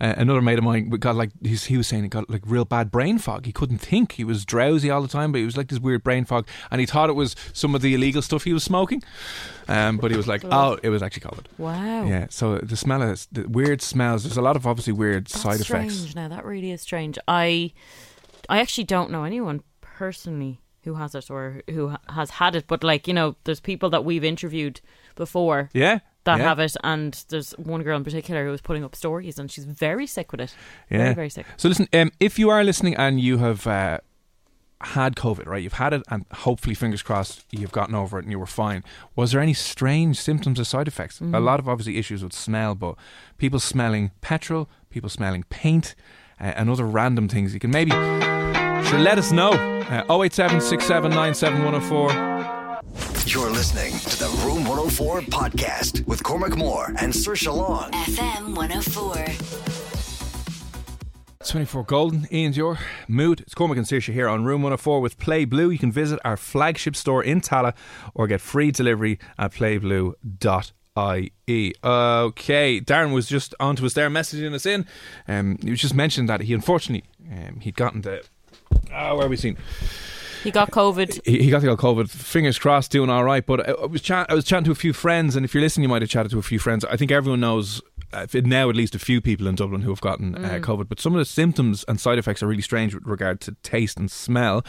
another 0.00 0.42
mate 0.42 0.58
of 0.58 0.64
mine 0.64 0.88
got 0.90 1.14
like 1.16 1.30
he's, 1.42 1.64
he 1.64 1.76
was 1.76 1.86
saying 1.86 2.02
he 2.02 2.08
got 2.08 2.28
like 2.28 2.42
real 2.46 2.64
bad 2.64 2.90
brain 2.90 3.18
fog. 3.18 3.46
He 3.46 3.52
couldn't 3.52 3.78
think. 3.78 4.12
He 4.12 4.24
was 4.24 4.44
drowsy 4.44 4.90
all 4.90 5.02
the 5.02 5.08
time, 5.08 5.32
but 5.32 5.38
he 5.38 5.44
was 5.44 5.56
like 5.56 5.68
this 5.68 5.78
weird 5.78 6.02
brain 6.02 6.24
fog, 6.24 6.46
and 6.70 6.80
he 6.80 6.86
thought 6.86 7.10
it 7.10 7.14
was 7.14 7.34
some 7.52 7.74
of 7.74 7.82
the 7.82 7.94
illegal 7.94 8.22
stuff 8.22 8.44
he 8.44 8.52
was 8.52 8.64
smoking. 8.64 9.02
Um, 9.68 9.96
but 9.96 10.10
he 10.10 10.16
was 10.16 10.28
like, 10.28 10.42
oh, 10.50 10.78
it 10.82 10.90
was 10.90 11.02
actually 11.02 11.22
COVID. 11.22 11.44
Wow. 11.58 12.04
Yeah. 12.04 12.26
So 12.30 12.58
the 12.58 12.76
smell 12.76 13.02
of 13.02 13.26
the 13.32 13.48
weird 13.48 13.82
smells. 13.82 14.24
There's 14.24 14.36
a 14.36 14.42
lot 14.42 14.56
of 14.56 14.66
obviously 14.66 14.92
weird 14.92 15.26
That's 15.26 15.40
side 15.40 15.60
strange. 15.60 15.92
effects. 15.92 16.14
Now 16.14 16.28
that 16.28 16.44
really 16.44 16.70
is 16.70 16.82
strange. 16.82 17.18
I, 17.28 17.72
I 18.48 18.60
actually 18.60 18.84
don't 18.84 19.10
know 19.10 19.24
anyone 19.24 19.62
personally 19.80 20.60
who 20.84 20.94
has 20.94 21.14
it 21.14 21.30
or 21.30 21.62
who 21.70 21.94
has 22.08 22.30
had 22.30 22.54
it, 22.56 22.66
but 22.66 22.84
like 22.84 23.08
you 23.08 23.14
know, 23.14 23.36
there's 23.44 23.60
people 23.60 23.90
that 23.90 24.04
we've 24.04 24.24
interviewed 24.24 24.80
before 25.16 25.70
Yeah. 25.72 26.00
that 26.24 26.38
yeah. 26.38 26.44
have 26.44 26.58
it, 26.58 26.76
and 26.84 27.24
there's 27.28 27.52
one 27.52 27.82
girl 27.82 27.96
in 27.96 28.04
particular 28.04 28.44
who 28.44 28.50
was 28.50 28.60
putting 28.60 28.84
up 28.84 28.94
stories, 28.94 29.38
and 29.38 29.50
she's 29.50 29.64
very 29.64 30.06
sick 30.06 30.30
with 30.32 30.40
it. 30.40 30.54
Yeah. 30.90 30.98
Very, 30.98 31.14
very 31.14 31.30
sick. 31.30 31.46
So 31.56 31.68
listen, 31.68 31.88
um, 31.92 32.10
if 32.20 32.38
you 32.38 32.50
are 32.50 32.62
listening 32.64 32.94
and 32.96 33.20
you 33.20 33.38
have 33.38 33.66
uh, 33.66 33.98
had 34.80 35.16
COVID, 35.16 35.46
right? 35.46 35.62
You've 35.62 35.74
had 35.74 35.92
it, 35.94 36.02
and 36.10 36.26
hopefully, 36.32 36.74
fingers 36.74 37.02
crossed, 37.02 37.44
you've 37.50 37.72
gotten 37.72 37.94
over 37.94 38.18
it 38.18 38.24
and 38.24 38.32
you 38.32 38.38
were 38.38 38.46
fine. 38.46 38.84
Was 39.16 39.32
there 39.32 39.40
any 39.40 39.54
strange 39.54 40.18
symptoms 40.20 40.60
or 40.60 40.64
side 40.64 40.88
effects? 40.88 41.20
A 41.20 41.40
lot 41.40 41.58
of 41.60 41.68
obviously 41.68 41.96
issues 41.96 42.22
with 42.22 42.32
smell, 42.34 42.74
but 42.74 42.96
people 43.38 43.60
smelling 43.60 44.10
petrol, 44.20 44.68
people 44.90 45.08
smelling 45.08 45.44
paint, 45.48 45.94
uh, 46.40 46.44
and 46.56 46.68
other 46.68 46.84
random 46.86 47.28
things. 47.28 47.54
You 47.54 47.60
can 47.60 47.70
maybe 47.70 47.92
sure 48.84 48.98
let 48.98 49.18
us 49.18 49.32
know. 49.32 49.50
Uh, 49.50 50.22
087 50.22 50.60
You're 53.26 53.50
listening 53.50 53.92
to 53.98 54.18
the 54.18 54.28
Room 54.44 54.64
104 54.64 55.20
podcast 55.22 56.06
with 56.06 56.22
Cormac 56.22 56.56
Moore 56.56 56.88
and 56.98 57.12
Saoirse 57.12 57.54
Long. 57.54 57.90
FM 57.92 58.54
104. 58.56 59.24
24 61.46 61.84
Golden, 61.84 62.20
iann 62.32 62.54
dior 62.54 62.78
mood. 63.06 63.40
It's 63.40 63.54
Cormac 63.54 63.76
and 63.76 63.86
Saoirse 63.86 64.12
here 64.12 64.28
on 64.28 64.44
Room 64.44 64.62
104 64.62 65.00
with 65.00 65.18
Play 65.18 65.44
Blue. 65.44 65.70
You 65.70 65.78
can 65.78 65.92
visit 65.92 66.18
our 66.24 66.36
flagship 66.36 66.96
store 66.96 67.22
in 67.22 67.40
Tallaght 67.40 67.74
or 68.14 68.26
get 68.26 68.40
free 68.40 68.70
delivery 68.70 69.18
at 69.38 69.52
playblue.ie. 69.52 70.14
Okay, 70.96 72.80
Darren 72.80 73.12
was 73.12 73.26
just 73.28 73.54
onto 73.60 73.84
us 73.84 73.92
there, 73.92 74.08
messaging 74.08 74.54
us 74.54 74.64
in. 74.64 74.86
Um, 75.28 75.58
he 75.62 75.70
was 75.70 75.80
just 75.80 75.94
mentioning 75.94 76.26
that 76.28 76.40
he 76.42 76.54
unfortunately 76.54 77.08
um, 77.30 77.60
he'd 77.60 77.76
gotten 77.76 78.00
the. 78.02 78.24
Oh, 78.94 79.16
where 79.16 79.26
are 79.26 79.28
we 79.28 79.36
seen? 79.36 79.56
He 80.44 80.50
got 80.50 80.70
COVID. 80.70 81.20
He, 81.24 81.42
he 81.42 81.50
got 81.50 81.62
the 81.62 81.70
old 81.70 81.78
COVID. 81.78 82.10
Fingers 82.10 82.58
crossed, 82.58 82.90
doing 82.90 83.08
all 83.08 83.24
right. 83.24 83.44
But 83.44 83.66
I, 83.66 83.72
I 83.72 83.86
was 83.86 84.02
chat, 84.02 84.26
I 84.28 84.34
was 84.34 84.44
chatting 84.44 84.64
to 84.66 84.72
a 84.72 84.74
few 84.74 84.92
friends, 84.92 85.36
and 85.36 85.44
if 85.44 85.54
you're 85.54 85.62
listening, 85.62 85.84
you 85.84 85.88
might 85.88 86.02
have 86.02 86.10
chatted 86.10 86.30
to 86.32 86.38
a 86.38 86.42
few 86.42 86.58
friends. 86.58 86.84
I 86.84 86.98
think 86.98 87.10
everyone 87.10 87.40
knows 87.40 87.80
uh, 88.12 88.26
now 88.44 88.68
at 88.68 88.76
least 88.76 88.94
a 88.94 88.98
few 88.98 89.22
people 89.22 89.46
in 89.46 89.54
Dublin 89.54 89.80
who 89.80 89.90
have 89.90 90.02
gotten 90.02 90.34
uh, 90.36 90.58
COVID. 90.60 90.88
But 90.88 91.00
some 91.00 91.14
of 91.14 91.18
the 91.18 91.24
symptoms 91.24 91.82
and 91.88 91.98
side 91.98 92.18
effects 92.18 92.42
are 92.42 92.46
really 92.46 92.62
strange 92.62 92.94
with 92.94 93.06
regard 93.06 93.40
to 93.42 93.56
taste 93.62 93.98
and 93.98 94.10
smell. 94.10 94.64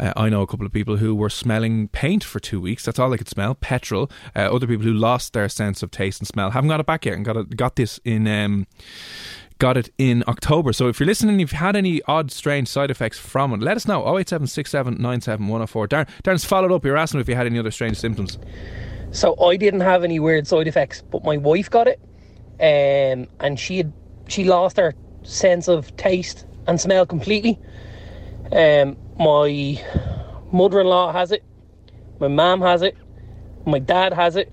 Uh, 0.00 0.12
I 0.16 0.28
know 0.28 0.42
a 0.42 0.48
couple 0.48 0.66
of 0.66 0.72
people 0.72 0.96
who 0.96 1.14
were 1.14 1.30
smelling 1.30 1.88
paint 1.88 2.24
for 2.24 2.40
two 2.40 2.60
weeks. 2.60 2.84
That's 2.84 2.98
all 2.98 3.10
they 3.10 3.16
could 3.16 3.28
smell. 3.28 3.54
Petrol. 3.54 4.10
Uh, 4.34 4.52
other 4.52 4.66
people 4.66 4.84
who 4.84 4.92
lost 4.92 5.32
their 5.32 5.48
sense 5.48 5.82
of 5.82 5.92
taste 5.92 6.20
and 6.20 6.26
smell 6.26 6.50
haven't 6.50 6.68
got 6.68 6.80
it 6.80 6.86
back 6.86 7.06
yet 7.06 7.14
and 7.14 7.24
got 7.24 7.36
it, 7.36 7.56
got 7.56 7.76
this 7.76 8.00
in. 8.04 8.26
Um, 8.26 8.66
got 9.60 9.76
it 9.76 9.90
in 9.98 10.24
October. 10.26 10.72
So 10.72 10.88
if 10.88 10.98
you're 10.98 11.06
listening, 11.06 11.34
and 11.34 11.40
you've 11.40 11.52
had 11.52 11.76
any 11.76 12.02
odd, 12.08 12.32
strange 12.32 12.66
side 12.66 12.90
effects 12.90 13.18
from 13.18 13.52
it, 13.52 13.60
let 13.60 13.76
us 13.76 13.86
know. 13.86 14.00
08767 14.00 14.94
97104. 14.94 15.86
Darren, 15.86 16.08
Darren's 16.24 16.44
followed 16.44 16.72
up. 16.72 16.84
You're 16.84 16.96
asking 16.96 17.20
if 17.20 17.28
you 17.28 17.36
had 17.36 17.46
any 17.46 17.58
other 17.60 17.70
strange 17.70 17.96
symptoms. 17.98 18.38
So 19.12 19.38
I 19.40 19.56
didn't 19.56 19.80
have 19.80 20.02
any 20.02 20.18
weird 20.18 20.48
side 20.48 20.66
effects, 20.66 21.02
but 21.02 21.22
my 21.22 21.36
wife 21.36 21.70
got 21.70 21.86
it, 21.86 22.00
um, 22.58 23.28
and 23.38 23.58
she 23.58 23.76
had 23.78 23.92
she 24.28 24.44
lost 24.44 24.76
her 24.76 24.94
sense 25.22 25.68
of 25.68 25.94
taste 25.96 26.46
and 26.66 26.80
smell 26.80 27.06
completely. 27.06 27.58
Um, 28.52 28.96
my 29.18 29.80
mother-in-law 30.52 31.12
has 31.12 31.32
it, 31.32 31.44
my 32.18 32.28
mom 32.28 32.60
has 32.62 32.82
it, 32.82 32.96
my 33.66 33.78
dad 33.78 34.12
has 34.12 34.36
it, 34.36 34.52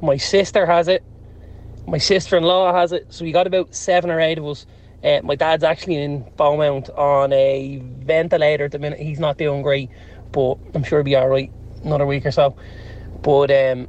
my 0.00 0.16
sister 0.16 0.66
has 0.66 0.88
it, 0.88 1.02
my 1.90 1.98
sister-in-law 1.98 2.72
has 2.72 2.92
it. 2.92 3.12
So 3.12 3.24
we 3.24 3.32
got 3.32 3.46
about 3.46 3.74
seven 3.74 4.10
or 4.10 4.20
eight 4.20 4.38
of 4.38 4.46
us. 4.46 4.64
Uh, 5.02 5.20
my 5.24 5.34
dad's 5.34 5.64
actually 5.64 5.96
in 5.96 6.24
Beaumont 6.36 6.88
on 6.90 7.32
a 7.32 7.82
ventilator 7.82 8.66
at 8.66 8.72
the 8.72 8.78
minute. 8.78 9.00
He's 9.00 9.18
not 9.18 9.38
doing 9.38 9.62
great, 9.62 9.90
but 10.30 10.56
I'm 10.74 10.84
sure 10.84 11.00
he'll 11.00 11.04
be 11.04 11.16
all 11.16 11.28
right 11.28 11.50
another 11.84 12.06
week 12.06 12.26
or 12.26 12.30
so. 12.30 12.54
But 13.22 13.50
um, 13.50 13.88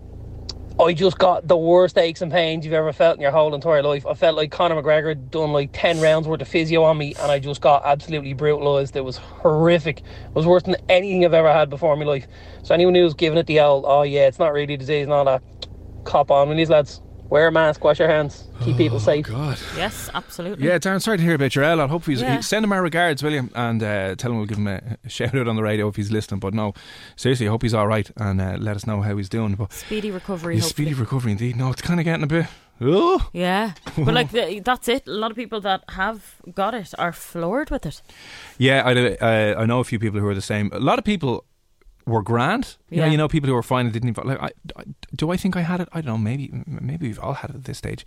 I 0.79 0.93
just 0.93 1.19
got 1.19 1.47
the 1.47 1.57
worst 1.57 1.97
aches 1.97 2.21
and 2.23 2.31
pains 2.31 2.65
you've 2.65 2.73
ever 2.73 2.91
felt 2.91 3.17
in 3.17 3.21
your 3.21 3.31
whole 3.31 3.53
entire 3.53 3.83
life. 3.83 4.07
I 4.07 4.15
felt 4.15 4.35
like 4.35 4.51
Conor 4.51 4.81
McGregor 4.81 5.09
had 5.09 5.29
done 5.29 5.51
like 5.51 5.69
10 5.73 6.01
rounds 6.01 6.27
worth 6.27 6.41
of 6.41 6.47
physio 6.47 6.83
on 6.83 6.97
me 6.97 7.13
and 7.19 7.31
I 7.31 7.37
just 7.37 7.61
got 7.61 7.83
absolutely 7.85 8.33
brutalised. 8.33 8.95
It 8.95 9.03
was 9.03 9.17
horrific. 9.17 9.99
It 9.99 10.33
was 10.33 10.47
worse 10.47 10.63
than 10.63 10.77
anything 10.89 11.23
I've 11.23 11.35
ever 11.35 11.53
had 11.53 11.69
before 11.69 11.93
in 11.93 11.99
my 11.99 12.05
life. 12.05 12.25
So 12.63 12.73
anyone 12.73 12.95
who's 12.95 13.13
giving 13.13 13.37
it 13.37 13.45
the 13.45 13.59
old, 13.59 13.83
oh 13.85 14.01
yeah, 14.01 14.27
it's 14.27 14.39
not 14.39 14.53
really 14.53 14.75
disease 14.75 15.03
and 15.03 15.13
all 15.13 15.25
that, 15.25 15.43
cop 16.03 16.31
on 16.31 16.47
with 16.47 16.57
these 16.57 16.69
lads. 16.69 17.01
Wear 17.31 17.47
a 17.47 17.51
mask, 17.51 17.81
wash 17.81 17.97
your 17.99 18.09
hands, 18.09 18.43
keep 18.61 18.75
people 18.75 18.99
safe. 18.99 19.25
God. 19.25 19.57
Yes, 19.77 20.09
absolutely. 20.13 20.67
Yeah, 20.67 20.77
Darren, 20.79 21.01
sorry 21.01 21.15
to 21.17 21.23
hear 21.23 21.35
about 21.35 21.55
your 21.55 21.63
L. 21.63 21.87
Hope 21.87 22.03
he's 22.05 22.21
Yeah. 22.21 22.41
send 22.41 22.65
him 22.65 22.73
our 22.73 22.81
regards, 22.83 23.23
William. 23.23 23.49
And 23.55 23.81
uh, 23.81 24.15
tell 24.15 24.31
him 24.31 24.37
we'll 24.37 24.47
give 24.47 24.57
him 24.57 24.67
a, 24.67 24.97
a 25.05 25.09
shout 25.09 25.33
out 25.33 25.47
on 25.47 25.55
the 25.55 25.63
radio 25.63 25.87
if 25.87 25.95
he's 25.95 26.11
listening. 26.11 26.41
But 26.41 26.53
no, 26.53 26.73
seriously, 27.15 27.47
I 27.47 27.49
hope 27.51 27.61
he's 27.63 27.73
all 27.73 27.87
right 27.87 28.11
and 28.17 28.41
uh, 28.41 28.57
let 28.59 28.75
us 28.75 28.85
know 28.85 29.01
how 29.01 29.15
he's 29.15 29.29
doing. 29.29 29.55
But 29.55 29.71
Speedy 29.71 30.11
recovery. 30.11 30.55
yeah, 30.57 30.61
speedy 30.61 30.93
recovery 30.93 31.31
indeed. 31.31 31.55
No, 31.55 31.69
it's 31.71 31.81
kind 31.81 32.01
of 32.01 32.03
getting 32.03 32.23
a 32.23 32.27
bit. 32.27 32.47
Oh, 32.81 33.29
Yeah, 33.31 33.75
but 33.95 34.13
like 34.13 34.31
the, 34.37 34.59
that's 34.59 34.89
it. 34.89 35.07
A 35.07 35.11
lot 35.11 35.31
of 35.31 35.37
people 35.37 35.61
that 35.61 35.85
have 35.89 36.35
got 36.53 36.73
it 36.73 36.93
are 36.99 37.13
floored 37.13 37.69
with 37.69 37.85
it. 37.85 38.01
yeah. 38.57 38.83
I 38.85 38.91
uh, 39.55 39.61
I 39.61 39.65
know 39.65 39.79
a 39.79 39.85
few 39.85 39.99
people 39.99 40.19
who 40.19 40.27
are 40.27 40.35
the 40.35 40.41
same. 40.41 40.69
A 40.73 40.79
lot 40.79 40.99
of 40.99 41.05
people 41.05 41.45
were 42.05 42.21
grand. 42.21 42.75
Yeah, 42.89 43.05
Yeah. 43.05 43.11
you 43.11 43.17
know, 43.17 43.27
people 43.27 43.47
who 43.47 43.53
were 43.55 43.63
fine 43.63 43.85
and 43.85 43.93
didn't 43.93 44.09
even. 44.09 44.25
Like, 44.27 44.39
I, 44.41 44.49
I, 44.75 44.83
do 45.15 45.31
I 45.31 45.37
think 45.37 45.55
I 45.55 45.61
had 45.61 45.79
it? 45.81 45.89
I 45.93 46.01
don't 46.01 46.13
know. 46.13 46.17
Maybe, 46.17 46.49
maybe 46.65 47.07
we've 47.07 47.19
all 47.19 47.33
had 47.33 47.49
it 47.51 47.55
at 47.57 47.63
this 47.65 47.77
stage. 47.77 48.05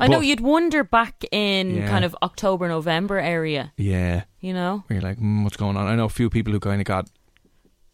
I 0.00 0.06
know 0.08 0.20
you'd 0.20 0.40
wonder 0.40 0.82
back 0.84 1.24
in 1.32 1.76
Yeah. 1.76 1.88
kind 1.88 2.04
of 2.04 2.16
October, 2.22 2.68
November 2.68 3.18
area. 3.18 3.72
Yeah, 3.76 4.24
You 4.40 4.52
know, 4.52 4.84
where 4.86 4.98
you're 5.00 5.08
like, 5.08 5.18
mm, 5.18 5.44
what's 5.44 5.56
going 5.56 5.76
on? 5.76 5.86
I 5.86 5.94
know 5.96 6.04
a 6.06 6.08
few 6.08 6.28
people 6.30 6.52
who 6.52 6.60
kind 6.60 6.80
of 6.80 6.84
got 6.86 7.08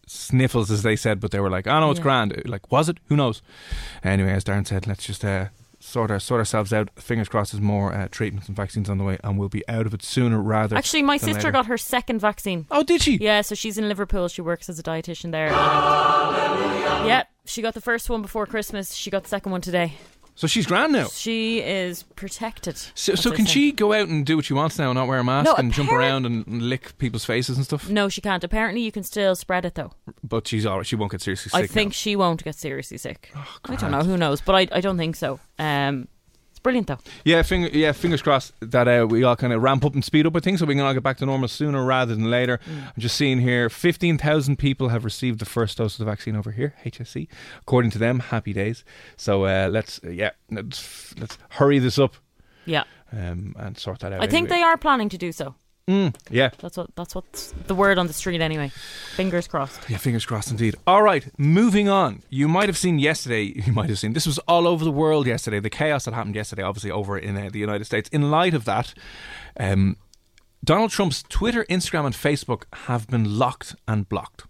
sniffles, 0.07 0.71
as 0.71 0.83
they 0.83 0.97
said, 0.97 1.21
but 1.21 1.31
they 1.31 1.41
were 1.41 1.51
like, 1.51 1.67
oh 1.67 1.81
no, 1.81 1.91
it's 1.91 1.99
Yeah. 1.99 2.03
grand. 2.03 2.43
Like, 2.47 2.71
was 2.71 2.89
it? 2.89 2.99
Who 3.07 3.17
knows? 3.17 3.43
Anyway, 4.03 4.33
as 4.33 4.45
Darren 4.45 4.67
said, 4.67 4.87
let's 4.87 5.05
just 5.07 5.25
uh, 5.25 5.47
sort 5.85 6.11
our, 6.11 6.19
sort 6.19 6.39
ourselves 6.39 6.73
out. 6.73 6.89
Fingers 6.97 7.29
crossed, 7.29 7.53
there's 7.53 7.63
more 7.63 7.93
uh, 7.93 8.09
treatments 8.11 8.49
and 8.49 8.57
vaccines 8.57 8.89
on 8.89 8.99
the 8.99 9.05
way, 9.05 9.19
and 9.23 9.39
we'll 9.39 9.49
be 9.49 9.67
out 9.69 9.87
of 9.87 9.95
it 9.95 10.03
sooner 10.03 10.41
rather. 10.41 10.77
actually, 10.77 11.03
my 11.03 11.17
sister 11.17 11.35
later. 11.35 11.53
got 11.53 11.67
her 11.67 11.77
second 11.79 12.21
vaccine. 12.21 12.67
Oh, 12.71 12.83
did 12.83 13.03
she? 13.03 13.17
Yeah, 13.19 13.43
so 13.43 13.55
she's 13.55 13.79
in 13.79 13.89
Liverpool. 13.89 14.29
She 14.29 14.43
works 14.43 14.69
as 14.69 14.79
a 14.79 14.83
dietitian 14.83 15.31
there. 15.31 15.49
And 15.49 17.07
yeah, 17.07 17.25
she 17.45 17.63
got 17.63 17.75
the 17.75 17.81
first 17.81 18.09
one 18.09 18.23
before 18.23 18.47
Christmas. 18.47 18.95
She 18.95 19.11
got 19.11 19.25
the 19.25 19.29
second 19.29 19.53
one 19.53 19.61
today. 19.61 19.95
So 20.37 20.47
she's 20.49 20.67
grand 20.67 20.93
now. 20.93 21.07
She 21.07 21.61
is 21.61 22.03
protected. 22.03 22.77
So, 22.95 23.15
so 23.15 23.31
can 23.31 23.47
she 23.47 23.71
go 23.71 23.93
out 23.93 24.09
and 24.09 24.27
do 24.27 24.37
what 24.37 24.45
she 24.45 24.55
wants 24.55 24.79
now, 24.79 24.91
and 24.91 24.99
not 24.99 25.07
wear 25.07 25.21
a 25.21 25.25
mask 25.25 25.47
No, 25.47 25.55
and 25.55 25.73
jump 25.73 25.93
around 25.93 26.27
and, 26.27 26.45
lick 26.63 26.99
people's 26.99 27.25
faces 27.25 27.57
and 27.57 27.65
stuff? 27.65 27.89
No, 27.89 28.09
she 28.09 28.21
can't. 28.21 28.43
Apparently, 28.43 28.81
you 28.81 28.91
can 28.91 29.05
still 29.05 29.37
spread 29.37 29.65
it 29.65 29.75
though. 29.75 29.93
But 30.23 30.49
she's 30.49 30.67
all 30.67 30.79
right. 30.79 30.87
She 30.87 30.97
won't 30.97 31.13
get 31.13 31.23
seriously 31.23 31.51
sick. 31.51 31.61
I 31.61 31.67
think 31.67 31.91
now. 31.91 31.95
she 31.95 32.17
won't 32.17 32.43
get 32.43 32.57
seriously 32.57 32.99
sick. 32.99 33.31
Oh, 33.37 33.57
I 33.67 33.77
don't 33.77 33.93
know. 33.93 34.03
Who 34.03 34.17
knows? 34.17 34.41
But 34.41 34.55
I, 34.55 34.77
I 34.77 34.81
don't 34.81 34.97
think 34.97 35.17
so. 35.17 35.39
Um, 35.59 36.09
brilliant 36.65 36.89
though. 36.89 36.99
Yeah, 37.25 37.43
finger, 37.43 37.69
yeah, 37.69 37.93
fingers 37.93 38.23
crossed 38.23 38.53
that 38.61 38.89
uh, 38.89 39.07
we 39.09 39.23
all 39.23 39.37
kind 39.37 39.53
of 39.53 39.63
ramp 39.63 39.85
up 39.85 39.95
and 39.95 40.05
speed 40.05 40.27
up 40.27 40.33
with 40.33 40.43
things 40.43 40.59
so 40.59 40.67
we 40.67 40.75
can 40.75 40.83
all 40.83 40.93
get 40.93 41.05
back 41.05 41.19
to 41.19 41.27
normal 41.27 41.47
sooner 41.47 41.85
rather 41.85 42.13
than 42.13 42.29
later. 42.29 42.59
Mm. 42.67 42.87
I'm 42.87 42.93
just 42.99 43.15
seeing 43.15 43.39
here 43.39 43.71
15,000 43.71 44.59
people 44.59 44.89
have 44.89 45.05
received 45.05 45.39
the 45.39 45.45
first 45.45 45.79
dose 45.79 45.95
of 45.95 45.99
the 45.99 46.11
vaccine 46.11 46.35
over 46.35 46.51
here, 46.51 46.75
HSE. 46.85 47.29
According 47.61 47.93
to 47.93 47.99
them, 47.99 48.19
happy 48.19 48.53
days. 48.53 48.83
So 49.17 49.45
uh, 49.45 49.69
let's, 49.71 50.01
uh, 50.05 50.09
yeah, 50.09 50.31
let's, 50.51 51.15
let's 51.19 51.39
hurry 51.51 51.79
this 51.79 51.99
up 51.99 52.17
Yeah, 52.65 52.85
um, 53.13 53.55
and 53.59 53.79
sort 53.79 54.01
that 54.01 54.13
out. 54.13 54.23
I 54.23 54.27
think 54.27 54.49
they 54.49 54.63
are 54.63 54.77
planning 54.77 55.09
to 55.11 55.19
do 55.19 55.31
so. 55.31 55.55
Mm, 55.89 56.15
yeah. 56.31 56.51
That's 56.59 56.79
what 56.79 56.95
that's 56.97 57.15
what's 57.15 57.53
the 57.67 57.75
word 57.75 57.99
on 57.99 58.07
the 58.07 58.15
street 58.15 58.41
anyway. 58.41 58.71
Fingers 59.17 59.47
crossed. 59.47 59.89
Yeah, 59.91 59.99
fingers 59.99 60.25
crossed 60.25 60.51
indeed. 60.51 60.77
All 60.87 61.03
right, 61.03 61.27
moving 61.37 61.91
on. 61.91 62.23
You 62.31 62.49
might 62.49 62.71
have 62.71 62.79
seen 62.79 62.99
yesterday, 62.99 63.43
you 63.67 63.73
might 63.73 63.91
have 63.91 63.99
seen, 63.99 64.15
this 64.15 64.27
was 64.27 64.39
all 64.41 64.67
over 64.67 64.85
the 64.85 64.91
world 64.91 65.27
yesterday, 65.27 65.61
the 65.61 65.71
chaos 65.71 66.07
that 66.07 66.15
happened 66.15 66.37
yesterday, 66.37 66.63
obviously 66.63 66.91
over 66.91 67.19
in 67.19 67.37
uh, 67.37 67.51
the 67.53 67.59
United 67.59 67.85
States. 67.85 68.09
In 68.11 68.31
light 68.31 68.55
of 68.55 68.65
that, 68.65 68.95
um, 69.61 69.97
Donald 70.65 70.91
Trump's 70.91 71.23
Twitter, 71.29 71.67
Instagram, 71.69 72.07
and 72.07 72.15
Facebook 72.15 72.63
have 72.87 73.07
been 73.09 73.39
locked 73.39 73.75
and 73.87 74.09
blocked. 74.09 74.45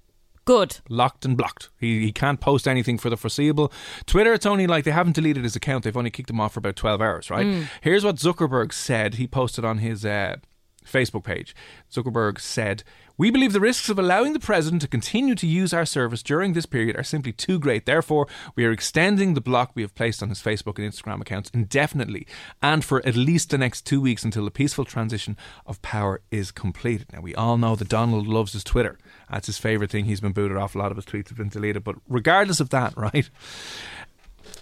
Good. 0.45 0.79
Locked 0.89 1.25
and 1.25 1.37
blocked. 1.37 1.71
He, 1.81 2.05
he 2.05 2.13
can't 2.13 2.39
post 2.39 2.69
anything 2.69 2.99
for 2.99 3.11
the 3.11 3.17
foreseeable. 3.17 3.73
Twitter, 4.07 4.33
it's 4.35 4.47
only 4.47 4.67
like 4.67 4.85
they 4.85 4.91
haven't 4.93 5.15
deleted 5.17 5.43
his 5.43 5.57
account. 5.57 5.83
They've 5.83 5.97
only 5.97 6.11
kicked 6.11 6.31
him 6.31 6.39
off 6.39 6.53
for 6.53 6.59
about 6.59 6.77
12 6.77 7.01
hours, 7.01 7.31
right? 7.31 7.67
Here's 7.81 8.05
what 8.05 8.17
Zuckerberg 8.17 8.73
said. 8.73 9.15
He 9.15 9.27
posted 9.27 9.65
on 9.65 9.79
his 9.79 10.05
uh, 10.05 10.37
Facebook 10.85 11.25
page. 11.25 11.55
Zuckerberg 11.91 12.41
said, 12.41 12.83
We 13.17 13.31
believe 13.31 13.53
the 13.53 13.61
risks 13.61 13.89
of 13.89 13.99
allowing 13.99 14.33
the 14.33 14.41
president 14.41 14.83
to 14.83 14.89
continue 14.89 15.35
to 15.35 15.47
use 15.47 15.73
our 15.73 15.87
service 15.87 16.23
during 16.23 16.53
this 16.53 16.67
period 16.67 16.97
are 16.97 17.03
simply 17.03 17.33
too 17.33 17.59
great. 17.59 17.87
Therefore, 17.87 18.27
we 18.55 18.65
are 18.65 18.73
extending 18.73 19.35
the 19.35 19.41
block 19.41 19.73
we 19.75 19.83
have 19.83 19.95
placed 19.95 20.23
on 20.23 20.29
his 20.29 20.43
Facebook 20.43 20.79
and 20.79 20.91
Instagram 20.91 21.21
accounts 21.21 21.51
indefinitely 21.55 22.27
and 22.63 22.85
for 22.85 23.05
at 23.07 23.17
least 23.17 23.51
the 23.51 23.59
next 23.59 23.87
two 23.87 24.01
weeks 24.01 24.25
until 24.25 24.45
the 24.45 24.51
peaceful 24.51 24.85
transition 24.85 25.37
of 25.67 25.83
power 25.83 26.21
is 26.31 26.51
completed. 26.51 27.13
Now, 27.13 27.21
we 27.21 27.35
all 27.35 27.57
know 27.57 27.77
that 27.77 27.89
Donald 27.89 28.27
loves 28.27 28.53
his 28.53 28.65
Twitter. 28.65 28.99
That's 29.31 29.47
his 29.47 29.59
favourite 29.59 29.91
thing. 29.91 30.05
He's 30.05 30.21
been 30.21 30.33
booted 30.33 30.57
off. 30.57 30.75
A 30.75 30.79
lot 30.79 30.91
of 30.91 30.97
his 30.97 31.07
tweets 31.07 31.29
have 31.29 31.39
been 31.39 31.49
deleted. 31.49 31.85
But 31.85 31.97
regardless 32.09 32.61
of 32.61 32.71
that, 32.71 32.95
right? 32.97 33.29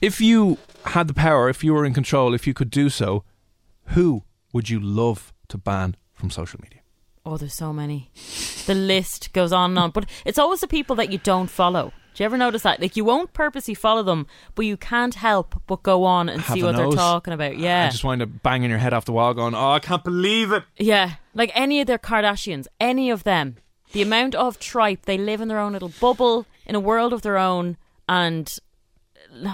If 0.00 0.20
you 0.20 0.58
had 0.86 1.08
the 1.08 1.14
power, 1.14 1.48
if 1.48 1.62
you 1.62 1.74
were 1.74 1.84
in 1.84 1.94
control, 1.94 2.34
if 2.34 2.46
you 2.46 2.54
could 2.54 2.70
do 2.70 2.88
so, 2.88 3.24
who 3.88 4.24
would 4.52 4.68
you 4.68 4.80
love 4.80 5.32
to 5.48 5.58
ban 5.58 5.96
from 6.22 6.30
social 6.30 6.60
media? 6.62 6.78
Oh, 7.26 7.36
there's 7.36 7.52
so 7.52 7.72
many. 7.72 8.12
The 8.66 8.76
list 8.76 9.32
goes 9.32 9.52
on 9.52 9.70
and 9.70 9.78
on. 9.78 9.90
But 9.90 10.08
it's 10.24 10.38
always 10.38 10.60
the 10.60 10.68
people 10.68 10.94
that 10.96 11.10
you 11.10 11.18
don't 11.18 11.50
follow. 11.50 11.92
Do 12.14 12.22
you 12.22 12.26
ever 12.26 12.38
notice 12.38 12.62
that? 12.62 12.80
Like 12.80 12.96
you 12.96 13.04
won't 13.04 13.32
purposely 13.32 13.74
follow 13.74 14.04
them, 14.04 14.28
but 14.54 14.64
you 14.64 14.76
can't 14.76 15.16
help 15.16 15.60
but 15.66 15.82
go 15.82 16.04
on 16.04 16.28
and 16.28 16.42
Have 16.42 16.54
see 16.54 16.62
what 16.62 16.76
they're 16.76 16.90
talking 16.90 17.34
about. 17.34 17.58
Yeah. 17.58 17.86
I 17.86 17.90
just 17.90 18.04
wind 18.04 18.22
up 18.22 18.28
banging 18.44 18.70
your 18.70 18.78
head 18.78 18.94
off 18.94 19.04
the 19.04 19.12
wall 19.12 19.34
going, 19.34 19.56
oh, 19.56 19.72
I 19.72 19.80
can't 19.80 20.04
believe 20.04 20.52
it. 20.52 20.62
Yeah, 20.76 21.14
like 21.34 21.50
any 21.56 21.80
of 21.80 21.88
their 21.88 21.98
Kardashians, 21.98 22.68
any 22.80 23.10
of 23.10 23.24
them. 23.24 23.56
The 23.90 24.02
amount 24.02 24.36
of 24.36 24.60
tripe, 24.60 25.06
they 25.06 25.18
live 25.18 25.40
in 25.40 25.48
their 25.48 25.58
own 25.58 25.72
little 25.72 25.92
bubble, 26.00 26.46
in 26.66 26.76
a 26.76 26.80
world 26.80 27.12
of 27.12 27.22
their 27.22 27.36
own, 27.36 27.76
and 28.08 28.56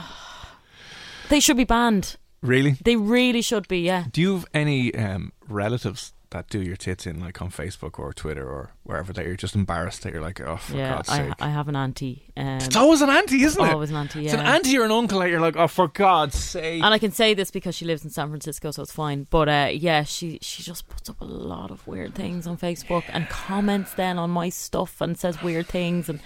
they 1.30 1.40
should 1.40 1.56
be 1.56 1.64
banned. 1.64 2.16
Really? 2.42 2.76
They 2.84 2.96
really 2.96 3.42
should 3.42 3.66
be, 3.68 3.80
yeah. 3.80 4.04
Do 4.12 4.20
you 4.20 4.34
have 4.34 4.46
any 4.52 4.94
um, 4.94 5.32
relatives 5.48 6.12
that 6.30 6.48
do 6.48 6.60
your 6.60 6.76
tits 6.76 7.06
in, 7.06 7.20
like 7.20 7.40
on 7.40 7.50
Facebook 7.50 7.98
or 7.98 8.12
Twitter 8.12 8.46
or 8.46 8.70
wherever, 8.84 9.12
that 9.12 9.24
you're 9.24 9.36
just 9.36 9.54
embarrassed 9.54 10.02
that 10.02 10.12
you're 10.12 10.22
like, 10.22 10.40
oh, 10.40 10.56
for 10.56 10.76
yeah, 10.76 10.94
God's 10.94 11.08
I, 11.08 11.16
sake? 11.16 11.34
I 11.40 11.48
have 11.48 11.68
an 11.68 11.76
auntie. 11.76 12.24
Um, 12.36 12.58
it's 12.58 12.76
always 12.76 13.00
an 13.00 13.10
auntie, 13.10 13.42
isn't 13.42 13.64
it? 13.64 13.72
always 13.72 13.90
an 13.90 13.96
auntie, 13.96 14.24
It's 14.24 14.34
an 14.34 14.40
yeah. 14.40 14.54
auntie 14.54 14.78
or 14.78 14.84
an 14.84 14.90
uncle 14.92 15.20
that 15.20 15.30
you're 15.30 15.40
like, 15.40 15.56
oh, 15.56 15.68
for 15.68 15.88
God's 15.88 16.36
sake. 16.36 16.82
and 16.82 16.92
I 16.92 16.98
can 16.98 17.12
say 17.12 17.34
this 17.34 17.50
because 17.50 17.74
she 17.74 17.84
lives 17.84 18.04
in 18.04 18.10
San 18.10 18.28
Francisco, 18.28 18.70
so 18.70 18.82
it's 18.82 18.92
fine. 18.92 19.26
But 19.30 19.48
uh, 19.48 19.70
yeah, 19.72 20.02
she 20.02 20.38
she 20.42 20.62
just 20.62 20.88
puts 20.88 21.08
up 21.08 21.20
a 21.20 21.24
lot 21.24 21.70
of 21.70 21.86
weird 21.86 22.14
things 22.14 22.46
on 22.46 22.56
Facebook 22.58 23.04
and 23.08 23.28
comments 23.28 23.94
then 23.94 24.18
on 24.18 24.30
my 24.30 24.48
stuff 24.48 25.00
and 25.00 25.18
says 25.18 25.42
weird 25.42 25.66
things 25.66 26.08
and 26.08 26.20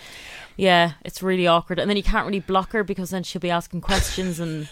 yeah, 0.57 0.93
it's 1.05 1.23
really 1.23 1.47
awkward. 1.47 1.79
And 1.79 1.89
then 1.89 1.97
you 1.97 2.03
can't 2.03 2.27
really 2.27 2.41
block 2.41 2.73
her 2.73 2.85
because 2.85 3.11
then 3.11 3.23
she'll 3.23 3.41
be 3.41 3.51
asking 3.51 3.81
questions 3.81 4.39
and 4.39 4.69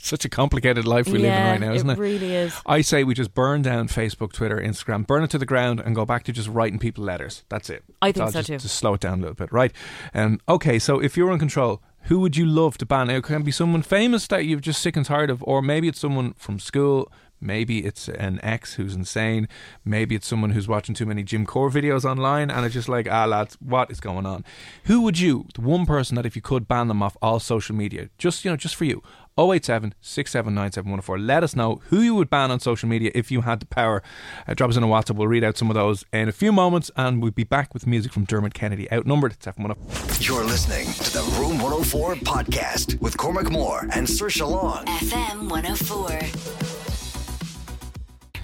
Such 0.00 0.24
a 0.24 0.28
complicated 0.28 0.86
life 0.86 1.06
we 1.06 1.18
live 1.18 1.32
in 1.34 1.42
right 1.44 1.60
now, 1.60 1.72
isn't 1.72 1.90
it? 1.90 1.94
it? 1.94 1.98
really 1.98 2.34
is. 2.34 2.54
I 2.64 2.80
say 2.82 3.04
we 3.04 3.14
just 3.14 3.34
burn 3.34 3.62
down 3.62 3.88
Facebook, 3.88 4.32
Twitter, 4.32 4.56
Instagram, 4.56 5.06
burn 5.06 5.24
it 5.24 5.30
to 5.30 5.38
the 5.38 5.46
ground, 5.46 5.80
and 5.80 5.94
go 5.94 6.06
back 6.06 6.24
to 6.24 6.32
just 6.32 6.48
writing 6.48 6.78
people 6.78 7.04
letters. 7.04 7.44
That's 7.48 7.68
it. 7.68 7.84
I 8.00 8.12
think 8.12 8.26
I'll 8.26 8.32
so 8.32 8.38
just, 8.38 8.46
too. 8.46 8.58
Just 8.58 8.76
slow 8.76 8.94
it 8.94 9.00
down 9.00 9.18
a 9.18 9.22
little 9.22 9.34
bit, 9.34 9.52
right? 9.52 9.72
Um, 10.14 10.40
okay, 10.48 10.78
so 10.78 11.00
if 11.00 11.16
you're 11.16 11.32
in 11.32 11.38
control, 11.38 11.82
who 12.02 12.20
would 12.20 12.36
you 12.36 12.46
love 12.46 12.78
to 12.78 12.86
ban? 12.86 13.10
It 13.10 13.24
can 13.24 13.42
be 13.42 13.50
someone 13.50 13.82
famous 13.82 14.26
that 14.28 14.44
you're 14.44 14.60
just 14.60 14.80
sick 14.80 14.96
and 14.96 15.04
tired 15.04 15.30
of, 15.30 15.42
or 15.42 15.60
maybe 15.60 15.88
it's 15.88 15.98
someone 15.98 16.34
from 16.34 16.58
school, 16.60 17.10
Maybe 17.40 17.84
it's 17.84 18.08
an 18.08 18.40
ex 18.42 18.74
who's 18.74 18.94
insane. 18.94 19.48
Maybe 19.84 20.14
it's 20.14 20.26
someone 20.26 20.50
who's 20.50 20.66
watching 20.66 20.94
too 20.94 21.06
many 21.06 21.22
Jim 21.22 21.46
Corr 21.46 21.70
videos 21.70 22.04
online 22.04 22.50
and 22.50 22.64
it's 22.64 22.74
just 22.74 22.88
like, 22.88 23.08
ah, 23.10 23.26
lads, 23.26 23.56
what 23.60 23.90
is 23.90 24.00
going 24.00 24.26
on? 24.26 24.44
Who 24.84 25.02
would 25.02 25.18
you, 25.18 25.46
the 25.54 25.60
one 25.60 25.86
person 25.86 26.16
that 26.16 26.26
if 26.26 26.34
you 26.34 26.42
could 26.42 26.66
ban 26.66 26.88
them 26.88 27.02
off 27.02 27.16
all 27.22 27.38
social 27.38 27.76
media, 27.76 28.10
just, 28.18 28.44
you 28.44 28.50
know, 28.50 28.56
just 28.56 28.74
for 28.74 28.84
you, 28.84 29.02
087 29.38 29.94
6797104. 30.00 31.18
Let 31.18 31.44
us 31.44 31.54
know 31.54 31.80
who 31.86 32.00
you 32.00 32.14
would 32.16 32.28
ban 32.28 32.50
on 32.50 32.58
social 32.60 32.88
media 32.88 33.10
if 33.14 33.30
you 33.30 33.42
had 33.42 33.60
the 33.60 33.66
power. 33.66 34.02
Uh, 34.46 34.54
drop 34.54 34.70
us 34.70 34.76
in 34.76 34.82
a 34.82 34.86
WhatsApp. 34.86 35.16
We'll 35.16 35.28
read 35.28 35.44
out 35.44 35.56
some 35.56 35.70
of 35.70 35.74
those 35.74 36.04
in 36.12 36.28
a 36.28 36.32
few 36.32 36.50
moments 36.52 36.90
and 36.96 37.22
we'll 37.22 37.30
be 37.30 37.44
back 37.44 37.72
with 37.74 37.86
music 37.86 38.12
from 38.12 38.24
Dermot 38.24 38.54
Kennedy. 38.54 38.90
Outnumbered 38.92 39.32
at 39.32 39.42
710. 39.44 40.26
You're 40.26 40.44
listening 40.44 40.86
to 40.92 41.12
the 41.12 41.22
Room 41.38 41.58
104 41.58 42.16
podcast 42.16 43.00
with 43.00 43.16
Cormac 43.16 43.50
Moore 43.50 43.82
and 43.92 44.06
Saoirse 44.06 44.48
Long. 44.48 44.84
FM 44.86 45.48
104. 45.48 46.88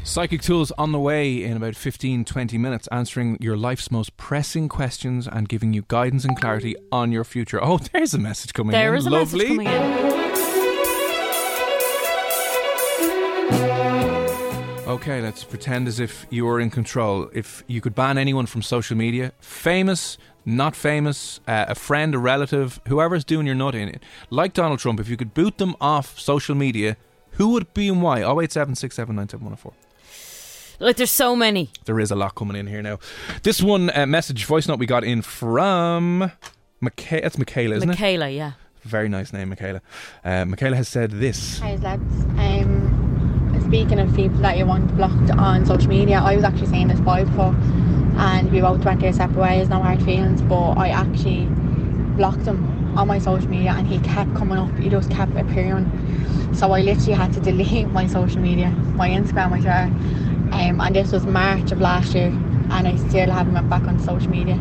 Psychic 0.04 0.42
Tools 0.42 0.70
on 0.78 0.92
the 0.92 1.00
way 1.00 1.42
in 1.42 1.56
about 1.56 1.74
15 1.74 2.24
20 2.24 2.58
minutes, 2.58 2.86
answering 2.92 3.36
your 3.40 3.56
life's 3.56 3.90
most 3.90 4.16
pressing 4.16 4.68
questions 4.68 5.26
and 5.26 5.48
giving 5.48 5.72
you 5.72 5.84
guidance 5.88 6.24
and 6.24 6.38
clarity 6.38 6.76
on 6.92 7.10
your 7.10 7.24
future. 7.24 7.58
Oh, 7.62 7.78
there's 7.92 8.14
a 8.14 8.18
message 8.18 8.52
coming 8.52 8.72
There 8.72 8.92
in. 8.94 8.98
is 8.98 9.06
a 9.06 9.10
Lovely. 9.10 9.56
message 9.56 9.72
coming 9.72 10.14
in. 10.18 10.23
Okay, 14.94 15.20
let's 15.20 15.42
pretend 15.42 15.88
as 15.88 15.98
if 15.98 16.24
you 16.30 16.44
were 16.46 16.60
in 16.60 16.70
control. 16.70 17.28
If 17.34 17.64
you 17.66 17.80
could 17.80 17.96
ban 17.96 18.16
anyone 18.16 18.46
from 18.46 18.62
social 18.62 18.96
media, 18.96 19.32
famous, 19.40 20.18
not 20.44 20.76
famous, 20.76 21.40
uh, 21.48 21.64
a 21.66 21.74
friend, 21.74 22.14
a 22.14 22.18
relative, 22.18 22.80
whoever's 22.86 23.24
doing 23.24 23.44
your 23.44 23.56
nut 23.56 23.74
in 23.74 23.88
it, 23.88 24.04
like 24.30 24.52
Donald 24.52 24.78
Trump, 24.78 25.00
if 25.00 25.08
you 25.08 25.16
could 25.16 25.34
boot 25.34 25.58
them 25.58 25.74
off 25.80 26.20
social 26.20 26.54
media, 26.54 26.96
who 27.32 27.48
would 27.48 27.64
it 27.64 27.74
be 27.74 27.88
and 27.88 28.02
why? 28.02 28.20
087 28.22 28.76
Like, 30.78 30.96
there's 30.96 31.10
so 31.10 31.34
many. 31.34 31.70
There 31.86 31.98
is 31.98 32.12
a 32.12 32.16
lot 32.16 32.36
coming 32.36 32.56
in 32.56 32.68
here 32.68 32.80
now. 32.80 33.00
This 33.42 33.60
one 33.60 33.90
uh, 33.96 34.06
message, 34.06 34.44
voice 34.44 34.68
note 34.68 34.78
we 34.78 34.86
got 34.86 35.02
in 35.02 35.22
from. 35.22 36.30
Micha- 36.80 37.22
that's 37.22 37.36
Michaela, 37.36 37.74
isn't 37.74 37.90
it? 37.90 37.92
Michaela, 37.94 38.30
yeah. 38.30 38.52
Very 38.82 39.08
nice 39.08 39.32
name, 39.32 39.48
Michaela. 39.48 39.82
Uh, 40.24 40.44
Michaela 40.44 40.76
has 40.76 40.86
said 40.86 41.10
this. 41.10 41.58
Hi 41.58 41.74
lads. 41.76 42.02
Um, 42.38 42.83
speaking 43.74 43.98
of 43.98 44.14
people 44.14 44.38
that 44.38 44.56
you 44.56 44.64
want 44.64 44.96
blocked 44.96 45.32
on 45.32 45.66
social 45.66 45.88
media, 45.88 46.20
I 46.20 46.36
was 46.36 46.44
actually 46.44 46.68
saying 46.68 46.86
this 46.86 47.00
boy 47.00 47.24
before, 47.24 47.56
and 48.18 48.52
we 48.52 48.60
both 48.60 48.84
went 48.84 49.02
our 49.02 49.12
separate 49.12 49.36
ways, 49.36 49.68
no 49.68 49.82
hard 49.82 50.00
feelings. 50.04 50.42
But 50.42 50.74
I 50.74 50.90
actually 50.90 51.46
blocked 52.14 52.42
him 52.42 52.96
on 52.96 53.08
my 53.08 53.18
social 53.18 53.48
media, 53.48 53.74
and 53.76 53.84
he 53.84 53.98
kept 53.98 54.32
coming 54.36 54.58
up. 54.58 54.72
He 54.78 54.88
just 54.88 55.10
kept 55.10 55.36
appearing. 55.36 55.90
So 56.54 56.70
I 56.70 56.82
literally 56.82 57.14
had 57.14 57.32
to 57.32 57.40
delete 57.40 57.88
my 57.88 58.06
social 58.06 58.40
media, 58.40 58.70
my 58.94 59.08
Instagram, 59.08 59.50
my 59.50 59.58
Twitter. 59.58 59.90
Um, 60.52 60.80
and 60.80 60.94
this 60.94 61.10
was 61.10 61.26
March 61.26 61.72
of 61.72 61.80
last 61.80 62.14
year, 62.14 62.28
and 62.70 62.86
I 62.86 62.94
still 62.94 63.28
haven't 63.28 63.54
went 63.54 63.68
back 63.68 63.82
on 63.88 63.98
social 63.98 64.30
media, 64.30 64.56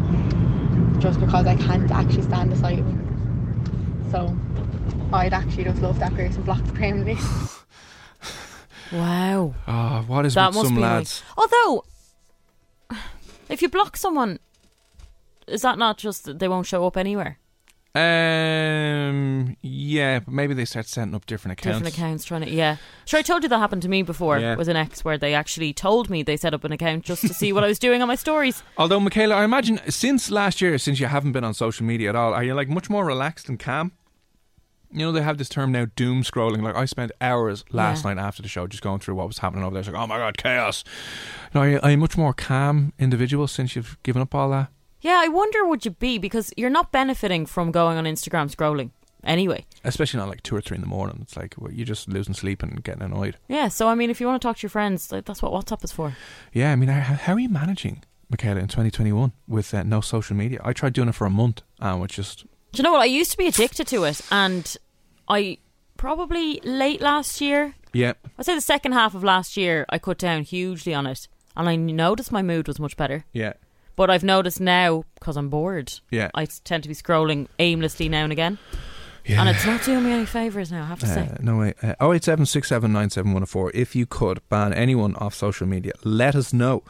just 0.98 1.20
because 1.20 1.46
I 1.46 1.56
can't 1.56 1.92
actually 1.92 2.24
stand 2.24 2.52
the 2.52 2.56
sight 2.56 2.80
of 2.80 2.86
him. 2.88 4.10
So 4.10 4.36
I'd 5.16 5.34
actually 5.34 5.66
just 5.66 5.84
love 5.84 6.00
that 6.00 6.16
person 6.16 6.42
blocked 6.42 6.74
permanently. 6.74 7.18
Wow. 8.94 9.56
Ah, 9.68 10.04
what 10.08 10.26
is 10.26 10.36
That 10.36 10.50
with 10.50 10.56
must 10.56 10.68
some 10.68 10.76
be 10.76 10.82
lads? 10.82 11.24
Like, 11.36 11.48
although, 11.52 11.84
if 13.50 13.62
you 13.62 13.70
block 13.70 13.98
someone, 13.98 14.40
is 15.48 15.62
that 15.64 15.78
not 15.78 15.98
just 15.98 16.26
that 16.26 16.40
they 16.40 16.48
won't 16.48 16.68
show 16.68 16.86
up 16.86 16.96
anywhere? 16.96 17.40
Um, 17.96 19.56
yeah, 19.62 20.20
but 20.20 20.34
maybe 20.34 20.54
they 20.56 20.66
start 20.66 20.88
setting 20.88 21.14
up 21.14 21.26
different 21.28 21.54
accounts. 21.60 21.78
Different 21.78 21.96
accounts 21.96 22.26
trying 22.26 22.42
to, 22.42 22.50
yeah. 22.50 22.78
Sure, 23.06 23.20
I 23.20 23.24
told 23.24 23.44
you 23.44 23.50
that 23.50 23.60
happened 23.60 23.84
to 23.84 23.90
me 23.90 24.02
before 24.02 24.40
Yeah. 24.40 24.56
with 24.56 24.68
an 24.68 24.76
ex 24.76 25.06
where 25.06 25.18
they 25.18 25.36
actually 25.36 25.74
told 25.74 26.10
me 26.10 26.24
they 26.24 26.38
set 26.38 26.54
up 26.56 26.64
an 26.64 26.72
account 26.72 27.04
just 27.06 27.22
to 27.22 27.34
see 27.36 27.54
what 27.54 27.64
I 27.64 27.68
was 27.68 27.78
doing 27.78 28.02
on 28.02 28.08
my 28.08 28.16
stories. 28.16 28.64
Although, 28.78 29.00
Michaela, 29.00 29.36
I 29.36 29.44
imagine 29.44 29.80
since 29.90 30.32
last 30.32 30.60
year, 30.60 30.78
since 30.80 31.00
you 31.00 31.06
haven't 31.06 31.34
been 31.34 31.44
on 31.44 31.54
social 31.54 31.86
media 31.86 32.10
at 32.10 32.16
all, 32.16 32.34
are 32.34 32.44
you 32.44 32.56
like 32.56 32.68
much 32.70 32.90
more 32.90 33.06
relaxed 33.06 33.48
and 33.48 33.60
calm? 33.60 33.92
You 34.94 35.00
know, 35.00 35.12
they 35.12 35.22
have 35.22 35.38
this 35.38 35.50
term 35.50 35.72
now, 35.72 35.88
doom 35.96 36.24
scrolling. 36.24 36.62
Like, 36.62 36.76
I 36.76 36.86
spent 36.86 37.12
hours 37.20 37.66
last 37.72 38.04
Yeah. 38.06 38.14
night 38.14 38.22
after 38.24 38.42
the 38.42 38.48
show 38.48 38.68
just 38.68 38.84
going 38.84 39.00
through 39.00 39.16
what 39.16 39.28
was 39.28 39.40
happening 39.40 39.64
over 39.64 39.74
there. 39.74 39.82
It's 39.82 39.90
like, 39.90 40.02
oh 40.02 40.08
my 40.08 40.18
God, 40.18 40.38
chaos. 40.38 40.84
You 41.54 41.60
know, 41.60 41.66
are, 41.66 41.70
you, 41.70 41.80
you 41.92 41.98
much 41.98 42.18
more 42.18 42.34
calm 42.34 42.94
individual 43.00 43.48
since 43.48 43.76
you've 43.76 43.98
given 44.04 44.22
up 44.22 44.34
all 44.36 44.50
that? 44.52 44.70
Yeah, 45.02 45.20
I 45.22 45.28
wonder 45.28 45.66
would 45.66 45.84
you 45.84 45.92
be 45.92 46.18
because 46.18 46.54
you're 46.56 46.70
not 46.70 46.92
benefiting 46.92 47.46
from 47.46 47.72
going 47.72 47.98
on 47.98 48.06
Instagram 48.06 48.54
scrolling 48.56 48.92
anyway. 49.24 49.66
Especially 49.84 50.20
not 50.20 50.30
like 50.30 50.44
two 50.44 50.56
or 50.56 50.62
three 50.62 50.76
in 50.76 50.82
the 50.82 50.88
morning. 50.88 51.20
It's 51.22 51.36
like 51.36 51.56
well, 51.58 51.72
you're 51.74 51.86
just 51.86 52.08
losing 52.08 52.34
sleep 52.34 52.64
and 52.64 52.82
getting 52.84 53.02
annoyed. 53.02 53.38
Yeah, 53.50 53.68
so 53.68 53.88
I 53.90 53.96
mean, 53.96 54.10
if 54.10 54.22
you 54.22 54.28
want 54.28 54.42
to 54.42 54.48
talk 54.48 54.58
to 54.58 54.62
your 54.64 54.70
friends, 54.70 55.12
like, 55.12 55.26
that's 55.26 55.42
what 55.42 55.52
WhatsApp 55.52 55.84
is 55.84 55.92
for. 55.92 56.16
Yeah, 56.54 56.72
I 56.72 56.76
mean, 56.78 56.88
how, 56.90 57.16
how 57.16 57.34
are 57.34 57.40
you 57.40 57.50
managing, 57.50 58.04
Michaela, 58.30 58.60
in 58.62 58.68
2021 58.68 59.34
with 59.48 59.74
uh, 59.74 59.84
no 59.84 60.00
social 60.02 60.36
media? 60.38 60.62
I 60.64 60.72
tried 60.72 60.94
doing 60.94 61.10
it 61.10 61.16
for 61.16 61.26
a 61.26 61.30
month 61.30 61.64
and 61.80 62.02
it 62.04 62.10
just 62.12 62.46
Do 62.74 62.80
you 62.80 62.84
know 62.84 62.92
what? 62.92 63.02
I 63.02 63.06
used 63.06 63.32
to 63.32 63.38
be 63.38 63.48
addicted 63.48 63.86
to 63.88 64.04
it, 64.06 64.20
and 64.32 64.76
I 65.28 65.60
probably 65.96 66.60
late 66.64 67.02
last 67.02 67.40
year, 67.40 67.76
yeah. 67.94 68.14
I'd 68.38 68.46
say 68.46 68.56
the 68.56 68.62
second 68.62 68.94
half 68.94 69.14
of 69.14 69.24
last 69.24 69.56
year, 69.56 69.86
I 69.90 70.00
cut 70.00 70.18
down 70.18 70.42
hugely 70.44 70.94
on 70.94 71.06
it, 71.06 71.28
and 71.56 71.70
I 71.70 71.76
noticed 71.76 72.32
my 72.32 72.42
mood 72.42 72.68
was 72.68 72.80
much 72.80 72.98
better. 72.98 73.26
Yeah. 73.32 73.54
But 73.96 74.10
I've 74.10 74.24
noticed 74.24 74.60
now 74.60 75.04
because 75.20 75.38
I'm 75.38 75.50
bored. 75.50 75.94
Yeah. 76.10 76.32
I 76.34 76.46
tend 76.46 76.82
to 76.82 76.90
be 76.90 76.96
scrolling 76.96 77.48
aimlessly 77.60 78.10
now 78.10 78.24
and 78.24 78.32
again, 78.32 78.58
Yeah. 79.24 79.42
and 79.42 79.50
it's 79.50 79.68
not 79.68 79.84
doing 79.84 80.04
me 80.04 80.12
any 80.12 80.26
favors 80.26 80.72
now. 80.72 80.82
I 80.82 80.88
have 80.88 81.00
to 81.02 81.06
say. 81.06 81.30
Uh, 81.32 81.38
no 81.42 81.58
way. 81.60 81.76
Uh, 81.84 81.94
087 82.02 82.48
If 83.76 83.96
you 83.96 84.06
could 84.08 84.42
ban 84.50 84.74
anyone 84.74 85.16
off 85.18 85.36
social 85.36 85.68
media, 85.68 85.94
let 86.04 86.34
us 86.34 86.54
know. 86.54 86.82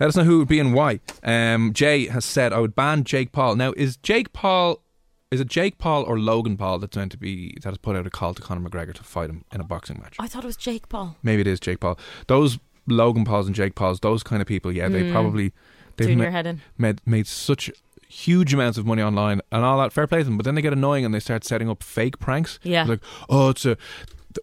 Let 0.00 0.08
us 0.08 0.16
know 0.16 0.24
who 0.24 0.34
it 0.34 0.38
would 0.38 0.48
be 0.48 0.58
and 0.58 0.74
why. 0.74 0.98
Um, 1.22 1.72
Jay 1.72 2.08
has 2.08 2.24
said, 2.24 2.52
I 2.52 2.58
would 2.58 2.74
ban 2.74 3.04
Jake 3.04 3.30
Paul. 3.30 3.54
Now, 3.54 3.72
is 3.76 3.96
Jake 3.98 4.32
Paul. 4.32 4.82
Is 5.30 5.40
it 5.40 5.48
Jake 5.48 5.76
Paul 5.76 6.04
or 6.04 6.18
Logan 6.18 6.56
Paul 6.56 6.78
that's 6.78 6.96
meant 6.96 7.12
to 7.12 7.18
be 7.18 7.54
that 7.62 7.68
has 7.68 7.78
put 7.78 7.96
out 7.96 8.06
a 8.06 8.10
call 8.10 8.32
to 8.32 8.40
Conor 8.40 8.66
McGregor 8.66 8.94
to 8.94 9.04
fight 9.04 9.28
him 9.28 9.44
in 9.52 9.60
a 9.60 9.64
boxing 9.64 10.00
match? 10.00 10.16
I 10.18 10.26
thought 10.26 10.42
it 10.42 10.46
was 10.46 10.56
Jake 10.56 10.88
Paul. 10.88 11.16
Maybe 11.22 11.42
it 11.42 11.46
is 11.46 11.60
Jake 11.60 11.80
Paul. 11.80 11.98
Those 12.28 12.58
Logan 12.86 13.26
Pauls 13.26 13.46
and 13.46 13.54
Jake 13.54 13.74
Pauls, 13.74 14.00
those 14.00 14.22
kind 14.22 14.40
of 14.40 14.48
people, 14.48 14.72
yeah, 14.72 14.88
they 14.88 15.04
hmm. 15.04 15.12
probably 15.12 15.52
they've 15.96 16.06
Doing 16.06 16.18
ma- 16.18 16.24
your 16.24 16.30
head 16.30 16.46
in. 16.46 16.62
made 16.78 17.02
made 17.04 17.26
such 17.26 17.70
huge 18.08 18.54
amounts 18.54 18.78
of 18.78 18.86
money 18.86 19.02
online 19.02 19.42
and 19.52 19.64
all 19.64 19.78
that. 19.80 19.92
Fair 19.92 20.06
play 20.06 20.20
to 20.20 20.24
them, 20.24 20.38
but 20.38 20.44
then 20.44 20.54
they 20.54 20.62
get 20.62 20.72
annoying 20.72 21.04
and 21.04 21.12
they 21.12 21.20
start 21.20 21.44
setting 21.44 21.68
up 21.68 21.82
fake 21.82 22.18
pranks. 22.18 22.58
Yeah. 22.62 22.84
like 22.84 23.00
oh, 23.28 23.50
it's 23.50 23.66
a 23.66 23.76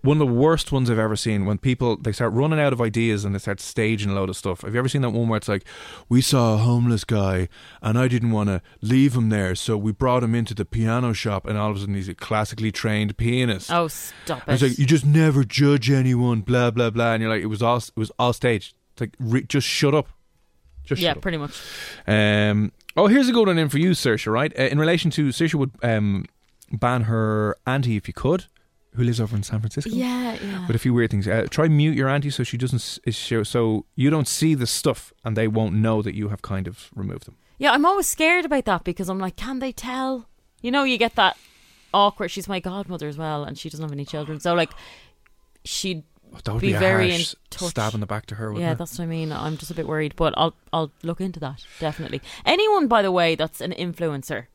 one 0.01 0.19
of 0.19 0.27
the 0.27 0.33
worst 0.33 0.71
ones 0.71 0.89
I've 0.89 0.97
ever 0.97 1.15
seen 1.15 1.45
when 1.45 1.57
people 1.59 1.95
they 1.97 2.11
start 2.11 2.33
running 2.33 2.59
out 2.59 2.73
of 2.73 2.81
ideas 2.81 3.23
and 3.23 3.35
they 3.35 3.39
start 3.39 3.59
staging 3.59 4.09
a 4.09 4.13
load 4.15 4.29
of 4.29 4.35
stuff. 4.35 4.61
Have 4.61 4.73
you 4.73 4.79
ever 4.79 4.89
seen 4.89 5.01
that 5.01 5.11
one 5.11 5.27
where 5.29 5.37
it's 5.37 5.47
like, 5.47 5.63
we 6.09 6.21
saw 6.21 6.55
a 6.55 6.57
homeless 6.57 7.03
guy 7.03 7.47
and 7.81 7.97
I 7.97 8.07
didn't 8.07 8.31
want 8.31 8.49
to 8.49 8.61
leave 8.81 9.13
him 9.15 9.29
there, 9.29 9.53
so 9.53 9.77
we 9.77 9.91
brought 9.91 10.23
him 10.23 10.33
into 10.33 10.53
the 10.55 10.65
piano 10.65 11.13
shop, 11.13 11.45
and 11.45 11.57
all 11.57 11.69
of 11.69 11.77
a 11.77 11.79
sudden 11.81 11.93
he's 11.95 12.09
a 12.09 12.15
classically 12.15 12.71
trained 12.71 13.15
pianist. 13.17 13.71
Oh, 13.71 13.87
stop 13.87 14.41
And 14.47 14.49
it! 14.49 14.53
it's 14.53 14.63
like 14.63 14.79
you 14.79 14.85
just 14.87 15.05
never 15.05 15.43
judge 15.43 15.89
anyone, 15.91 16.41
blah 16.41 16.71
blah 16.71 16.89
blah, 16.89 17.13
and 17.13 17.21
you're 17.21 17.29
like, 17.31 17.43
it 17.43 17.47
was 17.47 17.61
all 17.61 17.77
it 17.77 17.91
was 17.95 18.11
all 18.17 18.33
staged. 18.33 18.73
It's 18.93 19.01
like 19.01 19.13
re- 19.19 19.43
just 19.43 19.67
shut 19.67 19.93
up, 19.93 20.07
just 20.83 21.01
yeah, 21.01 21.13
pretty 21.13 21.37
much. 21.37 21.61
Um, 22.07 22.71
oh, 22.97 23.07
here's 23.07 23.29
a 23.29 23.31
good 23.33 23.47
one 23.47 23.57
in 23.59 23.69
for 23.69 23.77
you, 23.77 23.91
Saoirse. 23.91 24.31
Right, 24.31 24.51
uh, 24.57 24.63
in 24.63 24.79
relation 24.79 25.11
to 25.11 25.29
Saoirse 25.29 25.53
would 25.53 25.71
um, 25.83 26.25
ban 26.71 27.03
her 27.03 27.55
auntie 27.67 27.97
if 27.97 28.07
you 28.07 28.13
could, 28.13 28.45
who 28.95 29.03
lives 29.03 29.19
over 29.21 29.35
in 29.35 29.43
San 29.43 29.59
Francisco. 29.59 29.89
Yeah, 29.91 30.37
yeah. 30.43 30.67
With 30.67 30.75
a 30.75 30.79
few 30.79 30.93
weird 30.93 31.11
things. 31.11 31.27
Uh, 31.27 31.45
try 31.49 31.67
mute 31.67 31.95
your 31.95 32.09
auntie 32.09 32.29
so 32.29 32.43
she 32.43 32.57
doesn't 32.57 32.99
show, 33.13 33.43
so 33.43 33.85
you 33.95 34.09
don't 34.09 34.27
see 34.27 34.55
the 34.55 34.67
stuff 34.67 35.13
and 35.23 35.35
they 35.35 35.47
won't 35.47 35.75
know 35.75 36.01
that 36.01 36.15
you 36.15 36.29
have 36.29 36.41
kind 36.41 36.67
of 36.67 36.89
removed 36.95 37.25
them. 37.25 37.37
Yeah, 37.57 37.71
I'm 37.71 37.85
always 37.85 38.07
scared 38.07 38.45
about 38.45 38.65
that 38.65 38.83
because 38.83 39.07
I'm 39.09 39.19
like, 39.19 39.35
can 39.35 39.59
they 39.59 39.71
tell? 39.71 40.27
You 40.61 40.71
know, 40.71 40.83
you 40.83 40.97
get 40.97 41.15
that 41.15 41.37
awkward. 41.93 42.29
She's 42.31 42.47
my 42.47 42.59
godmother 42.59 43.07
as 43.07 43.17
well, 43.17 43.43
and 43.43 43.57
she 43.57 43.69
doesn't 43.69 43.83
have 43.83 43.91
any 43.93 44.05
children, 44.05 44.39
so 44.39 44.53
like, 44.53 44.71
she'd 45.63 46.03
Oh, 46.49 46.59
Be 46.59 46.73
very 46.73 47.13
in 47.13 47.21
touch. 47.49 47.69
stab 47.69 47.93
in 47.93 48.01
the 48.01 48.05
back 48.05 48.25
to 48.25 48.35
her. 48.35 48.51
Yeah, 48.59 48.73
it? 48.73 48.77
that's 48.77 48.97
what 48.97 49.05
I 49.05 49.07
mean. 49.07 49.31
I'm 49.31 49.55
just 49.55 49.71
a 49.71 49.73
bit 49.73 49.87
worried, 49.87 50.15
but 50.17 50.33
I'll 50.35 50.53
I'll 50.73 50.91
look 51.01 51.21
into 51.21 51.39
that 51.39 51.63
definitely. 51.79 52.19
Anyone, 52.45 52.87
by 52.87 53.01
the 53.03 53.11
way, 53.11 53.35
that's 53.35 53.61
an 53.61 53.71
influencer 53.71 54.47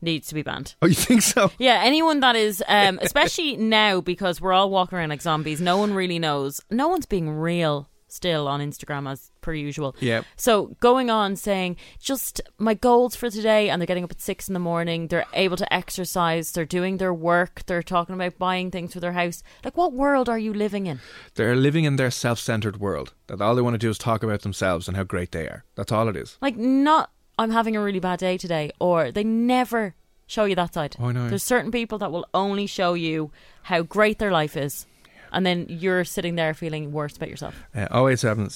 needs 0.00 0.28
to 0.28 0.34
be 0.34 0.42
banned. 0.42 0.74
Oh, 0.82 0.86
you 0.86 0.94
think 0.94 1.22
so? 1.22 1.50
Yeah, 1.58 1.80
anyone 1.82 2.20
that 2.20 2.36
is, 2.36 2.62
um, 2.68 2.98
especially 3.02 3.56
now 3.56 4.00
because 4.00 4.40
we're 4.40 4.52
all 4.52 4.70
walking 4.70 4.98
around 4.98 5.08
like 5.08 5.22
zombies. 5.22 5.60
No 5.60 5.78
one 5.78 5.94
really 5.94 6.18
knows. 6.18 6.60
No 6.70 6.88
one's 6.88 7.06
being 7.06 7.30
real 7.30 7.88
still 8.08 8.48
on 8.48 8.60
Instagram 8.60 9.10
as 9.10 9.30
per 9.40 9.52
usual. 9.52 9.94
Yeah. 10.00 10.22
So 10.36 10.76
going 10.80 11.10
on 11.10 11.36
saying 11.36 11.76
just 12.00 12.40
my 12.58 12.74
goals 12.74 13.14
for 13.16 13.30
today, 13.30 13.68
and 13.68 13.80
they're 13.80 13.86
getting 13.86 14.04
up 14.04 14.10
at 14.10 14.20
six 14.20 14.48
in 14.48 14.54
the 14.54 14.60
morning. 14.60 15.08
They're 15.08 15.26
able 15.34 15.56
to 15.56 15.72
exercise. 15.72 16.52
They're 16.52 16.64
doing 16.64 16.96
their 16.96 17.14
work. 17.14 17.62
They're 17.66 17.82
talking 17.82 18.14
about 18.14 18.38
buying 18.38 18.70
things 18.70 18.92
for 18.92 19.00
their 19.00 19.12
house. 19.12 19.42
Like, 19.64 19.76
what 19.76 19.92
world 19.92 20.28
are 20.28 20.38
you 20.38 20.52
living 20.52 20.86
in? 20.86 21.00
They're 21.34 21.56
living 21.56 21.84
in 21.84 21.96
their 21.96 22.10
self-centered 22.10 22.80
world. 22.80 23.12
That 23.26 23.40
all 23.40 23.54
they 23.54 23.62
want 23.62 23.74
to 23.74 23.78
do 23.78 23.90
is 23.90 23.98
talk 23.98 24.22
about 24.22 24.42
themselves 24.42 24.88
and 24.88 24.96
how 24.96 25.04
great 25.04 25.32
they 25.32 25.46
are. 25.46 25.64
That's 25.74 25.92
all 25.92 26.08
it 26.08 26.16
is. 26.16 26.38
Like, 26.40 26.56
not 26.56 27.10
I'm 27.38 27.50
having 27.50 27.76
a 27.76 27.82
really 27.82 28.00
bad 28.00 28.18
day 28.18 28.38
today, 28.38 28.70
or 28.78 29.10
they 29.12 29.24
never 29.24 29.94
show 30.26 30.44
you 30.44 30.54
that 30.56 30.74
side. 30.74 30.96
Oh, 30.98 31.06
I 31.08 31.12
know. 31.12 31.28
There's 31.28 31.42
certain 31.42 31.70
people 31.70 31.98
that 31.98 32.10
will 32.10 32.26
only 32.34 32.66
show 32.66 32.94
you 32.94 33.30
how 33.62 33.82
great 33.82 34.18
their 34.18 34.32
life 34.32 34.56
is. 34.56 34.86
and 35.32 35.44
then 35.44 35.66
you're 35.68 36.04
sitting 36.04 36.36
there 36.36 36.54
feeling 36.54 36.92
worse 36.92 37.16
about 37.16 37.28
yourself. 37.28 37.54
Uh, 37.74 37.86
087 38.08 38.48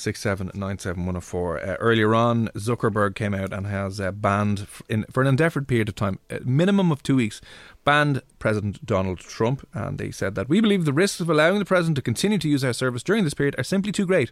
104. 0.55 1.59
Uh, 1.61 1.75
earlier 1.81 2.15
on, 2.15 2.49
Zuckerberg 2.57 3.15
came 3.15 3.35
out 3.35 3.53
and 3.53 3.67
has 3.67 4.01
uh, 4.01 4.13
banned, 4.13 4.61
f- 4.61 4.83
in, 4.89 5.05
for 5.11 5.21
an 5.21 5.27
indefinite 5.27 5.67
period 5.67 5.89
of 5.89 5.95
time, 5.95 6.19
a 6.31 6.41
minimum 6.41 6.91
of 6.93 7.03
two 7.03 7.17
weeks, 7.17 7.41
banned 7.85 8.23
President 8.39 8.85
Donald 8.87 9.19
Trump. 9.19 9.67
And 9.75 9.99
they 9.99 10.11
said 10.11 10.35
that 10.37 10.49
we 10.49 10.61
believe 10.61 10.85
the 10.85 10.93
risks 10.93 11.21
of 11.21 11.29
allowing 11.29 11.59
the 11.59 11.65
president 11.65 11.97
to 11.97 12.03
continue 12.03 12.39
to 12.39 12.49
use 12.49 12.65
our 12.65 12.73
service 12.73 13.03
during 13.03 13.25
this 13.25 13.35
period 13.35 13.57
are 13.59 13.65
simply 13.65 13.93
too 13.93 14.07
great. 14.07 14.31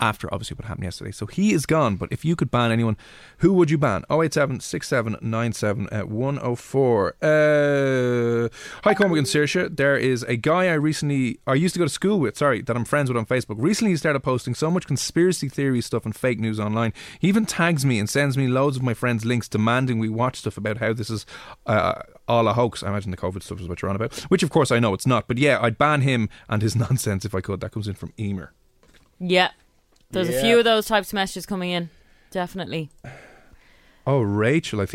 After 0.00 0.32
obviously 0.32 0.56
what 0.56 0.64
happened 0.66 0.84
yesterday. 0.84 1.12
So 1.12 1.26
he 1.26 1.52
is 1.52 1.64
gone, 1.64 1.96
but 1.96 2.10
if 2.10 2.24
you 2.24 2.34
could 2.34 2.50
ban 2.50 2.72
anyone, 2.72 2.96
who 3.38 3.52
would 3.52 3.70
you 3.70 3.78
ban? 3.78 4.04
087 4.10 4.60
6797 4.60 5.88
at 5.92 6.08
104. 6.08 7.08
Uh, 7.22 8.48
hi, 8.82 8.94
Cormac 8.94 9.18
and 9.18 9.26
Saoirse. 9.26 9.76
There 9.76 9.96
is 9.96 10.24
a 10.24 10.36
guy 10.36 10.66
I 10.66 10.74
recently, 10.74 11.38
I 11.46 11.54
used 11.54 11.74
to 11.74 11.78
go 11.78 11.84
to 11.84 11.90
school 11.90 12.18
with, 12.18 12.36
sorry, 12.36 12.62
that 12.62 12.76
I'm 12.76 12.84
friends 12.84 13.10
with 13.10 13.16
on 13.16 13.26
Facebook. 13.26 13.56
Recently 13.58 13.92
he 13.92 13.96
started 13.96 14.20
posting 14.20 14.54
so 14.54 14.70
much 14.70 14.86
conspiracy 14.86 15.48
theory 15.48 15.80
stuff 15.80 16.04
and 16.04 16.16
fake 16.16 16.40
news 16.40 16.58
online. 16.58 16.92
He 17.20 17.28
even 17.28 17.46
tags 17.46 17.84
me 17.84 17.98
and 17.98 18.10
sends 18.10 18.36
me 18.36 18.48
loads 18.48 18.76
of 18.76 18.82
my 18.82 18.94
friends' 18.94 19.24
links 19.24 19.48
demanding 19.48 19.98
we 19.98 20.08
watch 20.08 20.38
stuff 20.38 20.56
about 20.56 20.78
how 20.78 20.92
this 20.92 21.10
is 21.10 21.26
uh, 21.66 22.02
all 22.28 22.48
a 22.48 22.54
hoax. 22.54 22.82
I 22.82 22.88
imagine 22.88 23.10
the 23.10 23.16
COVID 23.16 23.42
stuff 23.42 23.60
is 23.60 23.68
what 23.68 23.82
you're 23.82 23.90
on 23.90 23.96
about, 23.96 24.14
which 24.30 24.42
of 24.42 24.50
course 24.50 24.70
I 24.70 24.78
know 24.78 24.94
it's 24.94 25.06
not. 25.06 25.28
But 25.28 25.38
yeah, 25.38 25.58
I'd 25.60 25.78
ban 25.78 26.00
him 26.00 26.28
and 26.48 26.62
his 26.62 26.74
nonsense 26.84 27.24
if 27.24 27.34
I 27.34 27.40
could. 27.40 27.60
That 27.60 27.72
comes 27.72 27.88
in 27.88 27.94
from 27.94 28.12
Emer. 28.18 28.52
Yeah, 29.20 29.50
there's 30.12 30.28
Yeah. 30.28 30.36
a 30.36 30.40
few 30.42 30.58
of 30.58 30.64
those 30.64 30.86
types 30.86 31.08
of 31.08 31.14
messages 31.14 31.46
coming 31.46 31.70
in. 31.70 31.90
Definitely. 32.30 32.90
Oh, 34.06 34.20
Rachel, 34.20 34.80
I 34.80 34.86
think. 34.86 34.94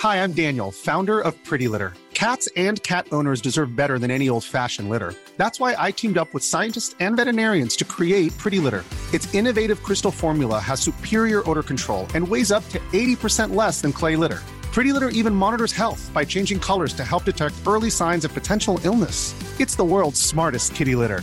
Hi, 0.00 0.22
I'm 0.22 0.32
Daniel, 0.32 0.70
founder 0.70 1.20
of 1.20 1.32
Pretty 1.44 1.66
Litter. 1.68 1.94
Cats 2.12 2.48
and 2.56 2.82
cat 2.82 3.06
owners 3.10 3.40
deserve 3.40 3.74
better 3.74 3.98
than 3.98 4.10
any 4.10 4.28
old 4.28 4.44
fashioned 4.44 4.88
litter. 4.90 5.14
That's 5.36 5.58
why 5.58 5.74
I 5.78 5.90
teamed 5.90 6.18
up 6.18 6.32
with 6.34 6.44
scientists 6.44 6.94
and 7.00 7.16
veterinarians 7.16 7.74
to 7.76 7.84
create 7.84 8.36
Pretty 8.38 8.60
Litter. 8.60 8.84
Its 9.12 9.32
innovative 9.34 9.82
crystal 9.82 10.10
formula 10.10 10.58
has 10.60 10.80
superior 10.80 11.48
odor 11.48 11.62
control 11.62 12.06
and 12.14 12.26
weighs 12.28 12.52
up 12.52 12.68
to 12.70 12.78
80% 12.92 13.54
less 13.54 13.80
than 13.80 13.92
clay 13.92 14.14
litter. 14.16 14.42
Pretty 14.72 14.92
Litter 14.92 15.08
even 15.10 15.34
monitors 15.34 15.72
health 15.72 16.10
by 16.12 16.24
changing 16.24 16.58
colors 16.60 16.92
to 16.94 17.04
help 17.04 17.24
detect 17.24 17.54
early 17.66 17.90
signs 17.90 18.24
of 18.24 18.34
potential 18.34 18.78
illness. 18.84 19.34
It's 19.58 19.74
the 19.76 19.84
world's 19.84 20.20
smartest 20.20 20.74
kitty 20.74 20.94
litter. 20.96 21.22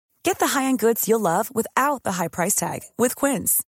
Get 0.23 0.39
the 0.39 0.47
high-end 0.47 0.79
goods 0.79 1.07
you'll 1.07 1.19
love 1.19 1.53
without 1.53 2.03
the 2.03 2.13
high 2.13 2.27
price 2.27 2.55
tag 2.55 2.81
with 2.97 3.15
Quince. 3.15 3.63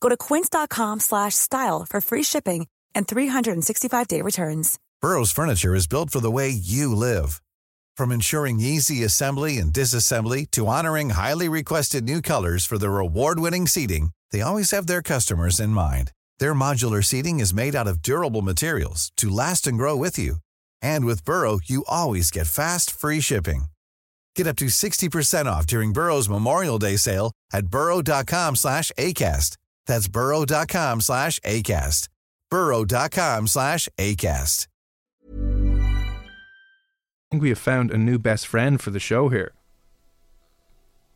Go 0.00 0.08
to 0.08 0.16
quince.com 0.16 1.00
slash 1.00 1.34
style 1.34 1.86
for 1.88 2.00
free 2.00 2.22
shipping 2.22 2.66
and 2.94 3.06
365-day 3.06 4.22
returns. 4.22 4.78
Burrow's 5.00 5.32
furniture 5.32 5.74
is 5.74 5.86
built 5.86 6.10
for 6.10 6.20
the 6.20 6.30
way 6.30 6.48
you 6.50 6.94
live. 6.94 7.40
From 7.96 8.12
ensuring 8.12 8.60
easy 8.60 9.02
assembly 9.04 9.58
and 9.58 9.72
disassembly 9.72 10.50
to 10.52 10.66
honoring 10.66 11.10
highly 11.10 11.48
requested 11.48 12.04
new 12.04 12.20
colors 12.20 12.66
for 12.66 12.78
their 12.78 12.98
award-winning 12.98 13.66
seating, 13.66 14.10
they 14.30 14.40
always 14.42 14.70
have 14.72 14.86
their 14.86 15.02
customers 15.02 15.60
in 15.60 15.70
mind. 15.70 16.12
Their 16.38 16.54
modular 16.54 17.04
seating 17.04 17.40
is 17.40 17.54
made 17.54 17.74
out 17.74 17.88
of 17.88 18.02
durable 18.02 18.42
materials 18.42 19.12
to 19.16 19.30
last 19.30 19.66
and 19.66 19.76
grow 19.78 19.96
with 19.96 20.18
you. 20.18 20.36
And 20.82 21.04
with 21.04 21.24
Burrow, 21.24 21.60
you 21.64 21.84
always 21.88 22.30
get 22.30 22.46
fast, 22.46 22.90
free 22.90 23.20
shipping. 23.20 23.69
Get 24.40 24.46
up 24.46 24.56
to 24.56 24.70
60% 24.70 25.44
off 25.44 25.66
during 25.66 25.92
Burrow's 25.92 26.26
Memorial 26.26 26.78
Day 26.78 26.96
sale 26.96 27.32
at 27.52 27.66
burrow.com 27.66 28.56
slash 28.56 28.90
ACAST. 28.96 29.58
That's 29.84 30.08
burrow.com 30.08 31.02
slash 31.02 31.38
ACAST. 31.40 32.08
burrow.com 32.50 33.46
slash 33.46 33.86
ACAST. 33.98 34.66
I 35.30 36.06
think 37.30 37.42
we 37.42 37.50
have 37.50 37.58
found 37.58 37.90
a 37.90 37.98
new 37.98 38.18
best 38.18 38.46
friend 38.46 38.80
for 38.80 38.88
the 38.88 38.98
show 38.98 39.28
here. 39.28 39.52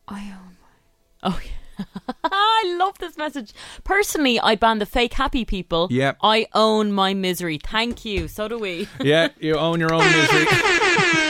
I 0.07 0.21
own 0.21 0.59
my. 0.61 1.31
Oh, 1.31 1.41
yeah. 1.43 1.85
I 2.25 2.77
love 2.79 2.99
this 2.99 3.17
message. 3.17 3.55
Personally, 3.85 4.39
I 4.39 4.55
ban 4.55 4.81
the 4.81 4.87
fake 4.87 5.15
happy 5.15 5.47
people. 5.47 5.89
Yep. 5.91 6.19
I 6.23 6.47
own 6.53 6.93
my 6.93 7.15
misery. 7.15 7.59
Thank 7.65 8.05
you. 8.05 8.29
So 8.29 8.49
do 8.49 8.59
we. 8.59 8.87
Yeah, 9.01 9.29
you 9.41 9.57
own 9.57 9.81
your 9.81 9.95
own 9.95 10.05
misery. 10.05 10.47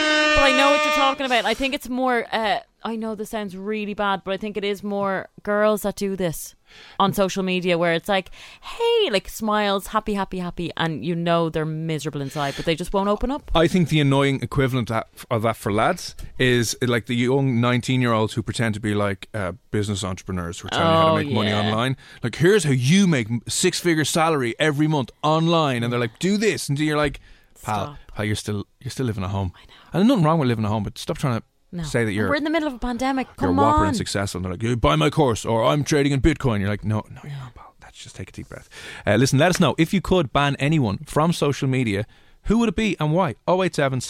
I 0.45 0.57
know 0.57 0.71
what 0.71 0.85
you're 0.85 0.93
talking 0.93 1.25
about. 1.25 1.45
I 1.45 1.53
think 1.53 1.73
it's 1.73 1.89
more. 1.89 2.25
Uh, 2.31 2.59
I 2.83 2.95
know 2.95 3.15
this 3.15 3.31
sounds 3.31 3.57
really 3.57 3.95
bad, 3.95 4.21
but 4.23 4.31
I 4.31 4.37
think 4.37 4.57
it 4.57 4.63
is 4.63 4.83
more 4.83 5.27
girls 5.41 5.81
that 5.81 5.95
do 5.95 6.15
this 6.15 6.53
on 6.99 7.13
social 7.13 7.41
media, 7.41 7.77
where 7.79 7.93
it's 7.93 8.07
like, 8.07 8.29
"Hey," 8.61 9.09
like 9.09 9.27
smiles, 9.27 9.87
happy, 9.87 10.13
happy, 10.13 10.37
happy, 10.39 10.71
and 10.77 11.03
you 11.03 11.15
know 11.15 11.49
they're 11.49 11.65
miserable 11.65 12.21
inside, 12.21 12.53
but 12.55 12.65
they 12.65 12.75
just 12.75 12.93
won't 12.93 13.09
open 13.09 13.31
up. 13.31 13.49
I 13.55 13.67
think 13.67 13.89
the 13.89 13.99
annoying 13.99 14.39
equivalent 14.43 14.91
of 14.91 15.41
that- 15.41 15.57
for 15.57 15.71
lads 15.73 16.15
is 16.37 16.77
like 16.81 17.07
the 17.07 17.15
young 17.15 17.59
19 17.59 18.01
year 18.01 18.13
olds 18.13 18.33
who 18.33 18.43
pretend 18.43 18.75
to 18.75 18.79
be 18.79 18.93
like 18.93 19.29
uh, 19.33 19.53
business 19.71 20.03
entrepreneurs 20.03 20.59
who 20.59 20.67
are 20.67 20.71
telling 20.71 20.91
you 20.93 20.97
how 20.99 21.13
Oh, 21.13 21.17
to 21.17 21.23
make 21.23 21.33
money 21.33 21.53
online. 21.53 21.97
Like, 22.21 22.35
here's 22.35 22.65
how 22.65 22.71
you 22.71 23.07
make 23.07 23.27
six 23.47 23.79
figure 23.79 24.05
salary 24.05 24.53
every 24.59 24.87
month 24.87 25.09
online. 25.23 25.81
And 25.83 25.91
they're 25.91 25.99
like, 25.99 26.19
do 26.19 26.37
this. 26.37 26.69
And 26.69 26.79
you're 26.79 26.97
like, 26.97 27.19
pal, 27.65 27.85
Stop. 27.85 27.97
pal 28.15 28.25
you're 28.25 28.35
still 28.35 28.65
you're 28.81 28.91
still 28.91 29.05
living 29.05 29.23
at 29.23 29.29
home. 29.31 29.51
I 29.55 29.59
know. 29.67 29.73
And 29.93 30.01
there's 30.01 30.07
nothing 30.09 30.23
wrong 30.25 30.39
with 30.39 30.47
living 30.47 30.65
at 30.65 30.69
home, 30.69 30.83
but 30.83 30.97
stop 30.97 31.17
trying 31.17 31.39
to 31.39 31.45
No. 31.71 31.83
say 31.83 32.05
that 32.05 32.13
you're. 32.13 32.29
We're 32.29 32.35
in 32.35 32.43
the 32.43 32.49
middle 32.49 32.67
of 32.67 32.73
a 32.73 32.79
pandemic. 32.79 33.27
you're 33.27 33.49
Come 33.49 33.57
whopper 33.57 33.81
on. 33.81 33.87
and 33.89 33.97
successful. 33.97 34.39
And 34.39 34.45
they're 34.45 34.53
like, 34.53 34.63
you 34.63 34.75
buy 34.77 34.95
my 34.95 35.09
course, 35.09 35.45
or 35.45 35.63
I'm 35.65 35.83
trading 35.83 36.11
in 36.13 36.21
Bitcoin. 36.21 36.59
You're 36.59 36.69
like, 36.69 36.83
no, 36.85 37.03
no, 37.09 37.19
you're 37.23 37.33
not, 37.33 37.53
pal. 37.55 37.73
Let's 37.81 38.03
just 38.03 38.15
take 38.15 38.29
a 38.29 38.31
deep 38.31 38.49
breath. 38.49 38.67
Uh, 39.07 39.15
listen, 39.15 39.39
let 39.39 39.49
us 39.49 39.59
know 39.59 39.73
if 39.77 39.93
you 39.93 40.01
could 40.01 40.33
ban 40.33 40.55
anyone 40.59 40.99
from 41.05 41.31
social 41.33 41.67
media. 41.69 42.05
Who 42.47 42.57
would 42.59 42.69
it 42.69 42.75
be 42.75 42.95
and 42.99 43.11
why? 43.13 43.35
087 43.47 44.01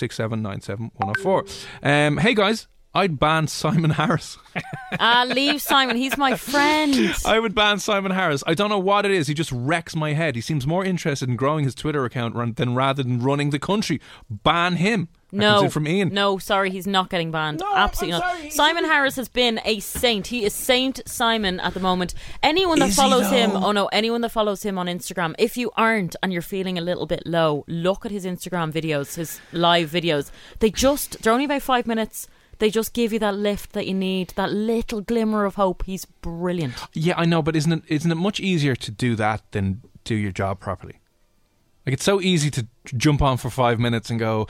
Um 1.84 2.18
Hey 2.18 2.34
guys, 2.34 2.68
I'd 2.96 3.20
ban 3.20 3.48
Simon 3.48 3.92
Harris. 3.92 4.38
Ah, 4.98 5.26
leave 5.28 5.62
Simon. 5.62 5.98
He's 5.98 6.18
my 6.18 6.38
friend. 6.38 7.14
I 7.26 7.38
would 7.38 7.54
ban 7.54 7.80
Simon 7.80 8.14
Harris. 8.14 8.42
I 8.48 8.54
don't 8.54 8.70
know 8.70 8.80
what 8.80 9.04
it 9.04 9.12
is. 9.12 9.28
He 9.28 9.34
just 9.34 9.52
wrecks 9.52 9.94
my 9.94 10.14
head. 10.14 10.36
He 10.36 10.42
seems 10.42 10.66
more 10.66 10.86
interested 10.86 11.28
in 11.28 11.36
growing 11.36 11.66
his 11.66 11.76
Twitter 11.76 12.06
account 12.06 12.34
run- 12.36 12.54
than 12.54 12.74
rather 12.76 13.04
than 13.04 13.22
running 13.22 13.50
the 13.50 13.60
country. 13.60 14.00
Ban 14.30 14.78
him. 14.78 15.10
No, 15.34 15.70
from 15.70 15.86
Ian. 15.86 16.14
No, 16.14 16.38
sorry, 16.38 16.72
he's 16.72 16.88
not 16.88 17.10
getting 17.10 17.30
banned. 17.32 17.62
Absolutely 17.62 18.20
not. 18.20 18.54
Simon 18.54 18.86
Harris 18.86 19.18
has 19.18 19.28
been 19.28 19.60
a 19.66 19.82
saint. 19.82 20.28
He 20.28 20.46
is 20.46 20.54
Saint 20.54 21.02
Simon 21.06 21.60
at 21.60 21.74
the 21.74 21.82
moment. 21.82 22.14
Anyone 22.42 22.80
that 22.80 22.90
Is 22.90 22.96
follows 22.96 23.30
him, 23.30 23.52
oh 23.52 23.74
no, 23.74 23.88
anyone 23.88 24.22
that 24.22 24.32
follows 24.32 24.64
him 24.64 24.78
on 24.78 24.86
Instagram. 24.86 25.36
If 25.38 25.58
you 25.58 25.72
aren't 25.76 26.16
and 26.24 26.32
you're 26.32 26.42
feeling 26.42 26.78
a 26.78 26.82
little 26.82 27.06
bit 27.06 27.24
low, 27.26 27.66
look 27.68 28.06
at 28.06 28.12
his 28.12 28.24
Instagram 28.26 28.72
videos, 28.72 29.16
his 29.16 29.42
live 29.52 29.90
videos. 29.92 30.32
They 30.60 30.72
just 30.72 31.22
they're 31.22 31.34
only 31.34 31.46
about 31.46 31.64
five 31.64 31.86
minutes. 31.86 32.30
They 32.60 32.70
just 32.70 32.94
give 32.94 33.12
you 33.14 33.20
that 33.20 33.36
lift 33.36 33.74
that 33.74 33.88
you 33.88 33.94
need, 33.94 34.30
that 34.36 34.52
little 34.52 35.02
glimmer 35.02 35.46
of 35.46 35.56
hope. 35.56 35.84
He's 35.86 36.06
brilliant. 36.06 36.76
Yeah, 36.94 37.16
I 37.18 37.26
know, 37.26 37.42
but 37.42 37.56
isn't 37.56 37.72
it 37.72 37.84
isn't 37.88 38.12
it 38.12 38.16
much 38.16 38.40
easier 38.40 38.76
to 38.76 38.92
do 38.92 39.16
that 39.16 39.42
than 39.52 39.82
do 40.04 40.16
your 40.16 40.32
job 40.32 40.60
properly? 40.60 41.00
Like 41.86 41.94
it's 41.94 42.04
so 42.04 42.20
easy 42.22 42.50
to 42.52 42.68
jump 42.86 43.22
on 43.22 43.38
for 43.38 43.50
five 43.50 43.80
minutes 43.80 44.10
and 44.10 44.20
go, 44.20 44.48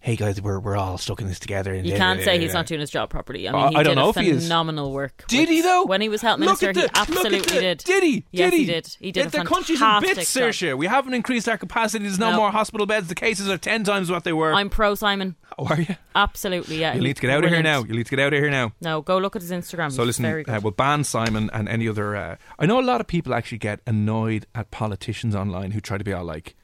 "Hey 0.00 0.16
guys, 0.16 0.40
we're 0.40 0.58
we're 0.58 0.76
all 0.76 0.96
stuck 0.98 1.20
in 1.20 1.26
this 1.28 1.38
together." 1.38 1.72
and 1.74 1.84
You 1.86 1.92
da- 1.92 1.98
can't 1.98 2.18
da- 2.20 2.24
say 2.24 2.36
da- 2.38 2.42
he's 2.42 2.52
da." 2.52 2.58
not 2.60 2.66
doing 2.66 2.80
his 2.80 2.90
job 2.90 3.10
properly. 3.10 3.48
I 3.48 3.52
mean, 3.52 3.68
he 3.72 3.76
I 3.76 3.82
don't 3.82 3.94
did 3.96 4.00
know 4.00 4.06
a 4.06 4.10
if 4.10 4.16
he 4.16 4.30
is. 4.30 4.44
phenomenal 4.44 4.92
work. 4.92 5.24
Did 5.28 5.40
with- 5.40 5.48
he 5.50 5.60
though? 5.62 5.84
When 5.84 6.00
he 6.00 6.08
was 6.08 6.22
health 6.22 6.40
Look 6.40 6.46
minister, 6.62 6.68
at 6.70 6.74
the- 6.74 6.80
he 6.80 6.86
look 6.86 6.96
at 6.96 7.08
absolutely 7.08 7.38
the- 7.54 7.60
did. 7.60 7.78
Did 7.78 8.02
he? 8.02 8.24
Yes, 8.32 8.50
did 8.50 8.56
he? 8.56 8.64
he 8.64 8.72
did. 8.72 8.96
He 8.98 9.12
did 9.12 9.30
The, 9.30 9.40
a 9.40 9.42
the 9.42 9.46
country's 9.48 9.80
in 9.82 9.86
bits, 10.00 10.06
fantastic 10.32 10.42
job. 10.42 10.50
Saoirse. 10.52 10.78
We 10.78 10.86
haven't 10.86 11.14
increased 11.14 11.48
our 11.48 11.58
capacity. 11.58 12.04
There's 12.04 12.18
no 12.18 12.30
No. 12.30 12.36
more 12.36 12.50
hospital 12.50 12.86
beds. 12.86 13.08
The 13.08 13.14
cases 13.14 13.48
are 13.48 13.58
ten 13.58 13.84
times 13.84 14.10
what 14.10 14.24
they 14.24 14.32
were. 14.32 14.54
I'm 14.54 14.70
pro 14.70 14.94
Simon. 14.94 15.36
oh, 15.58 15.66
are 15.66 15.80
you? 15.80 15.96
Absolutely, 16.14 16.80
yeah. 16.80 16.94
You 16.94 17.02
need 17.02 17.16
to 17.16 17.22
get 17.22 17.30
out 17.30 17.44
of 17.44 17.50
here 17.50 17.62
now. 17.62 17.80
brilliant. 17.82 17.88
You 17.90 17.96
need 17.98 18.06
to 18.06 18.10
get 18.16 18.18
out 18.20 18.32
of 18.32 18.38
here 18.40 18.50
now. 18.50 18.72
No, 18.80 19.02
go 19.02 19.18
look 19.18 19.36
at 19.36 19.42
his 19.42 19.50
Instagram. 19.50 19.90
So 19.92 20.02
He's 20.02 20.06
listen, 20.08 20.22
very 20.24 20.44
good. 20.44 20.54
uh, 20.54 20.60
we'll 20.62 20.70
ban 20.72 21.04
Simon 21.04 21.50
and 21.52 21.68
any 21.68 21.86
other. 21.88 22.16
Uh, 22.16 22.36
I 22.58 22.66
know 22.66 22.80
a 22.80 22.82
lot 22.82 23.00
of 23.02 23.06
people 23.06 23.34
actually 23.34 23.58
get 23.58 23.80
annoyed 23.86 24.46
at 24.54 24.70
politicians 24.70 25.34
online 25.34 25.72
who 25.72 25.80
try 25.80 25.98
to 25.98 26.04
be 26.04 26.12
all 26.12 26.24
like, 26.24 26.56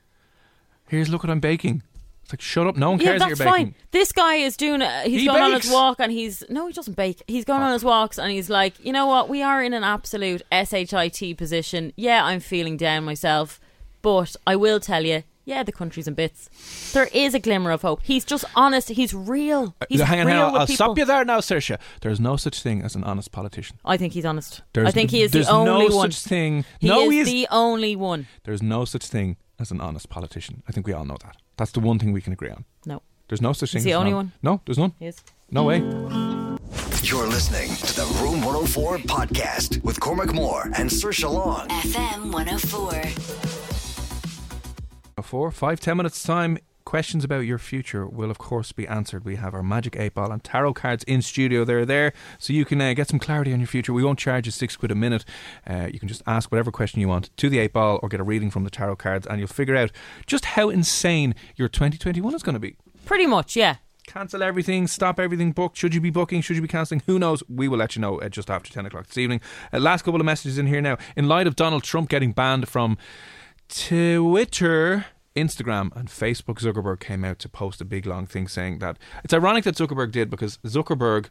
"Here's 0.89 1.09
look 1.11 1.23
what 1.23 1.31
I'm 1.31 1.41
baking." 1.41 1.83
It's 2.27 2.33
like, 2.33 2.41
shut 2.41 2.67
up. 2.67 2.77
No 2.77 2.91
one 2.91 2.99
yeah, 2.99 3.07
cares 3.07 3.21
that 3.21 3.29
that's 3.29 3.39
you're 3.41 3.51
baking. 3.53 3.67
fine. 3.67 3.75
This 3.93 4.11
guy 4.11 4.35
is 4.35 4.57
doing. 4.57 4.83
Uh, 4.83 5.03
he's 5.03 5.21
He 5.21 5.27
going 5.29 5.43
on 5.43 5.53
bakes. 5.53 5.67
his 5.67 5.73
walk 5.73 6.01
and 6.01 6.11
he's 6.11 6.43
no, 6.49 6.67
he 6.67 6.73
doesn't 6.73 6.95
bake. 6.97 7.23
He's 7.29 7.45
going 7.45 7.63
on 7.63 7.73
his 7.73 7.85
walks 7.85 8.19
and 8.19 8.33
he's 8.33 8.51
like, 8.51 8.75
you 8.85 8.93
know 8.93 9.07
what? 9.07 9.29
We 9.29 9.43
are 9.43 9.63
in 9.63 9.73
an 9.73 9.85
absolute 9.85 10.43
shit 10.51 11.37
position. 11.39 11.93
Yeah, 11.97 12.25
I'm 12.25 12.41
feeling 12.41 12.77
down 12.77 13.05
myself, 13.05 13.61
but 14.03 14.35
I 14.45 14.57
will 14.57 14.81
tell 14.81 15.05
you, 15.05 15.23
Yeah, 15.45 15.63
the 15.63 15.71
country's 15.71 16.09
in 16.09 16.15
bits. 16.15 16.51
There 16.93 17.09
is 17.15 17.33
a 17.33 17.39
glimmer 17.39 17.71
of 17.71 17.83
hope. 17.83 18.01
He's 18.03 18.25
just 18.25 18.45
honest. 18.57 18.89
He's 18.89 19.15
real. 19.15 19.77
He's 19.89 20.01
hang 20.01 20.21
on, 20.23 20.27
real 20.27 20.35
hang 20.37 20.45
on. 20.47 20.53
with 20.55 20.61
I'll 20.63 20.67
people. 20.67 20.87
stop 20.87 20.99
you 20.99 21.05
there 21.05 21.25
now, 21.25 21.39
Saoirse. 21.39 21.79
There's 22.01 22.19
no 22.19 22.37
such 22.37 22.61
thing 22.61 22.83
as 22.83 22.97
an 22.97 23.05
honest 23.05 23.31
politician. 23.31 23.79
I 23.85 23.97
think 23.97 24.15
he's 24.15 24.25
honest. 24.25 24.63
There's 24.73 24.89
I 24.89 24.91
think 24.91 25.13
he 25.13 25.23
is 25.23 25.31
the 25.31 25.39
there's 25.39 25.49
only 25.49 25.87
no 25.89 25.97
one. 25.97 26.11
such 26.11 26.25
thing. 26.29 26.65
He 26.81 26.89
no, 26.89 27.03
is 27.03 27.13
he 27.13 27.19
is. 27.21 27.27
the 27.29 27.47
only 27.53 27.95
one. 27.95 28.27
There's 28.43 28.63
no 28.63 28.85
such 28.85 29.07
thing 29.07 29.37
as 29.61 29.71
an 29.71 29.81
honest 29.81 30.09
politician. 30.09 30.65
I 30.69 30.73
think 30.73 30.85
we 30.89 30.93
all 30.93 31.05
know 31.05 31.17
that. 31.23 31.37
That's 31.57 31.73
the 31.73 31.81
one 31.81 31.99
thing 31.99 32.13
we 32.13 32.21
can 32.21 32.33
agree 32.33 32.51
on. 32.51 32.65
No. 32.85 33.03
There's 33.29 33.41
no 33.43 33.53
such 33.53 33.73
thing. 33.73 33.79
Is 33.79 33.87
as 33.87 33.91
the 33.91 33.95
only 33.95 34.11
hon- 34.11 34.17
one? 34.17 34.33
No, 34.43 34.61
there's 34.67 34.79
none. 34.79 34.93
Yes. 35.01 35.23
No 35.51 35.65
way. 35.65 35.79
You're 37.03 37.27
listening 37.29 37.75
to 37.77 37.95
the 37.95 38.05
Room 38.21 38.43
104 38.43 38.99
podcast 38.99 39.83
with 39.85 40.01
Cormac 40.01 40.35
Moore 40.35 40.65
and 40.77 40.91
Saoirse 40.91 41.31
Long. 41.33 41.69
FM 41.69 42.33
104. 42.33 43.03
Four, 45.23 45.51
five, 45.51 45.81
ten 45.81 45.97
minutes 45.97 46.23
time. 46.23 46.59
Questions 46.87 47.25
about 47.25 47.41
your 47.41 47.59
future 47.59 48.07
will, 48.07 48.31
of 48.31 48.39
course, 48.39 48.71
be 48.71 48.87
answered. 48.87 49.25
We 49.25 49.35
have 49.35 49.55
our 49.55 49.63
magic 49.65 49.97
eight 49.97 50.15
ball 50.15 50.31
and 50.31 50.43
tarot 50.43 50.75
cards 50.75 51.03
in 51.03 51.21
studio. 51.21 51.65
They're 51.65 51.85
there, 51.85 52.13
so 52.39 52.53
you 52.53 52.65
can 52.65 52.81
uh, 52.81 52.95
get 52.95 53.09
some 53.09 53.19
clarity 53.19 53.53
on 53.53 53.59
your 53.59 53.67
future. 53.67 53.93
We 53.93 54.05
won't 54.05 54.21
charge 54.21 54.47
you 54.47 54.53
six 54.53 54.77
quid 54.77 54.93
a 54.93 54.95
minute. 54.95 55.25
Uh, 55.67 55.89
you 55.93 55.99
can 55.99 56.07
just 56.07 56.23
ask 56.29 56.53
whatever 56.53 56.71
question 56.71 57.01
you 57.01 57.09
want 57.09 57.37
to 57.39 57.51
the 57.51 57.59
eight 57.59 57.73
ball, 57.73 57.99
or 58.05 58.09
get 58.09 58.21
a 58.21 58.23
reading 58.23 58.53
from 58.53 58.63
the 58.63 58.71
tarot 58.71 58.95
cards, 58.97 59.27
and 59.27 59.41
you'll 59.41 59.49
figure 59.49 59.75
out 59.75 59.91
just 60.29 60.45
how 60.45 60.71
insane 60.71 61.35
your 61.57 61.69
2021 61.69 62.33
is 62.37 62.45
going 62.45 62.55
to 62.55 62.61
be. 62.61 62.77
Pretty 63.05 63.27
much, 63.27 63.57
yeah. 63.57 63.79
Cancel 64.07 64.45
everything, 64.45 64.87
stop 64.87 65.19
everything 65.19 65.51
booked. 65.51 65.77
Should 65.77 65.93
you 65.93 66.01
be 66.01 66.11
booking? 66.11 66.41
Should 66.41 66.55
you 66.55 66.63
be 66.63 66.69
cancelling? 66.69 67.03
Who 67.07 67.19
knows? 67.19 67.43
We 67.49 67.67
will 67.67 67.79
let 67.79 67.97
you 67.97 68.01
know 68.01 68.21
uh, 68.21 68.29
just 68.29 68.49
after 68.49 68.73
10 68.73 68.87
o'clock 68.87 69.09
this 69.09 69.19
evening. 69.19 69.41
Uh, 69.73 69.81
last 69.81 70.03
couple 70.03 70.21
of 70.21 70.25
messages 70.25 70.57
in 70.57 70.69
here 70.69 70.81
now. 70.81 70.99
In 71.17 71.27
light 71.27 71.49
of 71.49 71.57
Donald 71.57 71.83
Trump 71.83 72.09
getting 72.09 72.31
banned 72.31 72.69
from 72.69 72.97
Twitter, 73.69 75.07
Instagram, 75.37 75.95
and 75.97 76.09
Facebook, 76.09 76.59
Zuckerberg 76.59 77.01
came 77.01 77.25
out 77.25 77.39
to 77.41 77.49
post 77.49 77.81
a 77.81 77.85
big 77.85 78.07
long 78.07 78.27
thing 78.27 78.49
saying 78.49 78.79
that 78.81 78.99
it's 79.23 79.35
ironic 79.35 79.65
that 79.65 79.77
Zuckerberg 79.77 80.11
did 80.11 80.31
because 80.31 80.59
Zuckerberg 80.59 81.27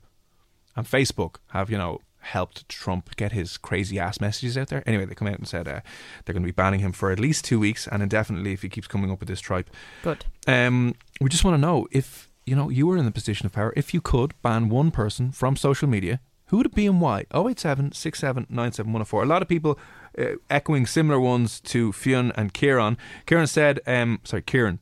and 0.75 0.85
Facebook 0.85 1.37
have, 1.49 1.69
you 1.69 1.77
know, 1.77 1.99
helped 2.19 2.67
Trump 2.67 3.15
get 3.15 3.31
his 3.31 3.57
crazy 3.57 3.99
ass 3.99 4.19
messages 4.19 4.57
out 4.57 4.67
there. 4.69 4.83
Anyway, 4.85 5.05
they 5.05 5.15
come 5.15 5.27
out 5.27 5.37
and 5.37 5.47
said 5.47 5.67
uh, 5.67 5.81
they're 6.23 6.33
going 6.33 6.43
to 6.43 6.47
be 6.47 6.51
banning 6.51 6.79
him 6.79 6.91
for 6.91 7.11
at 7.11 7.19
least 7.19 7.45
two 7.45 7.59
weeks 7.59 7.87
and 7.87 8.01
indefinitely 8.01 8.53
if 8.53 8.61
he 8.61 8.69
keeps 8.69 8.87
coming 8.87 9.11
up 9.11 9.19
with 9.19 9.29
this 9.29 9.41
tripe. 9.41 9.69
Good. 10.03 10.25
Um, 10.47 10.95
we 11.21 11.29
just 11.29 11.43
want 11.43 11.55
to 11.55 11.61
know 11.61 11.87
if 11.91 12.29
you 12.45 12.55
know 12.55 12.69
you 12.69 12.87
were 12.87 12.97
in 12.97 13.05
the 13.05 13.11
position 13.11 13.45
of 13.45 13.53
power. 13.53 13.73
If 13.75 13.93
you 13.93 14.01
could 14.01 14.33
ban 14.41 14.69
one 14.69 14.91
person 14.91 15.31
from 15.31 15.55
social 15.55 15.87
media, 15.87 16.19
who 16.47 16.57
would 16.57 16.67
it 16.67 16.75
be 16.75 16.87
and 16.87 17.01
why? 17.01 17.25
087 17.33 17.91
67 17.91 18.47
97 18.49 18.91
104. 18.91 19.23
A 19.23 19.25
lot 19.25 19.41
of 19.41 19.47
people 19.47 19.79
uh, 20.17 20.35
echoing 20.49 20.85
similar 20.85 21.19
ones 21.19 21.59
to 21.61 21.91
Fionn 21.91 22.31
and 22.35 22.53
Kieran. 22.53 22.97
Kieran 23.25 23.47
said, 23.47 23.79
um, 23.87 24.19
sorry, 24.23 24.41
Kieran, 24.41 24.79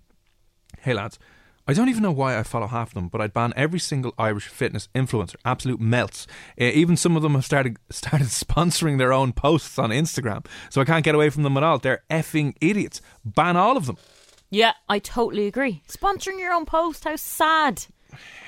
hey 0.81 0.93
lads, 0.93 1.19
I 1.65 1.73
don't 1.73 1.87
even 1.87 2.03
know 2.03 2.11
why 2.11 2.37
I 2.37 2.43
follow 2.43 2.67
half 2.67 2.89
of 2.89 2.93
them, 2.95 3.07
but 3.07 3.21
I'd 3.21 3.33
ban 3.33 3.53
every 3.55 3.79
single 3.79 4.13
Irish 4.17 4.47
fitness 4.47 4.89
influencer. 4.93 5.35
Absolute 5.45 5.79
melts. 5.79 6.27
Uh, 6.59 6.65
even 6.65 6.97
some 6.97 7.15
of 7.15 7.21
them 7.21 7.35
have 7.35 7.45
started 7.45 7.77
started 7.89 8.27
sponsoring 8.27 8.97
their 8.97 9.13
own 9.13 9.31
posts 9.31 9.79
on 9.79 9.89
Instagram, 9.89 10.45
so 10.69 10.81
I 10.81 10.85
can't 10.85 11.05
get 11.05 11.15
away 11.15 11.29
from 11.29 11.43
them 11.43 11.55
at 11.55 11.63
all. 11.63 11.79
They're 11.79 12.03
effing 12.09 12.55
idiots. 12.59 13.01
Ban 13.23 13.55
all 13.55 13.77
of 13.77 13.85
them. 13.85 13.97
Yeah, 14.49 14.73
I 14.89 14.99
totally 14.99 15.47
agree. 15.47 15.81
Sponsoring 15.87 16.39
your 16.39 16.53
own 16.53 16.65
post, 16.65 17.05
how 17.05 17.15
sad. 17.15 17.85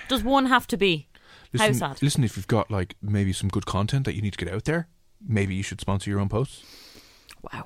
Does 0.07 0.23
one 0.23 0.47
have 0.47 0.67
to 0.67 0.77
be? 0.77 1.07
how 1.57 1.71
sad. 1.71 2.01
listen, 2.01 2.23
if 2.23 2.35
you've 2.35 2.47
got 2.47 2.69
like 2.69 2.95
maybe 3.01 3.31
some 3.31 3.49
good 3.49 3.65
content 3.65 4.05
that 4.05 4.13
you 4.13 4.21
need 4.21 4.33
to 4.33 4.45
get 4.45 4.53
out 4.53 4.65
there, 4.65 4.89
maybe 5.27 5.55
you 5.55 5.63
should 5.63 5.81
sponsor 5.81 6.09
your 6.09 6.19
own 6.19 6.29
posts. 6.29 6.63
Wow. 7.53 7.65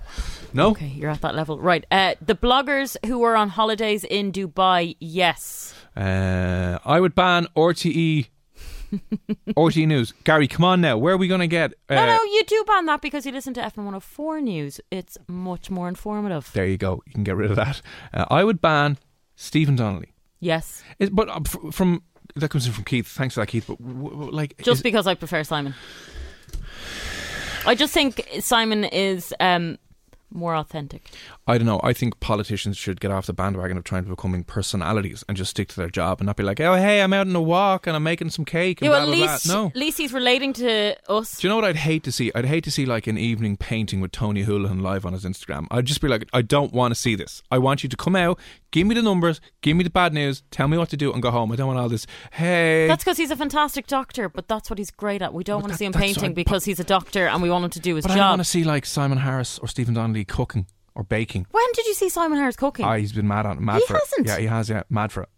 No? 0.54 0.70
Okay, 0.72 0.88
you're 0.88 1.10
at 1.10 1.22
that 1.22 1.36
level. 1.36 1.60
Right. 1.60 1.86
Uh, 1.90 2.16
the 2.26 2.36
bloggers 2.36 2.98
who 3.06 3.20
were 3.20 3.36
on 3.36 3.50
holidays 3.50 4.04
in 4.04 4.32
Dubai, 4.32 4.96
yes. 5.00 5.74
Uh, 5.96 6.80
I 6.86 7.00
would 7.00 7.16
ban 7.16 7.48
RTE. 7.56 8.28
RTE 9.50 9.88
News. 9.88 10.14
Gary, 10.24 10.48
come 10.48 10.66
on 10.66 10.82
now. 10.82 10.98
Where 10.98 11.14
are 11.14 11.18
we 11.18 11.28
going 11.28 11.42
to 11.42 11.48
get? 11.48 11.74
Uh, 11.88 11.96
no, 11.96 12.06
no, 12.08 12.24
you 12.24 12.44
do 12.46 12.64
ban 12.68 12.88
that 12.88 13.02
because 13.02 13.26
you 13.26 13.32
listen 13.32 13.54
to 13.54 13.62
FM 13.62 13.78
104 13.78 14.42
news. 14.42 14.82
It's 14.92 15.18
much 15.28 15.70
more 15.70 15.88
informative. 15.88 16.52
There 16.54 16.66
you 16.66 16.78
go. 16.78 17.02
You 17.06 17.14
can 17.14 17.24
get 17.24 17.36
rid 17.36 17.50
of 17.52 17.56
that. 17.56 17.82
Uh, 18.14 18.26
I 18.30 18.44
would 18.44 18.60
ban 18.62 18.98
Stephen 19.36 19.76
Donnelly. 19.76 20.14
Yes. 20.40 20.84
It, 20.98 21.14
but 21.16 21.30
uh, 21.30 21.42
from 21.72 22.02
that 22.36 22.50
comes 22.50 22.66
in 22.66 22.74
from 22.74 22.84
Keith. 22.86 23.08
Thanks 23.08 23.36
for 23.36 23.42
that, 23.42 23.48
Keith. 23.48 23.66
But 23.68 23.80
like, 24.34 24.58
Just 24.58 24.80
is- 24.80 24.84
because 24.84 25.08
I 25.08 25.14
prefer 25.16 25.44
Simon. 25.44 25.76
I 27.66 27.76
just 27.76 27.94
think 27.94 28.28
Simon 28.40 28.84
is 28.86 29.34
um, 29.40 29.78
more 30.32 30.56
authentic. 30.56 31.10
I 31.48 31.58
don't 31.58 31.66
know. 31.68 31.80
I 31.84 31.94
think 31.94 32.20
politicians 32.20 32.78
should 32.78 33.00
get 33.02 33.10
off 33.12 33.26
the 33.26 33.34
bandwagon 33.34 33.78
of 33.78 33.84
trying 33.84 34.04
to 34.04 34.10
becoming 34.10 34.44
personalities 34.44 35.24
and 35.28 35.36
just 35.36 35.50
stick 35.52 35.68
to 35.70 35.76
their 35.76 35.90
job 35.90 36.20
and 36.20 36.28
not 36.28 36.36
be 36.36 36.44
like, 36.44 36.60
oh, 36.60 36.76
hey, 36.76 37.02
I'm 37.02 37.14
out 37.14 37.28
on 37.28 37.36
a 37.36 37.42
walk 37.42 37.88
and 37.88 37.96
I'm 37.96 38.04
making 38.04 38.30
some 38.30 38.46
cake 38.46 38.82
and 38.82 38.86
Yeah, 38.86 38.92
well, 38.92 39.02
at 39.04 39.06
blah, 39.08 39.16
blah. 39.26 39.34
least, 39.34 39.48
No. 39.48 39.68
at 39.68 39.76
least 39.76 39.98
he's 39.98 40.14
relating 40.14 40.54
to 40.54 40.96
us. 41.12 41.38
Do 41.40 41.48
you 41.48 41.50
know 41.50 41.56
what 41.56 41.66
I'd 41.66 41.76
hate 41.78 42.04
to 42.04 42.12
see? 42.12 42.32
I'd 42.36 42.46
hate 42.46 42.64
to 42.66 42.72
see 42.72 42.86
like 42.86 43.08
an 43.08 43.18
evening 43.18 43.58
painting 43.58 44.02
with 44.02 44.12
Tony 44.12 44.46
Holohan 44.46 44.82
live 44.82 45.06
on 45.06 45.14
his 45.14 45.26
Instagram. 45.26 45.66
I'd 45.72 45.86
just 45.86 46.02
be 46.02 46.08
like, 46.08 46.28
I 46.34 46.42
don't 46.44 46.72
want 46.74 46.94
to 46.94 47.00
see 47.00 47.16
this. 47.16 47.42
I 47.52 47.58
want 47.58 47.82
you 47.84 47.90
to 47.90 47.98
come 47.98 48.16
out, 48.16 48.40
give 48.72 48.88
me 48.88 48.96
the 48.96 49.02
numbers, 49.02 49.42
give 49.62 49.76
me 49.78 49.84
the 49.84 49.90
bad 49.90 50.14
news, 50.14 50.44
tell 50.52 50.68
me 50.68 50.78
what 50.78 50.90
to 50.90 50.98
do, 50.98 51.12
and 51.14 51.22
go 51.22 51.32
home. 51.32 51.52
I 51.52 51.56
don't 51.56 51.68
want 51.68 51.80
all 51.80 51.90
this. 51.90 52.06
Hey, 52.32 52.88
That's 52.88 53.04
because 53.04 53.18
he's 53.18 53.32
a 53.32 53.36
fantastic 53.36 53.88
doctor, 53.88 54.30
but 54.30 54.48
that's 54.48 54.70
what 54.70 54.78
he's 54.80 54.92
great 54.92 55.22
at. 55.22 55.34
We 55.34 55.44
don't 55.44 55.62
want 55.62 55.68
to 55.68 55.72
that- 55.74 55.78
see 55.80 55.86
him 55.86 55.92
that's 55.92 56.04
painting 56.04 56.34
because 56.34 56.66
he's 56.66 56.80
a 56.80 56.84
doctor 56.84 57.28
and 57.28 57.42
we 57.42 57.50
want 57.50 57.66
him 57.66 57.72
to 57.72 57.80
do 57.80 57.96
his 57.96 58.06
job. 58.06 58.10
but 58.10 58.14
I 58.14 58.16
don't 58.18 58.24
job. 58.26 58.32
want 58.32 58.42
to 58.42 58.46
see 58.46 58.64
like 58.64 58.86
Simon 58.86 59.18
Harris 59.20 59.60
or 59.60 59.68
Stephen 59.68 59.94
Donnelly 59.94 60.26
cooking 60.26 60.68
or 60.96 61.04
baking. 61.04 61.48
When 61.52 61.66
did 61.74 61.86
you 61.86 61.94
see 61.94 62.10
Simon 62.10 62.38
Harris 62.38 62.56
cooking? 62.56 62.86
Ah, 62.86 62.96
he's 62.96 63.14
been 63.14 63.28
mad 63.28 63.46
on 63.46 63.64
mad 63.64 63.80
He 63.82 63.86
for 63.88 63.94
hasn't. 63.94 64.28
it. 64.28 64.30
Yeah, 64.30 64.38
he 64.40 64.46
has. 64.48 64.70
Yeah, 64.70 64.84
mad 64.90 65.12
for 65.12 65.24
it. 65.24 65.30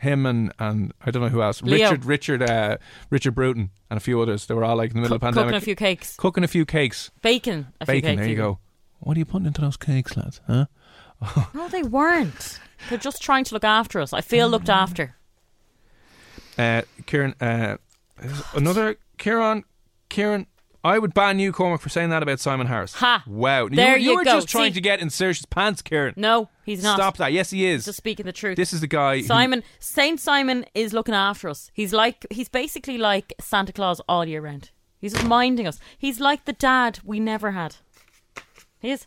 Him 0.00 0.26
and 0.26 0.52
and 0.58 0.92
I 1.00 1.10
don't 1.10 1.22
know 1.22 1.28
who 1.30 1.40
else. 1.42 1.62
Leo. 1.62 1.88
Richard, 1.90 2.04
Richard, 2.04 2.42
uh, 2.42 2.76
Richard 3.08 3.34
Bruton, 3.34 3.70
and 3.90 3.96
a 3.96 4.00
few 4.00 4.20
others. 4.20 4.44
They 4.46 4.52
were 4.54 4.62
all 4.64 4.76
like 4.76 4.90
in 4.90 4.96
the 4.96 5.00
middle 5.00 5.14
of 5.14 5.20
Cook- 5.22 5.28
pandemic, 5.34 5.48
cooking 5.54 5.56
a 5.62 5.64
few 5.64 5.74
cakes. 5.76 6.16
cooking 6.16 6.44
a 6.44 6.48
few 6.48 6.66
cakes, 6.66 7.10
Bacon. 7.22 7.68
A 7.80 7.86
few 7.86 7.94
bacon. 7.94 8.10
cakes 8.10 8.18
there 8.18 8.26
you 8.26 8.32
even. 8.32 8.44
go. 8.44 8.58
What 8.98 9.16
are 9.16 9.20
you 9.20 9.24
putting 9.24 9.46
into 9.46 9.60
those 9.62 9.76
cakes, 9.78 10.14
lads? 10.16 10.40
Huh? 10.46 10.66
No, 11.54 11.68
they 11.68 11.82
weren't. 11.82 12.60
They're 12.88 12.98
just 12.98 13.22
trying 13.22 13.44
to 13.44 13.54
look 13.54 13.64
after 13.64 14.00
us. 14.00 14.12
I 14.12 14.20
feel 14.20 14.48
looked 14.48 14.68
after. 14.68 15.16
Uh, 16.58 16.82
Kieran, 17.06 17.34
uh, 17.40 17.76
another 18.54 18.96
Kieran, 19.18 19.64
Kieran. 20.08 20.46
I 20.84 21.00
would 21.00 21.14
ban 21.14 21.40
you, 21.40 21.50
Cormac, 21.52 21.80
for 21.80 21.88
saying 21.88 22.10
that 22.10 22.22
about 22.22 22.38
Simon 22.38 22.68
Harris. 22.68 22.94
Ha! 22.94 23.24
Wow. 23.26 23.68
There 23.68 23.96
you, 23.96 24.10
you 24.10 24.16
were 24.18 24.24
go. 24.24 24.34
just 24.36 24.48
trying 24.48 24.70
See- 24.70 24.74
to 24.76 24.80
get 24.80 25.00
in 25.00 25.10
Saoirse's 25.10 25.44
pants, 25.46 25.82
Kieran. 25.82 26.14
No, 26.16 26.48
he's 26.64 26.80
not. 26.82 26.96
Stop 26.96 27.16
that. 27.16 27.32
Yes, 27.32 27.50
he 27.50 27.66
is. 27.66 27.84
Just 27.86 27.96
speaking 27.98 28.24
the 28.24 28.32
truth. 28.32 28.56
This 28.56 28.72
is 28.72 28.80
the 28.80 28.86
guy. 28.86 29.16
who- 29.16 29.22
Simon 29.24 29.64
Saint 29.80 30.20
Simon 30.20 30.64
is 30.76 30.92
looking 30.92 31.14
after 31.14 31.48
us. 31.48 31.70
He's 31.74 31.92
like 31.92 32.24
he's 32.30 32.48
basically 32.48 32.98
like 32.98 33.34
Santa 33.40 33.72
Claus 33.72 34.00
all 34.08 34.24
year 34.24 34.40
round. 34.40 34.70
He's 35.00 35.12
just 35.12 35.26
minding 35.26 35.66
us. 35.66 35.80
He's 35.98 36.20
like 36.20 36.44
the 36.44 36.52
dad 36.52 37.00
we 37.04 37.18
never 37.18 37.50
had. 37.50 37.76
He 38.78 38.90
is. 38.90 39.06